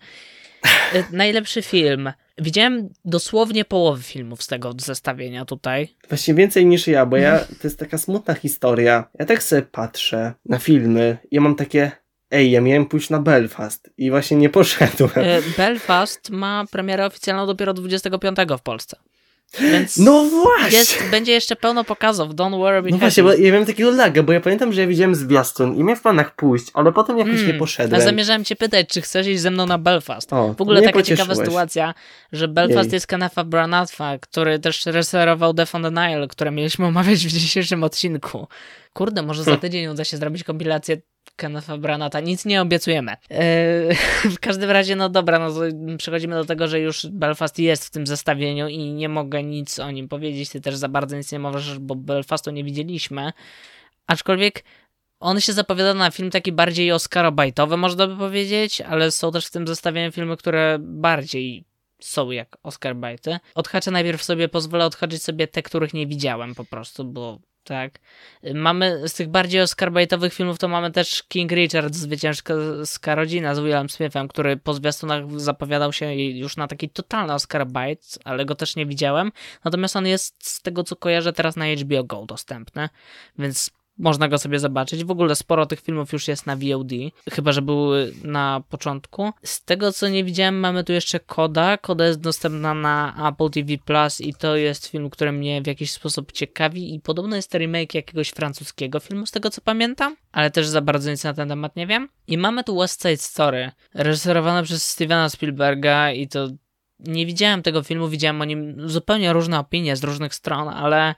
[0.95, 2.13] Y, najlepszy film.
[2.39, 5.89] Widziałem dosłownie połowę filmów z tego zestawienia tutaj.
[6.09, 9.05] Właśnie więcej niż ja, bo ja, to jest taka smutna historia.
[9.19, 11.91] Ja tak sobie patrzę na filmy i ja mam takie,
[12.31, 15.11] ej, ja miałem pójść na Belfast i właśnie nie poszedłem.
[15.19, 18.97] Y, Belfast ma premierę oficjalną dopiero 25 w Polsce.
[19.61, 20.79] Więc no właśnie!
[20.79, 24.33] Jest, będzie jeszcze pełno pokazów, don't worry No właśnie, bo ja miałem takiego laga, bo
[24.33, 27.53] ja pamiętam, że ja widziałem zwiastun i miałem w planach pójść, ale potem jakoś hmm,
[27.53, 28.01] nie poszedłem.
[28.01, 30.33] A zamierzałem cię pytać, czy chcesz iść ze mną na Belfast.
[30.33, 31.95] O, w ogóle taka ciekawa sytuacja,
[32.33, 32.97] że Belfast Jej.
[32.97, 37.85] jest Kennetha Branath'a, który też reżyserował Death on the Nile, które mieliśmy omawiać w dzisiejszym
[37.85, 38.49] odcinku.
[38.99, 39.61] Kurde, może za hm.
[39.61, 40.97] tydzień uda się zrobić kompilację
[41.37, 42.21] Kennetha Branata.
[42.21, 43.13] Nic nie obiecujemy.
[43.31, 45.51] Yy, w każdym razie, no dobra, no
[45.99, 49.91] przechodzimy do tego, że już Belfast jest w tym zestawieniu i nie mogę nic o
[49.91, 50.51] nim powiedzieć.
[50.51, 53.33] Ty też za bardzo nic nie możesz, bo Belfastu nie widzieliśmy.
[54.07, 54.65] Aczkolwiek
[55.21, 59.51] on się zapowiada na film taki bardziej Oscarobajtowy, można by powiedzieć, ale są też w
[59.51, 61.65] tym zestawieniu filmy, które bardziej
[62.01, 63.39] są jak Oscar bajty.
[63.55, 67.39] Odhaczę najpierw sobie, pozwolę odhaczyć sobie te, których nie widziałem po prostu, bo
[67.69, 67.99] tak.
[68.55, 73.89] Mamy z tych bardziej oscarbajtowych filmów to mamy też King Richard, zwycięska rodzina z Willem
[73.89, 78.87] Smithem, który po zwiastunach zapowiadał się już na taki totalny oscarbajt, ale go też nie
[78.87, 79.33] widziałem.
[79.65, 82.89] Natomiast on jest z tego co kojarzę teraz na HBO Go dostępny,
[83.39, 85.05] więc można go sobie zobaczyć.
[85.05, 86.93] W ogóle sporo tych filmów już jest na VOD,
[87.31, 89.33] chyba że były na początku.
[89.43, 91.77] Z tego co nie widziałem, mamy tu jeszcze Koda.
[91.77, 95.93] Koda jest dostępna na Apple TV Plus i to jest film, który mnie w jakiś
[95.93, 100.51] sposób ciekawi i podobno jest to remake jakiegoś francuskiego filmu, z tego co pamiętam, ale
[100.51, 102.09] też za bardzo nic na ten temat nie wiem.
[102.27, 106.49] I mamy tu West Side Story, reżyserowane przez Stevena Spielberga i to
[106.99, 111.15] nie widziałem tego filmu, widziałem o nim zupełnie różne opinie z różnych stron, ale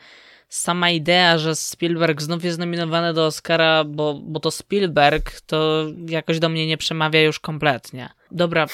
[0.51, 6.39] sama idea, że Spielberg znów jest nominowany do Oscara, bo, bo to Spielberg, to jakoś
[6.39, 8.09] do mnie nie przemawia już kompletnie.
[8.31, 8.67] Dobra,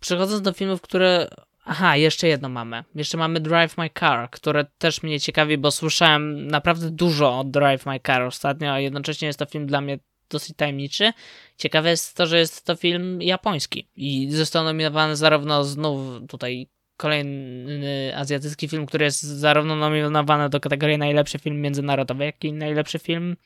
[0.00, 1.28] przechodząc do filmów, które.
[1.64, 2.84] Aha, jeszcze jedno mamy.
[2.94, 7.86] Jeszcze mamy Drive My Car, które też mnie ciekawi, bo słyszałem naprawdę dużo o Drive
[7.86, 9.98] My Car ostatnio, a jednocześnie jest to film dla mnie
[10.30, 11.12] dosyć tajemniczy.
[11.56, 16.68] Ciekawe jest to, że jest to film japoński i został nominowany zarówno znów tutaj
[17.02, 22.98] kolejny azjatycki film, który jest zarówno nominowany do kategorii najlepszy film międzynarodowy, jak i najlepszy
[22.98, 23.36] film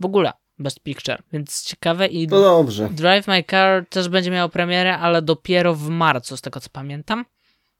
[0.00, 0.32] w ogóle.
[0.58, 2.88] Best Picture, więc ciekawe i to dobrze.
[2.90, 7.24] Drive My Car też będzie miał premierę, ale dopiero w marcu, z tego co pamiętam.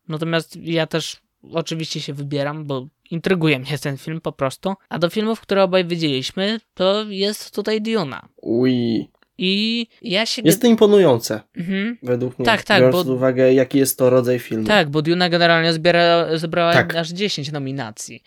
[0.08, 1.16] Natomiast ja też
[1.52, 4.74] oczywiście się wybieram, bo intryguje mnie ten film po prostu.
[4.88, 8.28] A do filmów, które obaj widzieliśmy, to jest tutaj Duna.
[8.42, 9.10] Ui.
[9.38, 10.42] I ja się...
[10.44, 11.98] Jest to imponujące, mhm.
[12.02, 13.04] według mnie, tak, tak, biorąc bo...
[13.04, 14.66] pod uwagę, jaki jest to rodzaj filmu.
[14.66, 16.94] Tak, bo Duna generalnie zbiera, zebrała Tak.
[16.96, 18.22] aż 10 nominacji.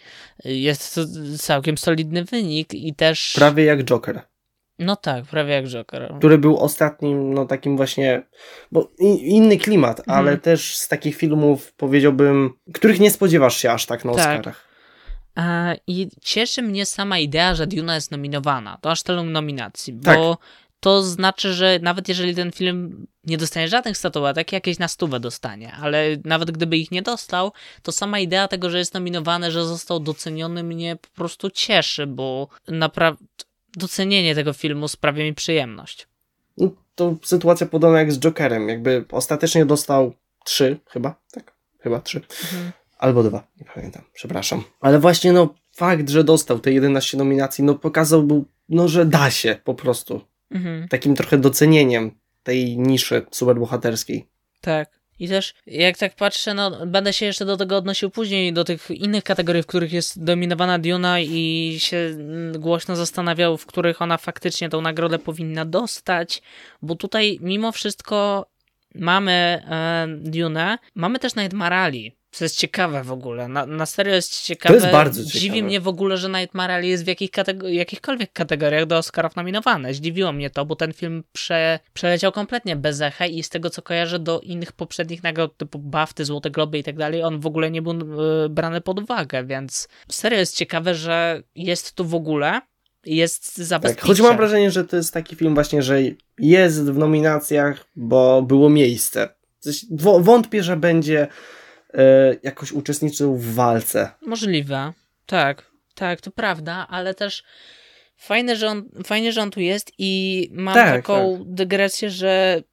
[0.45, 1.01] Jest to
[1.37, 3.33] całkiem solidny wynik i też...
[3.35, 4.21] Prawie jak Joker,
[4.79, 6.13] No tak, prawie jak Joker.
[6.17, 8.23] który był ostatnim, no takim właśnie,
[8.71, 10.17] bo i- inny klimat, Mhm.
[10.19, 14.19] ale też z takich filmów, powiedziałbym, których nie spodziewasz się aż tak na Tak.
[14.39, 14.71] Oscarach.
[15.87, 18.77] I cieszy mnie sama idea, że Duna jest nominowana.
[18.81, 20.17] To aż tylu nominacji, Tak.
[20.81, 25.73] To znaczy, że nawet jeżeli ten film nie dostanie żadnych statuetek, jakieś na stówę dostanie,
[25.81, 27.51] ale nawet gdyby ich nie dostał,
[27.81, 32.47] to sama idea tego, że jest nominowany, że został doceniony mnie po prostu cieszy, bo
[32.67, 33.25] naprawdę
[33.77, 36.07] docenienie tego filmu sprawia mi przyjemność.
[36.57, 40.13] No, to sytuacja podobna jak z Jokerem, jakby ostatecznie dostał
[40.43, 42.21] trzy, chyba, tak, chyba trzy.
[42.97, 44.63] Albo dwa, nie pamiętam, przepraszam.
[44.79, 49.31] Ale właśnie no fakt, że dostał te 11 nominacji, no pokazał, był, no że da
[49.31, 50.30] się po prostu.
[50.51, 50.87] Mhm.
[50.87, 52.11] Takim trochę docenieniem
[52.43, 54.27] tej niszy superbohaterskiej.
[54.61, 55.01] Tak.
[55.19, 58.91] I też, jak tak patrzę, no, będę się jeszcze do tego odnosił później, do tych
[58.91, 64.17] innych kategorii, w których jest dominowana Duna i się mm, głośno zastanawiał, w których ona
[64.17, 66.41] faktycznie tą nagrodę powinna dostać,
[66.81, 68.45] bo tutaj mimo wszystko
[68.95, 71.91] mamy e, Dune, mamy też Nightmare
[72.31, 74.75] Co jest ciekawe w ogóle, na, na serio jest ciekawe.
[74.75, 75.61] jest bardzo Dziwi ciekawe.
[75.63, 79.93] mnie w ogóle, że Nightmare Alley jest w jakich katego- jakichkolwiek kategoriach do Oscarów nominowane.
[79.93, 83.81] Zdziwiło mnie to, bo ten film prze- przeleciał kompletnie bez echa i z tego co
[83.81, 87.71] kojarzę do innych poprzednich nagród typu BAFTY, Złote Globy i tak dalej, on w ogóle
[87.71, 87.91] nie był
[88.45, 92.61] e, brany pod uwagę, więc serio jest ciekawe, że jest tu w ogóle,
[93.05, 94.07] jest Tak, zabezpieczony.
[94.07, 95.99] choć mam wrażenie, że to jest taki film właśnie, że
[96.39, 99.29] jest w nominacjach, bo było miejsce.
[100.19, 101.27] Wątpię, że będzie
[102.43, 104.11] jakoś uczestniczył w walce.
[104.21, 104.93] Możliwe.
[105.25, 107.43] Tak, tak, to prawda, ale też
[108.17, 112.63] fajne, że on, fajnie, że on tu jest i mam Tak, taką dygresję, że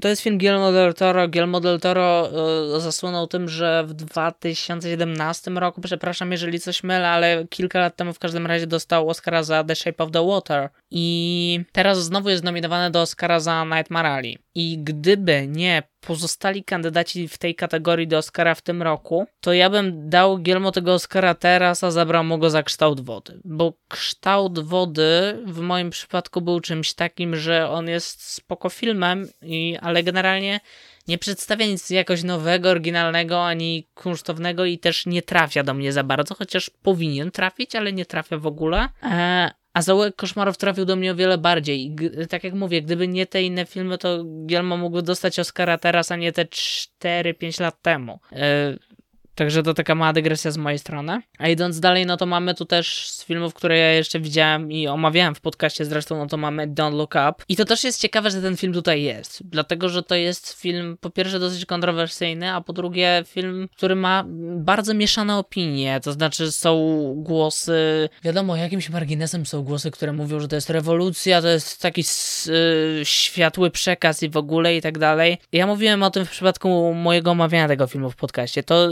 [0.00, 1.28] to jest film Guillermo del Toro.
[1.28, 2.30] Guillermo del Toro
[2.76, 8.12] e, zasłynął tym, że w 2017 roku, przepraszam, jeżeli coś mylę, ale kilka lat temu
[8.12, 12.44] w każdym razie dostał Oscara za The Shape of the Water i teraz znowu jest
[12.44, 14.38] nominowany do Oscara za Nightmare Alley.
[14.54, 19.70] I gdyby nie pozostali kandydaci w tej kategorii do Oscara w tym roku, to ja
[19.70, 23.40] bym dał Gielmo tego Oscara teraz, a zabrał mu go za kształt wody.
[23.44, 29.78] Bo kształt wody w moim przypadku był czymś takim, że on jest spoko filmem, i,
[29.80, 30.60] ale generalnie
[31.08, 36.04] nie przedstawia nic jakoś nowego, oryginalnego, ani kunsztownego i też nie trafia do mnie za
[36.04, 38.88] bardzo, chociaż powinien trafić, ale nie trafia w ogóle.
[39.74, 41.90] A Zaułek Koszmarów trafił do mnie o wiele bardziej.
[41.94, 46.12] G- tak jak mówię, gdyby nie te inne filmy, to Gielmo mógłby dostać Oscara teraz,
[46.12, 48.20] a nie te 4-5 lat temu.
[48.32, 48.76] E,
[49.34, 51.20] Także to taka mała dygresja z mojej strony.
[51.38, 54.86] A idąc dalej, no to mamy tu też z filmów, które ja jeszcze widziałem i
[54.88, 57.44] omawiałem w podcaście zresztą, no to mamy Don't Look Up.
[57.48, 59.42] I to też jest ciekawe, że ten film tutaj jest.
[59.44, 64.24] Dlatego, że to jest film po pierwsze dosyć kontrowersyjny, a po drugie film, który ma
[64.56, 66.00] bardzo mieszane opinie.
[66.02, 66.74] To znaczy są
[67.16, 72.00] głosy, wiadomo, jakimś marginesem są głosy, które mówią, że to jest rewolucja, to jest taki
[72.00, 72.46] s-
[73.00, 75.38] y, światły przekaz i w ogóle i tak dalej.
[75.52, 78.62] Ja mówiłem o tym w przypadku mojego omawiania tego filmu w podcaście.
[78.62, 78.88] To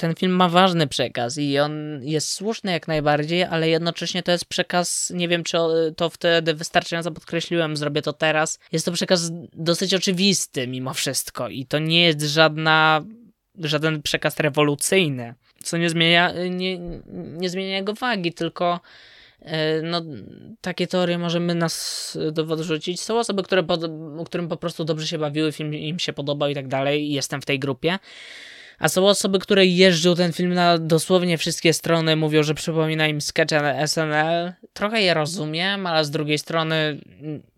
[0.00, 4.44] ten film ma ważny przekaz i on jest słuszny jak najbardziej, ale jednocześnie to jest
[4.44, 5.56] przekaz, nie wiem czy
[5.96, 8.58] to wtedy wystarczająco podkreśliłem, zrobię to teraz.
[8.72, 13.04] Jest to przekaz dosyć oczywisty mimo wszystko i to nie jest żadna,
[13.58, 16.78] żaden przekaz rewolucyjny, co nie zmienia, nie,
[17.12, 18.80] nie zmienia jego wagi, tylko
[19.40, 20.02] e, no,
[20.60, 23.00] takie teorie możemy nas dowód rzucić.
[23.00, 23.80] Są osoby, które pod,
[24.26, 27.46] którym po prostu dobrze się bawiły, film im się podobał i tak dalej jestem w
[27.46, 27.98] tej grupie.
[28.80, 33.20] A są osoby, które jeżdżą ten film na dosłownie wszystkie strony, mówią, że przypomina im
[33.20, 34.52] sketche na SNL.
[34.72, 37.00] Trochę je rozumiem, ale z drugiej strony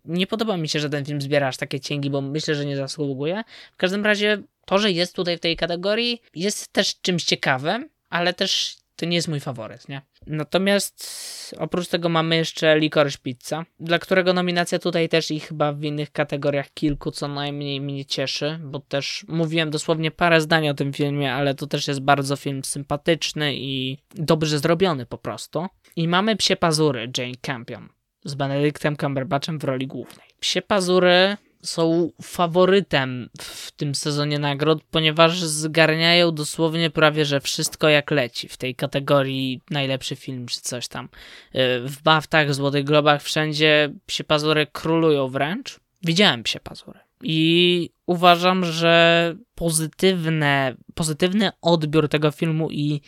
[0.05, 2.77] nie podoba mi się, że ten film zbiera aż takie cięgi, bo myślę, że nie
[2.77, 3.43] zasługuje.
[3.73, 8.33] W każdym razie to, że jest tutaj w tej kategorii jest też czymś ciekawym, ale
[8.33, 10.01] też to nie jest mój faworyt, nie?
[10.27, 15.83] Natomiast oprócz tego mamy jeszcze Licorice Pizza, dla którego nominacja tutaj też i chyba w
[15.83, 20.93] innych kategoriach kilku co najmniej mnie cieszy, bo też mówiłem dosłownie parę zdań o tym
[20.93, 25.67] filmie, ale to też jest bardzo film sympatyczny i dobrze zrobiony po prostu.
[25.95, 27.89] I mamy Psie Pazury Jane Campion
[28.25, 30.27] z Benedictem Cumberbatchem w roli głównej.
[30.39, 38.11] Psie Pazury są faworytem w tym sezonie nagród, ponieważ zgarniają dosłownie prawie, że wszystko jak
[38.11, 41.09] leci w tej kategorii najlepszy film czy coś tam.
[41.53, 45.79] Yy, W baftach, Złotych Globach, wszędzie psie pazury królują wręcz.
[46.03, 46.99] Widziałem psie pazury.
[47.23, 53.01] I uważam, że pozytywne, pozytywny odbiór tego filmu i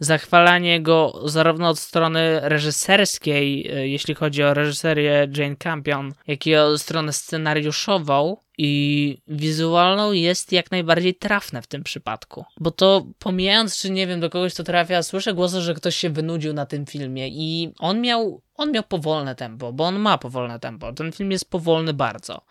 [0.00, 6.56] zachwalanie go zarówno od strony reżyserskiej, e, jeśli chodzi o reżyserię Jane Campion, jak i
[6.56, 12.44] od strony scenariuszową i wizualną jest jak najbardziej trafne w tym przypadku.
[12.60, 16.10] Bo to pomijając, czy nie wiem, do kogoś to trafia, słyszę głosy, że ktoś się
[16.10, 20.60] wynudził na tym filmie i on miał, on miał powolne tempo, bo on ma powolne
[20.60, 20.92] tempo.
[20.92, 22.42] Ten film jest powolny bardzo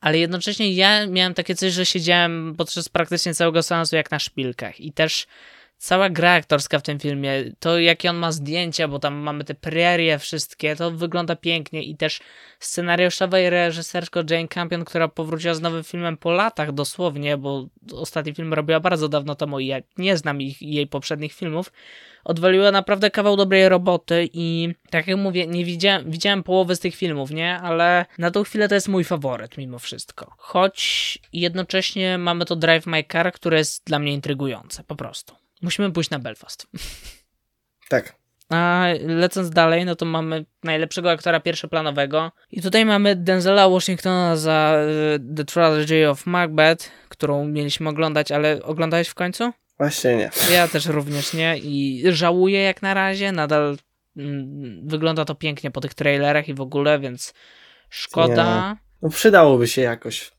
[0.00, 4.80] ale jednocześnie ja miałem takie coś, że siedziałem podczas praktycznie całego seansu jak na szpilkach
[4.80, 5.26] i też
[5.80, 9.54] cała gra aktorska w tym filmie, to jakie on ma zdjęcia, bo tam mamy te
[9.54, 12.20] prerie wszystkie, to wygląda pięknie i też
[12.58, 18.34] scenariuszowa i reżysersko Jane Campion, która powróciła z nowym filmem po latach dosłownie, bo ostatni
[18.34, 21.72] film robiła bardzo dawno temu i ja nie znam ich, jej poprzednich filmów,
[22.24, 26.94] odwaliła naprawdę kawał dobrej roboty i tak jak mówię, nie widziałem, widziałem połowy z tych
[26.94, 27.56] filmów, nie?
[27.56, 30.34] Ale na tą chwilę to jest mój faworyt mimo wszystko.
[30.38, 35.39] Choć jednocześnie mamy to Drive My Car, które jest dla mnie intrygujące, po prostu.
[35.62, 36.66] Musimy pójść na Belfast.
[37.88, 38.20] Tak.
[38.48, 42.32] A lecąc dalej, no to mamy najlepszego aktora pierwszoplanowego.
[42.50, 48.62] I tutaj mamy Denzela Washingtona za e, The Trilogy of Macbeth, którą mieliśmy oglądać, ale
[48.62, 49.52] oglądałeś w końcu?
[49.78, 50.30] Właśnie nie.
[50.52, 53.76] Ja też również nie i żałuję jak na razie, nadal
[54.16, 57.34] mm, wygląda to pięknie po tych trailerach i w ogóle, więc
[57.90, 58.70] szkoda.
[58.70, 58.76] Nie.
[59.02, 60.32] No przydałoby się jakoś.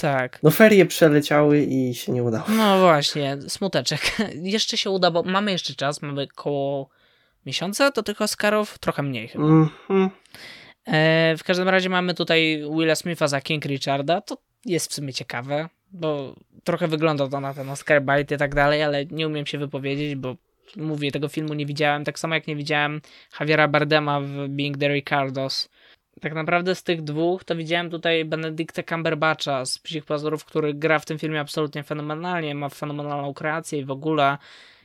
[0.00, 0.38] Tak.
[0.42, 2.44] No ferie przeleciały i się nie udało.
[2.48, 4.00] No właśnie, smuteczek.
[4.42, 6.88] Jeszcze się uda, bo mamy jeszcze czas, mamy koło
[7.46, 9.44] miesiąca do tych Oscarów, trochę mniej chyba.
[9.44, 10.08] Mm -hmm.
[10.86, 15.12] e, w każdym razie mamy tutaj Willa Smitha za King Richarda, to jest w sumie
[15.12, 16.34] ciekawe, bo
[16.64, 20.14] trochę wygląda to na ten Oscar bite i tak dalej, ale nie umiem się wypowiedzieć,
[20.14, 20.36] bo
[20.76, 23.00] mówię, tego filmu nie widziałem, tak samo jak nie widziałem
[23.40, 25.68] Javiera Bardema w Being the Ricardos.
[26.20, 30.98] Tak naprawdę z tych dwóch to widziałem tutaj Benedicta Cumberbatcha z Psich Pazurów, który gra
[30.98, 34.38] w tym filmie absolutnie fenomenalnie, ma fenomenalną kreację i w ogóle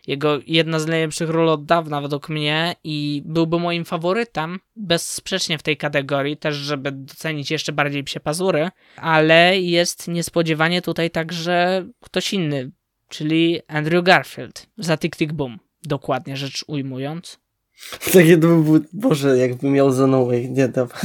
[0.07, 5.63] jego jedna z najlepszych ról od dawna według mnie i byłby moim faworytem bezsprzecznie w
[5.63, 12.33] tej kategorii, też żeby docenić jeszcze bardziej psie pazury, ale jest niespodziewanie tutaj także ktoś
[12.33, 12.71] inny,
[13.09, 17.39] czyli Andrew Garfield za Tick Tick Boom, dokładnie rzecz ujmując.
[18.13, 20.07] Takie to by Boże, jakby miał za
[20.49, 20.95] nie dawa.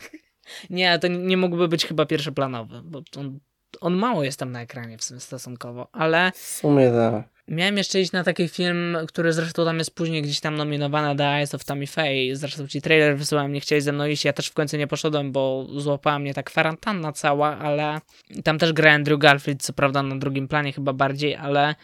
[0.70, 3.38] nie, to nie mógłby być chyba pierwszoplanowy, bo on,
[3.80, 6.32] on mało jest tam na ekranie w sumie stosunkowo, ale...
[6.34, 7.38] W sumie tak.
[7.48, 11.24] Miałem jeszcze iść na taki film, który zresztą tam jest później gdzieś tam nominowany The
[11.24, 12.36] Eyes of Tammy Faye.
[12.36, 14.24] Zresztą ci trailer wysyłałem, nie chcieli ze mną iść.
[14.24, 18.00] Ja też w końcu nie poszedłem, bo złapała mnie ta kwarantanna cała, ale
[18.44, 21.74] tam też gra Andrew Garfield, co prawda na drugim planie chyba bardziej, ale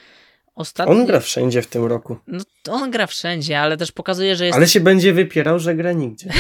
[0.55, 0.94] ostatnio...
[0.94, 2.16] On gra wszędzie w tym roku.
[2.26, 4.56] No, on gra wszędzie, ale też pokazuje, że jest...
[4.56, 6.31] Ale się będzie wypierał, że gra nigdzie.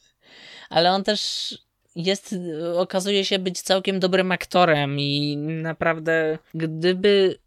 [0.70, 1.50] ale on też
[1.96, 2.34] jest,
[2.76, 7.38] okazuje się być całkiem dobrym aktorem i naprawdę gdyby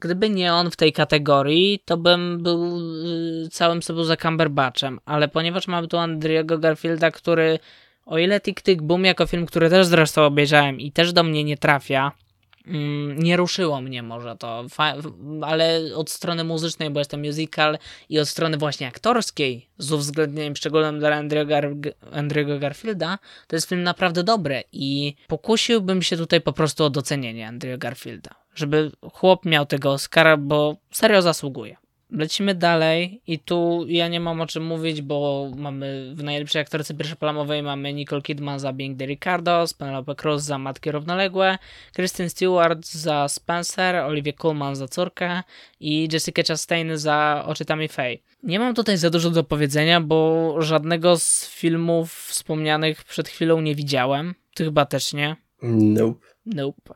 [0.00, 2.78] gdyby nie on w tej kategorii, to bym był
[3.44, 7.58] y, całym sobą za Cumberbatchem, ale ponieważ mamy tu Andriego Garfielda, który
[8.06, 11.44] o ile Tick Tick Boom jako film, który też zresztą obejrzałem i też do mnie
[11.44, 12.12] nie trafia,
[13.16, 14.64] nie ruszyło mnie może to,
[15.42, 17.78] ale od strony muzycznej, bo jestem musical
[18.08, 23.82] i od strony właśnie aktorskiej, z uwzględnieniem szczególnym dla Andrew'ego Gar Garfielda, to jest film
[23.82, 29.66] naprawdę dobry i pokusiłbym się tutaj po prostu o docenienie Andrew'a Garfielda, żeby chłop miał
[29.66, 31.76] tego Oscara, bo serio zasługuje.
[32.10, 36.94] Lecimy dalej i tu ja nie mam o czym mówić, bo mamy w najlepszej aktorce
[36.94, 41.58] pierwszoplanowej mamy Nicole Kidman za Being the Ricardos, Penelope Cruz za Matki Równoległe,
[41.92, 45.42] Kristen Stewart za Spencer, Olivia Colman za Córkę
[45.80, 48.18] i Jessica Chastain za Oczy Tammy Faye.
[48.42, 53.74] Nie mam tutaj za dużo do powiedzenia, bo żadnego z filmów wspomnianych przed chwilą nie
[53.74, 54.34] widziałem.
[54.54, 55.36] Ty chyba też nie?
[55.62, 56.26] Nope.
[56.46, 56.94] Nope.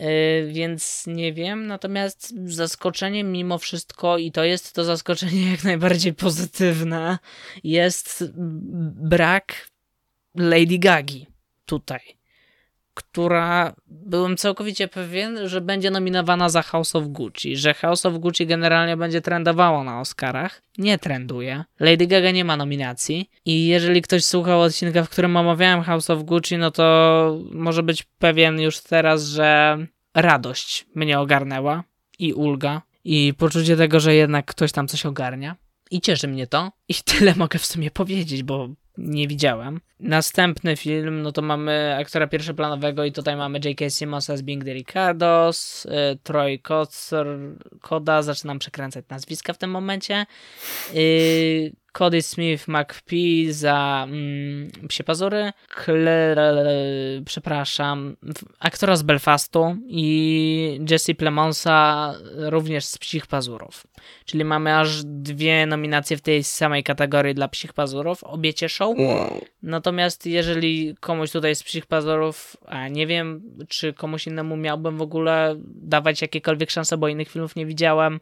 [0.00, 1.66] Yy, więc nie wiem.
[1.66, 7.18] Natomiast zaskoczenie mimo wszystko, i to jest to zaskoczenie jak najbardziej pozytywne,
[7.64, 8.24] jest
[8.94, 9.70] brak
[10.34, 11.26] Lady Gagi
[11.64, 12.16] tutaj
[12.96, 18.46] która byłem całkowicie pewien, że będzie nominowana za House of Gucci, że House of Gucci
[18.46, 20.62] generalnie będzie trendowało na Oscarach.
[20.78, 21.64] Nie trenduje.
[21.80, 26.22] Lady Gaga nie ma nominacji i jeżeli ktoś słuchał odcinka, w którym omawiałem House of
[26.22, 29.78] Gucci, no to może być pewien już teraz, że
[30.14, 31.84] radość mnie ogarnęła
[32.18, 35.56] i ulga i poczucie tego, że jednak ktoś tam coś ogarnia.
[35.90, 36.72] I cieszy mnie to.
[36.88, 38.68] I tyle mogę w sumie powiedzieć, bo
[38.98, 39.80] nie widziałem.
[40.00, 43.90] Następny film, no to mamy aktora pierwszoplanowego i tutaj mamy J.K.
[43.90, 45.88] Simmonsa z the Ricardos, y,
[46.22, 47.26] Troy Kotsur,
[47.80, 50.26] Koda, zaczynam przekręcać nazwiska w tym momencie.
[50.94, 55.52] Y, Cody Smith McPhee za mm, Psie Pazury,
[55.84, 56.66] Claire,
[57.24, 58.16] przepraszam,
[58.60, 63.86] aktora z Belfastu i Jesse Plemonsa również z Psich Pazurów.
[64.24, 68.94] Czyli mamy aż dwie nominacje w tej samej kategorii dla Psich Pazurów, obie cieszą.
[69.62, 75.02] Natomiast jeżeli komuś tutaj z Psich Pazurów, a nie wiem, czy komuś innemu miałbym w
[75.02, 78.20] ogóle dawać jakiekolwiek szanse, bo innych filmów nie widziałem,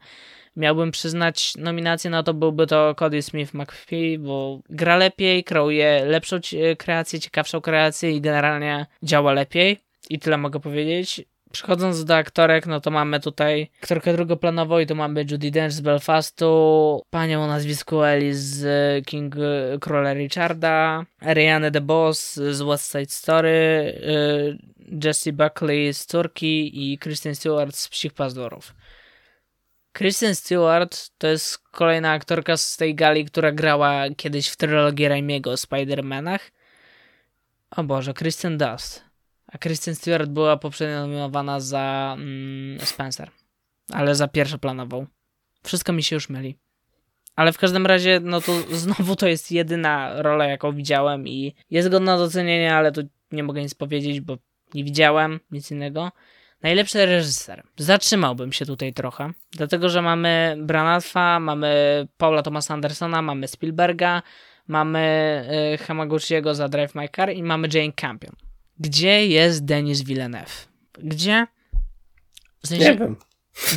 [0.57, 6.37] miałbym przyznać nominację, no to byłby to Cody Smith McPhee, bo gra lepiej, kreuje lepszą
[6.79, 9.81] kreację, ciekawszą kreację i generalnie działa lepiej.
[10.11, 11.25] I tyle mogę powiedzieć.
[11.53, 15.81] Przechodząc do aktorek, no to mamy tutaj aktorkę drugoplanową i to mamy Judy Dench z
[15.81, 19.35] Belfastu, panią o nazwisku Ellie z King
[19.81, 24.59] Króla Richarda, Ariane DeBoss z West Side Story, y,
[25.05, 28.75] Jessie Buckley z Turki i Kristen Stewart z Psich Pazurów.
[29.95, 35.51] Kristen Stewart to jest kolejna aktorka z tej gali, która grała kiedyś w trylogii Raimiego
[35.51, 36.39] o Spider-Manach.
[37.71, 39.05] O Boże, Kristen Dust.
[39.47, 43.31] A Kristen Stewart była poprzednio nominowana za mm, Spencer.
[43.93, 45.07] Ale za pierwszoplanową.
[45.65, 46.59] Wszystko mi się już myli.
[47.37, 48.53] Ale w każdym razie, no to
[48.85, 53.03] znowu to jest jedyna rola, jaką widziałem i jest godna docenienia, ale tu
[53.33, 54.39] nie mogę nic powiedzieć, bo
[54.75, 56.13] nie widziałem nic innego.
[56.65, 57.63] Najlepszy reżyser.
[57.77, 64.23] Zatrzymałbym się tutaj trochę, dlatego że mamy Branatha, mamy Paula Thomasa Andersona, mamy Spielberga,
[64.69, 68.33] mamy y, Hamaguchiego za Drive My Car i mamy Jane Campion.
[68.79, 70.69] Gdzie jest Denis Villeneuve?
[70.99, 71.47] Gdzie?
[72.63, 73.17] W sensie, nie wiem.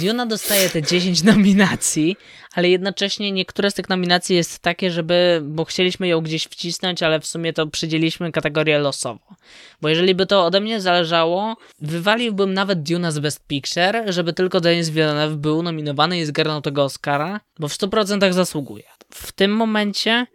[0.01, 2.17] Duna dostaje te 10 nominacji,
[2.53, 7.19] ale jednocześnie niektóre z tych nominacji jest takie, żeby, bo chcieliśmy ją gdzieś wcisnąć, ale
[7.19, 9.35] w sumie to przydzieliliśmy kategorię losowo.
[9.81, 14.61] Bo jeżeli by to ode mnie zależało, wywaliłbym nawet Duna z Best Picture, żeby tylko
[14.61, 18.83] Denis Villeneuve był nominowany i zgarnął tego Oscara, bo w 100% zasługuje.
[19.13, 20.27] W tym momencie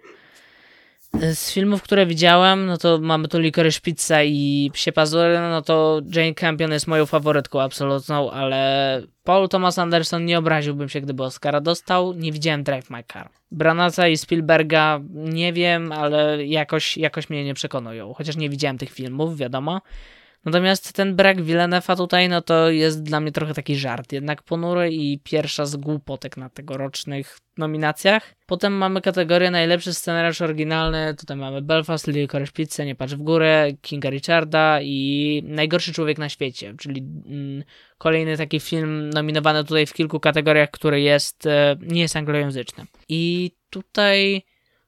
[1.20, 6.00] z filmów, które widziałem, no to mamy tu Licorice Pizza i Psie Pazury, no to
[6.14, 11.60] Jane Campion jest moją faworytką absolutną, ale Paul Thomas Anderson nie obraziłbym się, gdyby Oscara
[11.60, 12.12] dostał.
[12.12, 13.28] Nie widziałem Drive My Car.
[13.50, 18.14] Branaca i Spielberga nie wiem, ale jakoś, jakoś mnie nie przekonują.
[18.14, 19.80] Chociaż nie widziałem tych filmów, wiadomo.
[20.44, 24.92] Natomiast ten brak Villeneuve'a tutaj, no to jest dla mnie trochę taki żart, jednak ponury
[24.92, 28.34] i pierwsza z głupotek na tegorocznych nominacjach.
[28.46, 33.72] Potem mamy kategorię najlepszy scenariusz oryginalny, tutaj mamy Belfast, Licorice Pizza, Nie patrz w górę,
[33.82, 37.64] Kinga Richarda i Najgorszy człowiek na świecie, czyli mm,
[37.98, 42.84] kolejny taki film nominowany tutaj w kilku kategoriach, który jest, e, nie jest anglojęzyczny.
[43.08, 44.42] I tutaj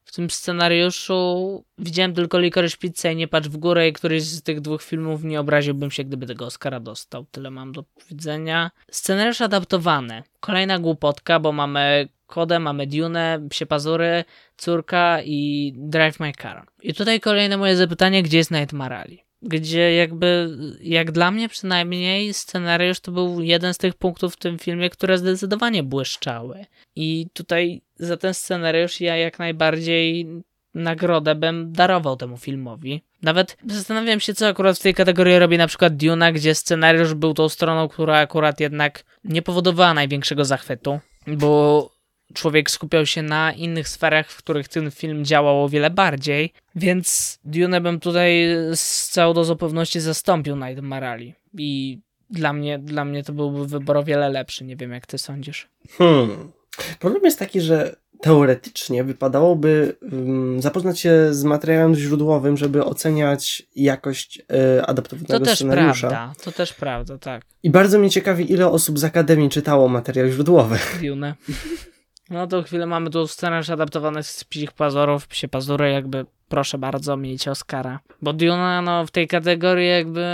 [0.04, 4.42] w tym scenariuszu widziałem tylko Licorice Pizza i Nie patrz w górę i któryś z
[4.42, 7.26] tych dwóch filmów nie obraziłbym się, gdyby tego Oscara dostał.
[7.30, 8.70] Tyle mam do powiedzenia.
[8.90, 10.22] Scenariusz adaptowany.
[10.40, 14.24] Kolejna głupotka, bo mamy Kodę, mamy Dune, Psie Pazury,
[14.56, 16.66] Córka i Drive My Car.
[16.82, 19.24] I tutaj kolejne moje zapytanie, gdzie jest Night Marali?
[19.44, 24.58] Gdzie jakby, jak dla mnie przynajmniej, scenariusz to był jeden z tych punktów w tym
[24.58, 26.66] filmie, które zdecydowanie błyszczały.
[26.96, 30.26] I tutaj za ten scenariusz ja jak najbardziej
[30.74, 33.02] nagrodę bym darował temu filmowi.
[33.22, 37.34] Nawet zastanawiam się, co akurat w tej kategorii robi na przykład Duna, gdzie scenariusz był
[37.34, 41.93] tą stroną, która akurat jednak nie powodowała największego zachwytu, bo
[42.34, 47.38] człowiek skupiał się na innych sferach, w których ten film działał o wiele bardziej, więc
[47.44, 53.24] Dune bym tutaj z całą dozą pewności zastąpił Night Marali i dla mnie, dla mnie
[53.24, 54.64] to byłby wybór o wiele lepszy.
[54.64, 55.68] Nie wiem, jak ty sądzisz.
[55.98, 56.52] Hmm.
[56.98, 64.38] Problem jest taki, że teoretycznie wypadałoby um, zapoznać się z materiałem źródłowym, żeby oceniać jakość
[64.38, 66.08] y, adaptowanego to też scenariusza.
[66.08, 67.42] Prawda, to też prawda, tak.
[67.62, 70.78] I bardzo mnie ciekawi, ile osób z Akademii czytało materiał źródłowy.
[71.02, 71.34] Dune.
[72.34, 77.16] No to chwilę mamy tu scenariusz adaptowany z Psich Pazurów, Psie Pazury, jakby proszę bardzo,
[77.16, 78.00] miejcie Oscara.
[78.22, 80.26] Bo Duna, no w tej kategorii jakby,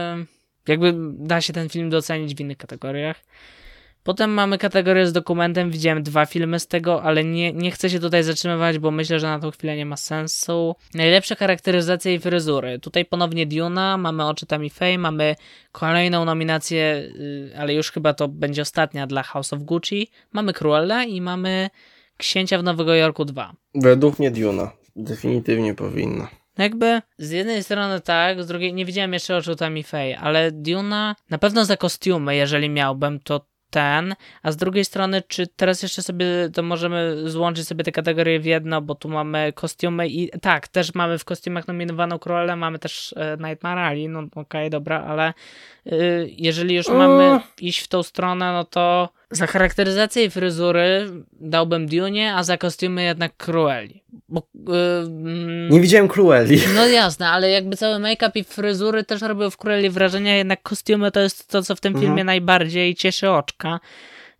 [0.69, 3.17] jakby da się ten film docenić w innych kategoriach.
[4.03, 8.01] Potem mamy kategorię z dokumentem, widziałem dwa filmy z tego, ale nie, nie chcę się
[8.01, 10.77] tutaj zatrzymywać, bo myślę, że na tą chwilę nie ma sensu.
[10.95, 12.79] Najlepsza charakteryzacja i fryzury.
[12.79, 15.37] Tutaj ponownie Duna, mamy oczy Tammy Faye, mamy
[15.73, 20.11] kolejną nominację, y, ale już chyba to będzie ostatnia dla House of Gucci.
[20.33, 21.71] Mamy Cruella i mamy
[22.17, 23.53] Księcia w Nowego Jorku 2.
[23.75, 24.71] Według mnie Duna.
[24.97, 26.29] Definitywnie powinna.
[26.59, 31.17] Jakby z jednej strony tak, z drugiej nie widziałem jeszcze oczu Tammy Faye, ale Duna
[31.31, 36.03] na pewno za kostiumy, jeżeli miałbym, to ten, a z drugiej strony, czy teraz jeszcze
[36.03, 40.69] sobie to możemy złączyć sobie te kategorie w jedno, bo tu mamy kostiumy i tak,
[40.69, 45.05] też mamy w kostiumach nominowaną Cruella, mamy też e, Nightmare Alley, no okej, okay, dobra,
[45.05, 45.35] ale
[45.87, 51.87] y, jeżeli już mamy iść w tą stronę, no to Za charakteryzację i fryzury dałbym
[51.87, 54.03] Dune, a za kostiumy jednak Cruelli.
[54.29, 56.61] Bo, yy, Nie widziałem Cruelli.
[56.75, 61.11] No jasne, ale jakby cały make-up i fryzury też robią w Cruelli wrażenie, jednak kostiumy
[61.11, 62.07] to jest to, co w tym Mhm.
[62.07, 63.81] filmie najbardziej cieszy oczka.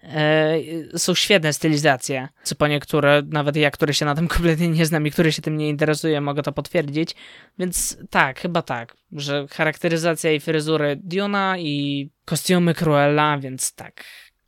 [0.03, 0.55] E,
[0.97, 5.07] są świetne stylizacje, co po niektóre, nawet ja, który się na tym kompletnie nie znam
[5.07, 7.15] i który się tym nie interesuje, mogę to potwierdzić.
[7.59, 14.05] Więc tak, chyba tak, że charakteryzacja i fryzury Duna i kostiumy Cruella, więc tak.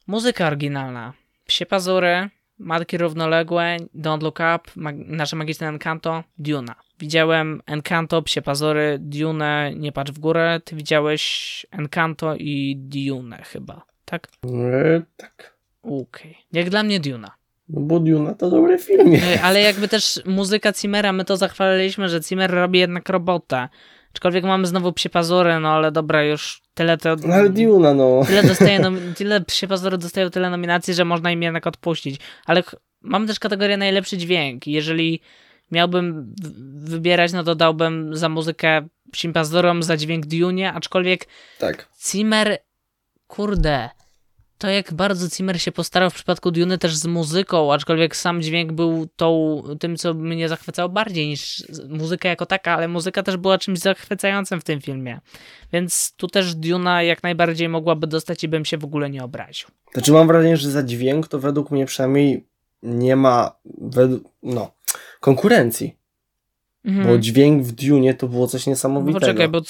[0.07, 1.13] Muzyka oryginalna.
[1.47, 6.75] Psie pazury, Matki równoległe, Don't Look Up, mag nasze magiczne Encanto, Duna.
[6.99, 10.61] Widziałem Encanto, Psie pazury, Dune, Nie patrz w górę.
[10.65, 14.29] Ty widziałeś Encanto i Dune chyba, tak?
[14.47, 15.57] E, tak.
[15.83, 16.37] Okej.
[16.53, 17.31] Jak dla mnie Duna.
[17.69, 19.13] No bo Duna to dobry film.
[19.13, 19.45] jest.
[19.45, 23.69] Ale jakby też muzyka Cimmera, my to zachwaliliśmy, że Zimmer robi jednak robotę.
[24.15, 27.17] Aczkolwiek mamy znowu Psie pazury, no ale dobra, już tyle to...
[27.17, 28.25] No ale Duna, no.
[28.27, 32.21] Tyle, dostaje nom- tyle Psie pazury dostają tyle nominacji, że można im jednak odpuścić.
[32.47, 32.63] Ale
[33.01, 34.67] mamy też kategorię najlepszy dźwięk.
[34.67, 35.21] Jeżeli
[35.71, 36.35] miałbym
[36.85, 41.27] wybierać, no to dałbym za muzykę Psim pazurom, za dźwięk Dune, aczkolwiek
[41.59, 41.89] Tak.
[42.09, 42.59] Zimmer,
[43.27, 43.91] kurde,
[44.63, 48.73] to jak bardzo Zimmer się postarał w przypadku Dune też z muzyką, aczkolwiek sam dźwięk
[48.73, 53.59] był tą, tym, co mnie zachwycało bardziej niż muzyka jako taka, ale muzyka też była
[53.59, 55.21] czymś zachwycającym w tym filmie.
[55.73, 59.69] Więc tu też Duna jak najbardziej mogłaby dostać i bym się w ogóle nie obraził.
[59.93, 62.47] Znaczy mam wrażenie, że za dźwięk to według mnie przynajmniej
[62.83, 64.71] nie ma według, no,
[65.21, 65.97] konkurencji.
[66.85, 67.07] Mhm.
[67.07, 69.21] Bo dźwięk w Dune to było coś No niesamowitego.
[69.21, 69.61] poczekaj, bo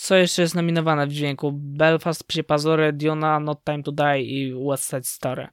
[0.00, 1.52] co jeszcze jest nominowane w dźwięku?
[1.54, 5.48] Belfast, Psie Pazury, Duna, Not Time to Die i West Side Story.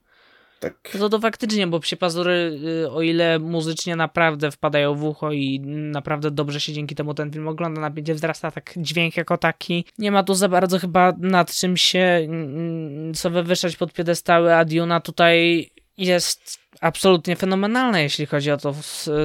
[0.60, 0.90] Tak.
[0.94, 5.32] No to, to faktycznie, bo psie pazury, y, o ile muzycznie naprawdę wpadają w ucho
[5.32, 9.84] i naprawdę dobrze się dzięki temu ten film ogląda, napięcie wzrasta, tak dźwięk jako taki.
[9.98, 12.28] Nie ma tu za bardzo chyba nad czym się
[13.14, 18.74] co wywyższać pod piedestały, a Duna tutaj jest absolutnie fenomenalna, jeśli chodzi o tą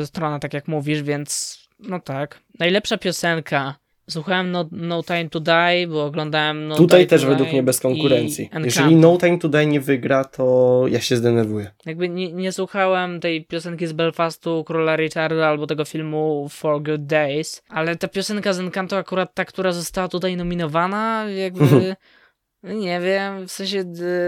[0.06, 2.40] stronę, tak jak mówisz, więc no tak.
[2.60, 3.83] Najlepsza piosenka.
[4.10, 8.50] Słuchałem No, no Time to Die, bo oglądałem No Tutaj też według mnie bez konkurencji.
[8.64, 11.72] Jeżeli No Time to Die nie wygra, to ja się zdenerwuję.
[11.86, 17.06] Jakby nie, nie słuchałem tej piosenki z Belfastu, Króla Richarda albo tego filmu For Good
[17.06, 21.96] Days, ale ta piosenka z Encanto akurat ta, która została tutaj nominowana, jakby
[22.64, 23.84] nie wiem, w sensie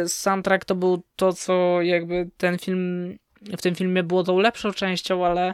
[0.08, 3.18] soundtrack to był to, co jakby ten film,
[3.58, 5.54] w tym filmie było tą lepszą częścią, ale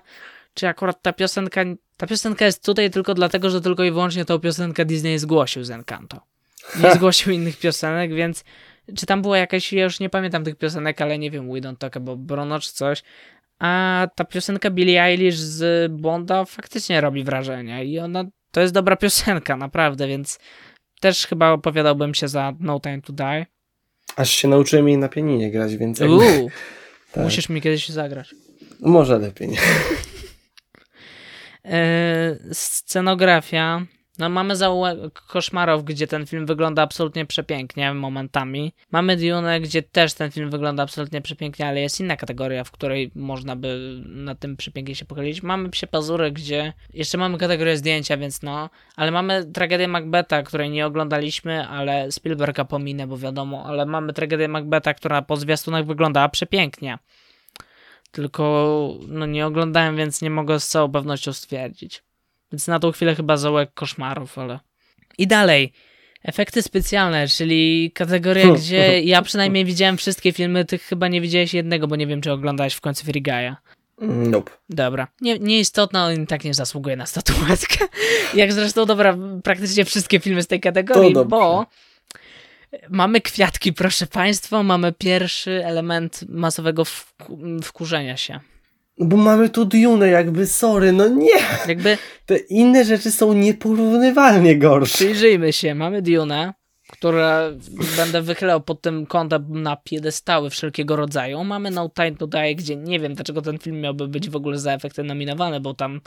[0.53, 1.61] czy akurat ta piosenka,
[1.97, 5.71] ta piosenka jest tutaj tylko dlatego, że tylko i wyłącznie tą piosenkę Disney zgłosił z
[5.71, 6.21] Encanto.
[6.83, 8.43] Nie zgłosił innych piosenek, więc
[8.95, 11.77] czy tam była jakaś, ja już nie pamiętam tych piosenek, ale nie wiem, We Don't
[11.77, 13.03] Talk About Bruno czy coś.
[13.59, 18.95] A ta piosenka Billie Eilish z Bonda faktycznie robi wrażenie i ona, to jest dobra
[18.95, 20.39] piosenka, naprawdę, więc
[20.99, 23.45] też chyba opowiadałbym się za No Time to Die.
[24.15, 26.49] Aż się nauczyłem jej na pianinie grać, więc Uuu,
[27.13, 27.23] tak.
[27.23, 28.35] musisz mi kiedyś zagrać.
[28.79, 29.47] może lepiej.
[29.47, 29.57] Nie?
[31.65, 33.85] E, scenografia.
[34.19, 38.73] No mamy zaułek koszmarów, gdzie ten film wygląda absolutnie przepięknie momentami.
[38.91, 43.11] Mamy Dune, gdzie też ten film wygląda absolutnie przepięknie, ale jest inna kategoria, w której
[43.15, 45.43] można by na tym przepięknie się pochylić.
[45.43, 50.69] Mamy Psie Pazury, gdzie jeszcze mamy kategorię zdjęcia, więc no, ale mamy tragedię Macbeta, której
[50.69, 56.29] nie oglądaliśmy, ale Spielberga pominę, bo wiadomo, ale mamy tragedię Macbeta, która po zwiastunach wyglądała
[56.29, 56.97] przepięknie.
[58.11, 62.03] Tylko no nie oglądałem, więc nie mogę z całą pewnością stwierdzić.
[62.51, 64.59] Więc na tą chwilę chyba zaułek koszmarów, ale.
[65.17, 65.73] I dalej.
[66.23, 68.61] Efekty specjalne, czyli kategoria, Hmm.
[68.61, 72.31] gdzie ja przynajmniej widziałem wszystkie filmy, ty chyba nie widziałeś jednego, bo nie wiem, czy
[72.31, 73.55] oglądałeś w końcu Free Guy'a.
[74.01, 74.51] Nope.
[74.69, 75.07] Dobra.
[75.21, 77.85] Nie, nieistotna, on tak nie zasługuje na statuetkę.
[78.33, 81.65] Jak zresztą, dobra, praktycznie wszystkie filmy z tej kategorii, bo
[82.89, 88.39] mamy kwiatki, proszę Państwa, mamy pierwszy element masowego wku- wkurzenia się.
[88.97, 91.39] No bo mamy tu Dune, jakby sorry, no nie.
[91.67, 94.93] Jakby Te inne rzeczy są nieporównywalnie gorsze.
[94.93, 96.53] Przyjrzyjmy się, mamy Dune,
[96.91, 97.57] które
[97.97, 101.43] będę wychylał pod tym kątem na piedestały wszelkiego rodzaju.
[101.43, 104.59] Mamy No Time to Die, gdzie nie wiem, dlaczego ten film miałby być w ogóle
[104.59, 106.01] za efekty nominowany, bo tam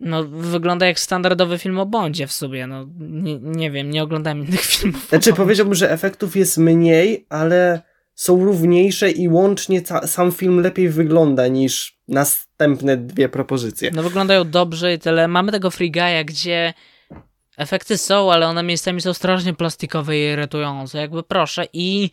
[0.00, 2.66] no, wygląda jak standardowy film o Bondzie w sobie.
[2.66, 5.08] No, nie, nie wiem, nie oglądałem innych filmów.
[5.08, 7.82] Znaczy powiedziałbym, że efektów jest mniej, ale
[8.14, 13.90] są równiejsze i łącznie sam film lepiej wygląda niż następne dwie propozycje.
[13.94, 15.28] No wyglądają dobrze i tyle.
[15.28, 16.74] Mamy tego Free Guy'a, gdzie
[17.62, 20.98] efekty są, ale one miejscami są strasznie plastikowe i irytujące.
[20.98, 21.64] Jakby proszę.
[21.72, 22.10] I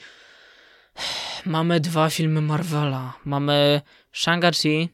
[1.45, 3.13] mamy dwa filmy Marvela.
[3.25, 3.81] Mamy
[4.13, 4.87] Shang-Chi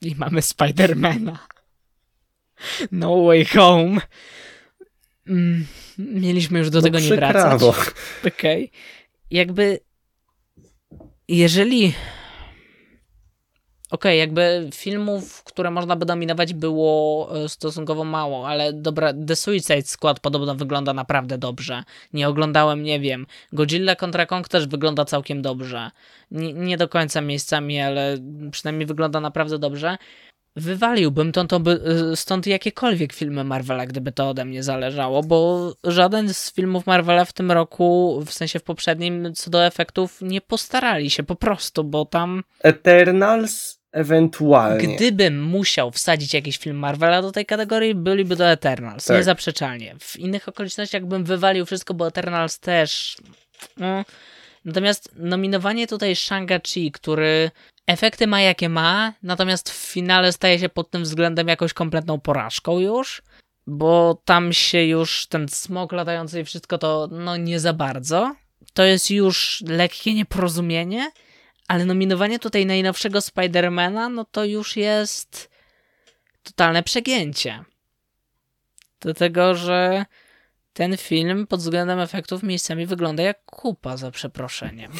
[0.00, 1.38] i mamy Spidermana.
[2.92, 4.00] No Way Home.
[5.26, 5.66] Mm,
[5.98, 7.62] Mieliśmy już do No tego nie wracać.
[8.26, 8.70] Okej.
[9.30, 9.80] Jakby
[11.28, 11.94] jeżeli
[13.92, 19.36] Okej, okay, jakby filmów, które można by dominować było e, stosunkowo mało, ale dobra, The
[19.36, 21.82] Suicide Squad podobno wygląda naprawdę dobrze.
[22.12, 23.26] Nie oglądałem, nie wiem.
[23.52, 25.90] Godzilla kontra Kong też wygląda całkiem dobrze.
[26.30, 28.18] Nie, nie do końca miejscami, ale
[28.50, 29.96] przynajmniej wygląda naprawdę dobrze.
[30.56, 31.80] Wywaliłbym by,
[32.12, 37.24] e, stąd jakiekolwiek filmy Marvela, gdyby to ode mnie zależało, bo żaden z filmów Marvela
[37.24, 41.84] w tym roku, w sensie w poprzednim, co do efektów, nie postarali się po prostu,
[41.84, 42.42] bo tam.
[42.62, 44.96] Eternals Ewentualnie.
[44.96, 49.16] Gdybym musiał wsadzić jakiś film Marvela do tej kategorii, byliby do Eternals, tak.
[49.16, 49.96] niezaprzeczalnie.
[50.00, 53.16] W innych okolicznościach bym wywalił wszystko, bo Eternals też...
[53.76, 54.04] No.
[54.64, 57.50] Natomiast nominowanie tutaj Shang-Chi, który
[57.86, 62.78] efekty ma jakie ma, natomiast w finale staje się pod tym względem jakąś kompletną porażką
[62.78, 63.22] już,
[63.66, 68.34] bo tam się już ten smok latający i wszystko to no nie za bardzo.
[68.72, 71.10] To jest już lekkie nieporozumienie,
[71.72, 75.50] ale nominowanie tutaj najnowszego Spidermana, no to już jest
[76.42, 77.64] totalne przegięcie.
[79.00, 80.04] Do tego, że
[80.72, 84.92] ten film pod względem efektów miejscami wygląda jak kupa, za przeproszeniem.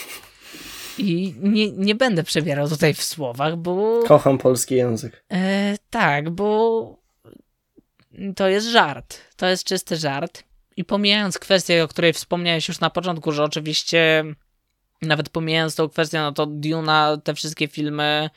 [0.99, 4.03] I nie, nie będę przebierał tutaj w słowach, bo.
[4.07, 5.25] Kocham polski język.
[5.33, 6.99] E, tak, bo
[8.37, 9.19] to jest żart.
[9.37, 10.45] To jest czysty żart.
[10.77, 14.25] I pomijając kwestię, o której wspomniałeś już na początku, że oczywiście
[15.03, 18.31] nawet pomijając tą kwestię, no to Duna te wszystkie filmy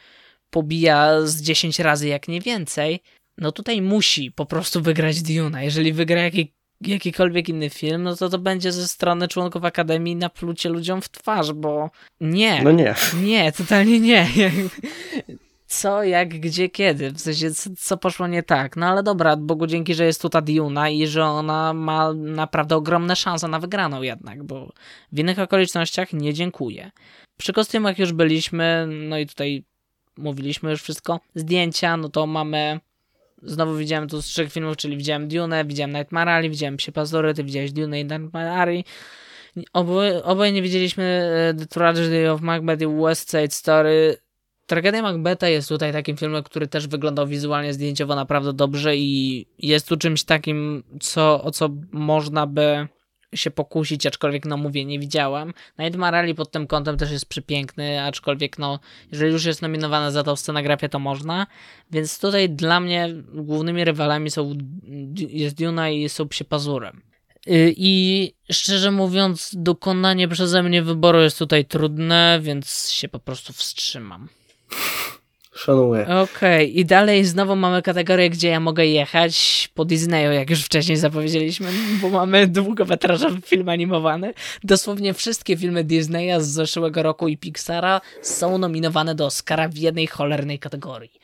[0.50, 3.00] pobija z 10 razy, jak nie więcej.
[3.38, 5.64] No tutaj musi po prostu wygrać Duna.
[5.64, 10.30] Jeżeli wygra jaki, jakikolwiek inny film, no to to będzie ze strony członków Akademii na
[10.30, 11.90] plucie ludziom w twarz, bo
[12.22, 12.64] nie.
[12.64, 12.96] No nie.
[13.22, 14.28] Nie, totalnie nie.
[15.68, 17.12] co, jak, gdzie, kiedy.
[17.12, 18.76] W sensie, co poszło nie tak.
[18.78, 22.76] No ale dobra, Bogu dzięki, że jest tu ta Diuna i że ona ma naprawdę
[22.76, 24.72] ogromne szanse na wygraną jednak, bo
[25.12, 26.92] w innych okolicznościach nie dziękuję.
[27.38, 29.64] Przy kostiumach już byliśmy, no i tutaj
[30.18, 31.20] mówiliśmy już wszystko.
[31.36, 32.80] Zdjęcia, no to mamy...
[33.44, 37.34] Znowu widziałem tu z trzech filmów, czyli widziałem Dune, widziałem Nightmare Alley, widziałem Psie Pazury,
[37.34, 38.84] ty widziałeś Dune i Nightmare Alley.
[39.74, 44.18] Oboje, oboje nie widzieliśmy e, The Tragedy of Macbeth i West Side Story.
[44.66, 49.88] Tragedia Macbeta jest tutaj takim filmem, który też wyglądał wizualnie, zdjęciowo naprawdę dobrze i jest
[49.88, 52.88] tu czymś takim, co, o co można by
[53.36, 55.54] się pokusić, aczkolwiek no mówię, nie widziałem.
[55.80, 58.80] Nightmare Alley pod tym kątem też jest przepiękny, aczkolwiek no,
[59.12, 61.48] jeżeli już jest nominowana za tą scenografię, to można.
[61.92, 64.54] Więc tutaj dla mnie głównymi rywalami są
[65.16, 67.02] jest Duna i są Psie Pazurem.
[67.48, 73.54] Y, I szczerze mówiąc, dokonanie przeze mnie wyboru jest tutaj trudne, więc się po prostu
[73.54, 74.30] wstrzymam.
[75.56, 76.02] Szanuję.
[76.02, 76.66] Okej, okay.
[76.66, 81.70] i dalej znowu mamy kategorię, gdzie ja mogę jechać po Disneyu, jak już wcześniej zapowiedzieliśmy,
[82.02, 84.34] bo mamy długometrażowy film animowany.
[84.64, 90.08] Dosłownie wszystkie filmy Disneya z zeszłego roku i Pixara są nominowane do Oscara w jednej
[90.08, 91.20] cholernej kategorii.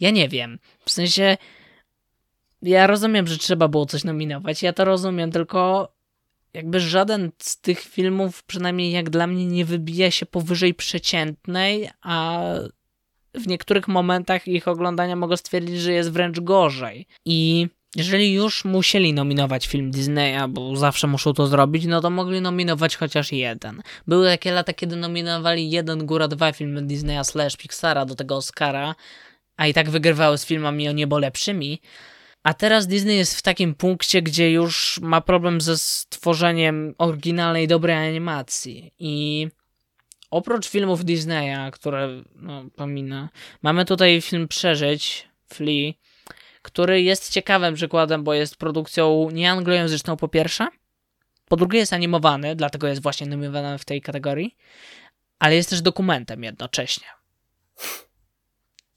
[0.00, 1.36] Ja nie wiem, w sensie
[2.62, 5.88] ja rozumiem, że trzeba było coś nominować, ja to rozumiem, tylko
[6.54, 12.42] jakby żaden z tych filmów, przynajmniej jak dla mnie, nie wybija się powyżej przeciętnej, a
[13.34, 17.06] w niektórych momentach ich oglądania mogę stwierdzić, że jest wręcz gorzej.
[17.24, 22.40] I jeżeli już musieli nominować film Disneya, bo zawsze muszą to zrobić, no to mogli
[22.40, 23.82] nominować chociaż jeden.
[24.06, 28.94] Były takie lata, kiedy nominowali jeden, góra dwa filmy Disneya slash Pixara do tego Oscara,
[29.56, 31.80] a i tak wygrywały z filmami o niebo lepszymi.
[32.42, 38.08] A teraz Disney jest w takim punkcie, gdzie już ma problem ze stworzeniem oryginalnej, dobrej
[38.08, 38.92] animacji.
[38.98, 39.48] I
[40.34, 43.28] oprócz filmów Disneya, które no, pominę,
[43.62, 45.92] mamy tutaj film Przeżyć, Flea,
[46.62, 50.68] który jest ciekawym przykładem, bo jest produkcją nieanglojęzyczną po pierwsze,
[51.48, 54.56] po drugie jest animowany, dlatego jest właśnie nominowany w tej kategorii,
[55.38, 57.06] ale jest też dokumentem jednocześnie.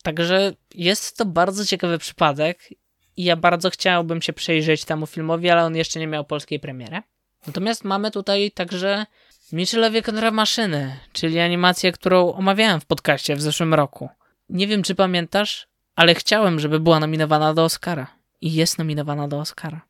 [0.03, 2.69] Także jest to bardzo ciekawy przypadek
[3.17, 7.01] i ja bardzo chciałbym się przejrzeć temu filmowi, ale on jeszcze nie miał polskiej premiery.
[7.47, 9.05] Natomiast mamy tutaj także
[9.51, 14.09] Michelowie kontra maszyny, czyli animację, którą omawiałem w podcaście w zeszłym roku.
[14.49, 18.07] Nie wiem, czy pamiętasz, ale chciałem, żeby była nominowana do Oscara.
[18.41, 19.81] I jest nominowana do Oscara.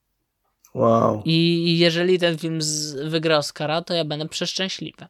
[0.73, 1.21] Wow.
[1.25, 2.59] I jeżeli ten film
[3.03, 5.05] wygra Oscara, to ja będę przeszczęśliwy.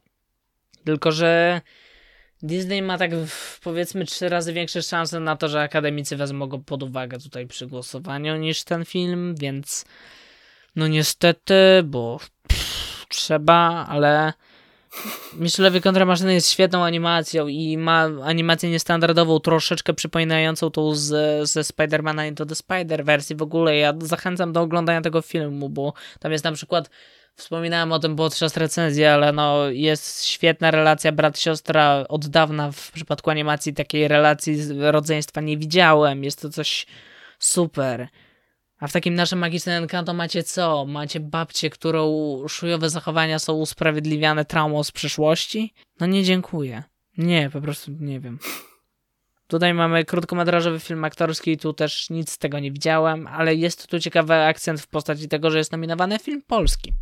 [0.84, 1.60] Tylko, że
[2.42, 3.10] Disney ma tak
[3.62, 7.66] powiedzmy trzy razy większe szanse na to, że akademicy wezmą go pod uwagę tutaj przy
[7.66, 9.84] głosowaniu niż ten film, więc
[10.76, 11.54] no niestety,
[11.84, 12.20] bo
[13.08, 14.32] trzeba, ale
[15.34, 21.08] Michelowie kontra maszyny jest świetną animacją i ma animację niestandardową, troszeczkę przypominającą tą z,
[21.50, 23.76] ze Spider-Mana Into the Spider wersji w ogóle.
[23.76, 26.90] Ja zachęcam do oglądania tego filmu, bo tam jest na przykład
[27.38, 32.04] Wspominałem o tym podczas recenzji, ale no jest świetna relacja brat-siostra.
[32.08, 36.24] Od dawna w przypadku animacji takiej relacji rodzeństwa nie widziałem.
[36.24, 36.86] Jest to coś
[37.38, 38.08] super.
[38.78, 40.86] A w takim naszym magicznym Encanto macie co?
[40.86, 42.08] Macie babcię, którą
[42.48, 45.74] szujowe zachowania są usprawiedliwiane traumą z przeszłości?
[46.00, 46.82] No nie dziękuję.
[47.18, 48.38] Nie, po prostu nie wiem.
[49.46, 54.00] Tutaj mamy krótkometrażowy film aktorski, tu też nic z tego nie widziałem, ale jest tu
[54.00, 56.92] ciekawy akcent w postaci tego, że jest nominowany film polski.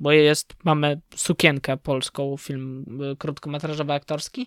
[0.00, 4.46] Bo jest, mamy sukienkę polską, film y, krótkometrażowy aktorski,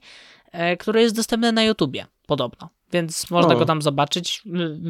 [0.51, 2.69] e, który jest dostępny na YouTubie, podobno.
[2.93, 3.57] Więc można o.
[3.57, 4.41] go tam zobaczyć.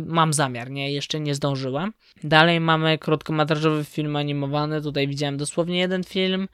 [0.06, 0.92] Mam zamiar, nie?
[0.92, 1.94] Jeszcze nie zdążyłem.
[2.24, 4.82] Dalej mamy krótkometrażowy film animowany.
[4.82, 6.48] Tutaj widziałem dosłownie jeden film.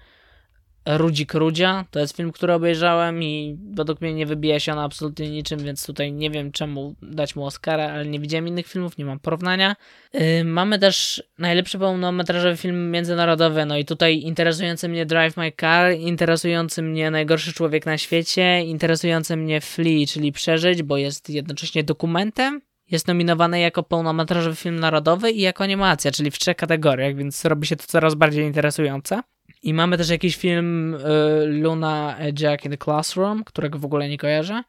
[0.86, 1.86] Rudzik Rudzia.
[1.92, 5.86] To jest film, który obejrzałem i według mnie nie wybija się on absolutnie niczym, więc
[5.86, 9.76] tutaj nie wiem czemu dać mu Oscara, ale nie widziałem innych filmów, nie mam porównania.
[10.14, 15.94] Yy, mamy też najlepszy pełnometrażowy film międzynarodowy, no i tutaj interesujący mnie Drive My Car,
[15.94, 22.62] interesujący mnie Najgorszy Człowiek na świecie, interesujący mnie Flea, czyli Przeżyć, bo jest jednocześnie dokumentem,
[22.92, 27.68] jest nominowany jako pełnometrażowy film narodowy i jako animacja, czyli w trzech kategoriach, więc robi
[27.68, 29.22] się to coraz bardziej interesujące.
[29.66, 31.00] I mamy też jakiś film y,
[31.46, 34.64] Luna Jack in the Classroom, którego w ogóle nie kojarzę.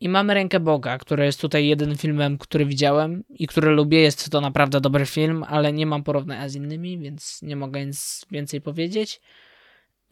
[0.00, 4.00] I mamy Rękę Boga, który jest tutaj jeden filmem, który widziałem i który lubię.
[4.00, 8.26] Jest to naprawdę dobry film, ale nie mam porównania z innymi, więc nie mogę nic
[8.30, 9.20] więcej powiedzieć.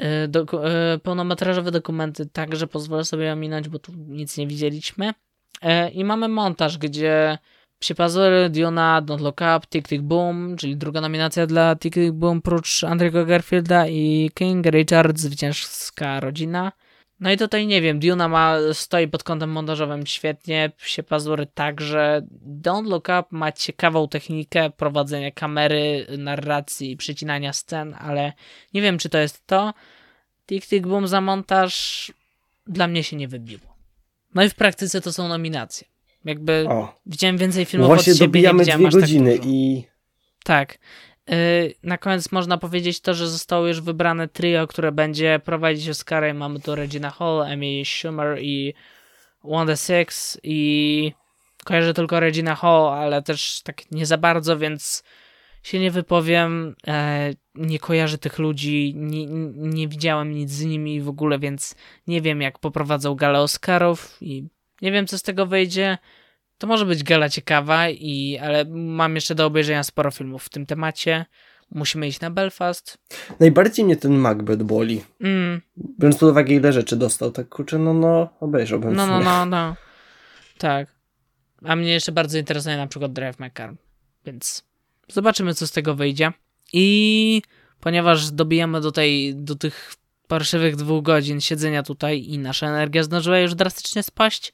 [0.03, 5.09] Y, doku y, pełnometrażowe dokumenty także pozwolę sobie ominąć, bo tu nic nie widzieliśmy.
[5.09, 7.39] Y, I mamy montaż, gdzie
[7.85, 12.13] Psie Pazury, Diona, Don't Look Up, Tick Tick Boom, czyli druga nominacja dla Tick Tick
[12.13, 16.73] Boom prócz Andrego Garfielda i King Richard, zwycięska rodzina.
[17.21, 22.27] No i tutaj nie wiem, Duna ma, stoi pod kątem montażowym świetnie, Psie Pazury także.
[22.63, 28.33] Don't Look Up ma ciekawą technikę prowadzenia kamery, narracji przycinania scen, ale
[28.75, 29.75] nie wiem, czy to jest to.
[30.47, 32.13] Tick Tick Boom za montaż
[32.67, 33.77] dla mnie się nie wybiło.
[34.35, 35.94] No i w praktyce to są nominacje.
[36.25, 36.95] Jakby o.
[37.07, 39.85] widziałem więcej filmów no właśnie od siebie, dobijamy dwie tak godziny tak i...
[40.45, 40.79] Tak.
[41.29, 46.35] Yy, na koniec można powiedzieć to, że zostało już wybrane trio, które będzie prowadzić Oscary.
[46.35, 48.75] Mamy tu Regina Hall, Amy Schumer i
[49.45, 51.13] Wanda Six i
[51.65, 55.05] kojarzę tylko Regina Hall, ale też tak nie za bardzo, więc
[55.63, 56.75] się nie wypowiem.
[56.87, 59.27] E, nie kojarzę tych ludzi, nie,
[59.57, 61.75] nie widziałem nic z nimi w ogóle, więc
[62.07, 64.45] nie wiem jak poprowadzą galę Oscarów i
[64.85, 65.99] nie wiem, co z tego wyjdzie.
[66.59, 70.67] To może być gala ciekawa, i, ale mam jeszcze do obejrzenia sporo filmów w tym
[70.67, 71.25] temacie.
[71.71, 72.99] Musimy iść na Belfast.
[73.41, 75.05] Najbardziej mnie ten Macbeth boli.
[75.21, 75.61] Mm.
[76.01, 79.77] Biorąc pod uwagę, ile rzeczy dostał, tak kurczę, no, no, obejrzałbym No, no, no, no.
[80.59, 80.89] Tak.
[81.65, 83.75] A mnie jeszcze bardzo interesuje na przykład Drive My Car,
[84.27, 84.65] więc
[85.09, 86.33] zobaczymy, co z tego wyjdzie.
[86.73, 87.43] I
[87.81, 89.95] ponieważ dobijamy do, tej, do tych
[90.29, 94.53] parszywych dwóch godzin siedzenia tutaj i nasza energia zdążyła już drastycznie spaść,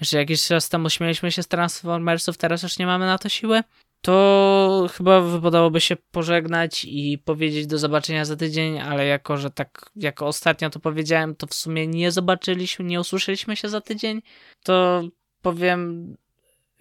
[0.00, 3.62] jeszcze jakiś czas temu śmieliśmy się z Transformersów, teraz już nie mamy na to siły,
[4.00, 9.90] to chyba wypadałoby się pożegnać i powiedzieć do zobaczenia za tydzień, ale jako, że tak
[9.96, 14.22] jako ostatnio to powiedziałem, to w sumie nie zobaczyliśmy, nie usłyszeliśmy się za tydzień,
[14.62, 15.02] to
[15.42, 16.16] powiem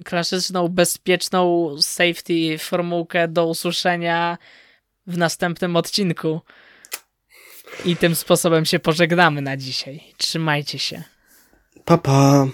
[0.03, 4.37] klasyczną, bezpieczną safety formułkę do usłyszenia
[5.07, 6.41] w następnym odcinku.
[7.85, 10.03] I tym sposobem się pożegnamy na dzisiaj.
[10.17, 11.03] Trzymajcie się.
[11.85, 12.47] Pa, pa.